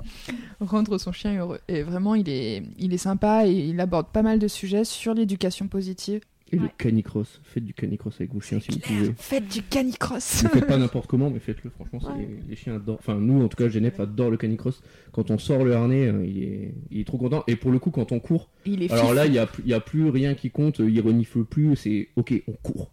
Rendre 0.59 0.97
son 0.97 1.13
chien 1.13 1.37
heureux. 1.39 1.61
Et 1.69 1.83
vraiment, 1.83 2.15
il 2.15 2.27
est, 2.27 2.63
il 2.77 2.93
est 2.93 2.97
sympa 2.97 3.47
et 3.47 3.53
il 3.53 3.79
aborde 3.79 4.07
pas 4.07 4.23
mal 4.23 4.39
de 4.39 4.47
sujets 4.49 4.83
sur 4.83 5.13
l'éducation 5.13 5.69
positive. 5.69 6.21
Et 6.51 6.57
le 6.57 6.69
canicross. 6.77 7.41
Faites 7.43 7.65
du 7.65 7.73
canicross 7.73 8.15
avec 8.21 8.33
vos 8.33 8.39
chiens 8.39 8.59
si 8.61 8.71
vous 8.71 8.79
pouvez. 8.79 9.13
Faites 9.17 9.47
du 9.47 9.61
canicross 9.63 10.43
Ne 10.43 10.49
faites 10.49 10.67
pas 10.67 10.77
n'importe 10.77 11.07
comment, 11.07 11.29
mais 11.29 11.39
faites-le. 11.39 11.69
Franchement, 11.71 11.99
Ouais. 12.15 12.27
les 12.47 12.55
chiens 12.55 12.75
adorent. 12.75 12.99
Enfin, 12.99 13.15
nous, 13.15 13.43
en 13.43 13.47
tout 13.49 13.57
cas, 13.57 13.67
Genève 13.67 13.99
adore 13.99 14.29
le 14.31 14.37
canicross. 14.37 14.81
Quand 15.11 15.29
on 15.29 15.37
sort 15.37 15.65
le 15.65 15.73
harnais, 15.75 16.07
euh, 16.07 16.25
il 16.25 16.43
est, 16.43 16.73
il 16.89 16.99
est 17.01 17.03
trop 17.03 17.17
content. 17.17 17.43
Et 17.47 17.55
pour 17.57 17.71
le 17.71 17.79
coup, 17.79 17.91
quand 17.91 18.11
on 18.13 18.19
court, 18.19 18.49
Il 18.65 18.81
est 18.81 18.91
alors 18.91 19.07
fif. 19.07 19.15
là, 19.15 19.25
il 19.25 19.31
n'y 19.33 19.39
a, 19.39 19.47
y 19.65 19.73
a 19.73 19.79
plus 19.81 20.09
rien 20.09 20.35
qui 20.35 20.49
compte. 20.49 20.79
Il 20.79 21.01
renifle 21.01 21.43
plus. 21.43 21.75
C'est 21.75 22.07
ok, 22.15 22.33
on 22.47 22.53
court. 22.53 22.91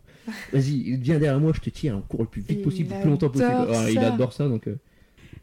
Vas-y, 0.52 0.96
viens 0.96 1.18
derrière 1.18 1.38
moi, 1.38 1.52
je 1.55 1.61
te 1.61 1.70
tire. 1.70 1.96
On 1.96 2.00
court 2.00 2.22
le 2.22 2.28
plus 2.28 2.40
vite 2.40 2.59
Il 2.59 2.62
possible, 2.62 2.92
le 2.94 3.00
plus 3.02 3.11
longtemps 3.11 3.28
possible. 3.30 3.50
Ah, 3.72 3.90
il 3.90 3.98
adore 3.98 4.32
ça. 4.32 4.48
Donc, 4.48 4.66
euh, 4.66 4.76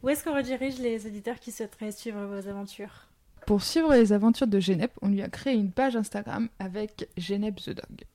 Où 0.03 0.09
est-ce 0.09 0.23
qu'on 0.23 0.35
redirige 0.35 0.79
les 0.79 1.05
auditeurs 1.05 1.39
qui 1.39 1.51
souhaiteraient 1.51 1.91
suivre 1.91 2.25
vos 2.25 2.47
aventures? 2.49 3.07
Pour 3.45 3.63
suivre 3.63 3.93
les 3.93 4.13
aventures 4.13 4.47
de 4.47 4.59
Genep, 4.59 4.91
on 5.01 5.09
lui 5.09 5.21
a 5.21 5.29
créé 5.29 5.53
une 5.53 5.71
page 5.71 5.95
Instagram 5.95 6.49
avec 6.59 7.09
Genep 7.17 7.55
the 7.61 7.69
Dog. 7.71 8.05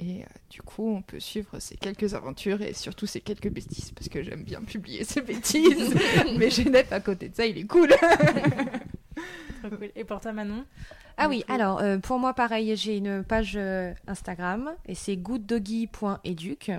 Et 0.00 0.24
du 0.48 0.62
coup, 0.62 0.88
on 0.88 1.02
peut 1.02 1.18
suivre 1.18 1.58
ces 1.58 1.76
quelques 1.76 2.14
aventures 2.14 2.62
et 2.62 2.72
surtout 2.72 3.06
ces 3.06 3.20
quelques 3.20 3.50
bêtises, 3.50 3.90
parce 3.90 4.08
que 4.08 4.22
j'aime 4.22 4.44
bien 4.44 4.60
publier 4.62 5.02
ces 5.02 5.20
bêtises. 5.20 5.94
Mais 6.38 6.50
Genève, 6.50 6.86
à 6.92 7.00
côté 7.00 7.28
de 7.28 7.34
ça, 7.34 7.46
il 7.46 7.58
est 7.58 7.64
cool. 7.64 7.90
Et 9.96 10.04
pour 10.04 10.20
toi, 10.20 10.32
Manon 10.32 10.64
ah 11.20 11.28
oui, 11.28 11.44
alors 11.48 11.80
euh, 11.80 11.98
pour 11.98 12.20
moi 12.20 12.32
pareil, 12.32 12.76
j'ai 12.76 12.96
une 12.96 13.24
page 13.24 13.54
euh, 13.56 13.92
Instagram 14.06 14.70
et 14.86 14.94
c'est 14.94 15.16
gooddoggy.educ. 15.16 16.70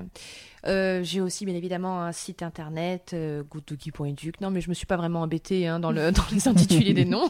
Euh, 0.66 1.04
j'ai 1.04 1.20
aussi 1.20 1.46
bien 1.46 1.56
évidemment 1.56 2.02
un 2.04 2.14
site 2.14 2.42
internet 2.42 3.14
gooddoggy.educ. 3.50 4.40
Non 4.40 4.50
mais 4.50 4.62
je 4.62 4.70
me 4.70 4.74
suis 4.74 4.86
pas 4.86 4.96
vraiment 4.96 5.24
embêtée 5.24 5.68
hein, 5.68 5.82
dans, 5.82 5.92
le, 5.92 6.12
dans 6.14 6.24
les 6.32 6.48
intitulés 6.48 6.94
des 6.94 7.04
noms. 7.04 7.30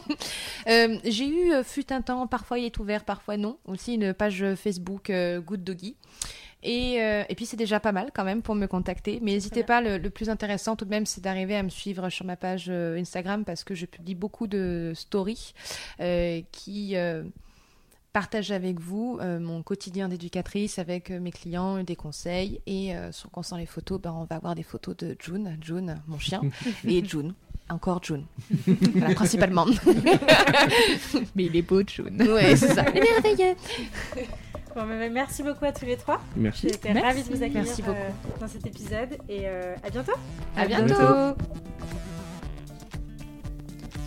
j'ai 0.68 1.28
eu 1.28 1.64
fut 1.64 1.92
un 1.92 2.00
temps, 2.00 2.28
parfois 2.28 2.60
il 2.60 2.66
est 2.66 2.78
ouvert, 2.78 3.04
parfois 3.04 3.36
non. 3.36 3.58
Aussi 3.64 3.94
une 3.94 4.14
page 4.14 4.44
Facebook 4.54 5.10
gooddoggy. 6.62 6.98
Euh, 6.98 7.24
et, 7.28 7.34
puis 7.34 7.46
c'est 7.46 7.56
déjà 7.56 7.80
pas 7.80 7.92
mal 7.92 8.10
quand 8.14 8.24
même 8.24 8.42
pour 8.42 8.54
me 8.54 8.66
contacter. 8.66 9.18
Mais 9.22 9.32
n'hésitez 9.32 9.62
pas, 9.62 9.80
le, 9.80 10.10
plus 10.10 10.30
intéressant 10.30 10.76
tout 10.76 10.84
de 10.84 10.90
même, 10.90 11.06
c'est 11.06 11.20
d'arriver 11.20 11.56
à 11.56 11.62
me 11.62 11.68
suivre 11.68 12.08
sur 12.10 12.24
ma 12.24 12.36
page 12.36 12.66
euh, 12.68 12.98
Instagram 12.98 13.44
parce 13.44 13.64
que 13.64 13.74
je 13.74 13.86
publie 13.86 14.14
beaucoup 14.14 14.46
de 14.46 14.92
stories 14.94 15.54
euh, 16.00 16.40
qui 16.52 16.94
partagent 18.12 18.50
avec 18.50 18.80
vous 18.80 19.20
mon 19.22 19.62
quotidien 19.62 20.08
d'éducatrice 20.08 20.80
avec 20.80 21.10
mes 21.10 21.30
clients, 21.30 21.82
des 21.84 21.96
conseils. 21.96 22.60
Et 22.66 22.92
sur 23.12 23.30
concernant 23.30 23.60
les 23.60 23.66
photos, 23.66 24.00
ben, 24.00 24.12
on 24.12 24.24
va 24.24 24.36
avoir 24.36 24.54
des 24.54 24.64
photos 24.64 24.96
de 24.96 25.16
June, 25.20 25.56
June, 25.60 26.02
mon 26.08 26.18
chien, 26.18 26.42
et 26.84 27.04
June. 27.04 27.34
Encore 27.68 28.02
June. 28.02 28.24
principalement. 29.14 29.64
Mais 31.36 31.44
il 31.44 31.54
est 31.54 31.62
beau, 31.62 31.82
June. 31.86 32.16
Oui, 32.18 32.56
c'est 32.56 32.74
ça. 32.74 32.84
Il 32.92 32.98
est 32.98 33.22
merveilleux. 33.22 33.54
Bon, 34.74 34.84
merci 35.10 35.42
beaucoup 35.42 35.64
à 35.64 35.72
tous 35.72 35.84
les 35.84 35.96
trois. 35.96 36.20
Merci. 36.36 36.68
J'étais 36.68 36.92
ravie 36.92 37.22
de 37.22 37.28
vous 37.28 37.42
accueillir 37.42 37.64
merci 37.64 37.82
beaucoup. 37.82 37.96
Euh, 37.96 38.10
dans 38.40 38.48
cet 38.48 38.66
épisode 38.66 39.18
et 39.28 39.42
euh, 39.44 39.74
à 39.82 39.90
bientôt. 39.90 40.12
À, 40.56 40.66
bientôt. 40.66 41.36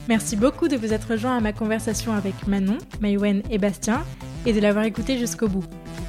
Merci 0.07 0.35
beaucoup 0.35 0.67
de 0.67 0.75
vous 0.75 0.93
être 0.93 1.11
rejoint 1.11 1.37
à 1.37 1.39
ma 1.39 1.53
conversation 1.53 2.13
avec 2.13 2.47
Manon, 2.47 2.77
Maïwen 3.01 3.41
et 3.49 3.57
Bastien 3.57 4.03
et 4.45 4.53
de 4.53 4.59
l'avoir 4.59 4.85
écouté 4.85 5.17
jusqu'au 5.17 5.47
bout. 5.47 5.65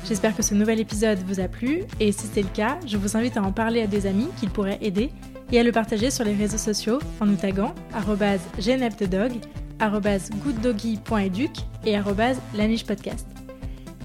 J'espère 0.07 0.37
que 0.37 0.43
ce 0.43 0.55
nouvel 0.55 0.81
épisode 0.81 1.19
vous 1.27 1.41
a 1.41 1.49
plu 1.49 1.83
et 2.01 2.13
si 2.13 2.27
c'est 2.33 2.43
le 2.43 2.49
cas, 2.49 2.79
je 2.87 2.97
vous 2.97 3.17
invite 3.17 3.37
à 3.37 3.43
en 3.43 3.53
parler 3.53 3.83
à 3.83 3.87
des 3.87 4.07
amis 4.07 4.29
qu'il 4.39 4.51
pourrait 4.51 4.79
aider 4.83 5.11
et 5.53 5.61
à 5.61 5.63
le 5.63 5.73
partager 5.73 6.11
sur 6.11 6.25
les 6.25 6.35
réseaux 6.35 6.59
sociaux 6.59 6.99
en 7.21 7.27
nous 7.27 7.37
taguant 7.37 7.75
@geneptedog, 8.59 9.33
gooddoggy.educ 9.81 11.51
et 11.87 11.97
@lanichepodcast. 12.57 13.34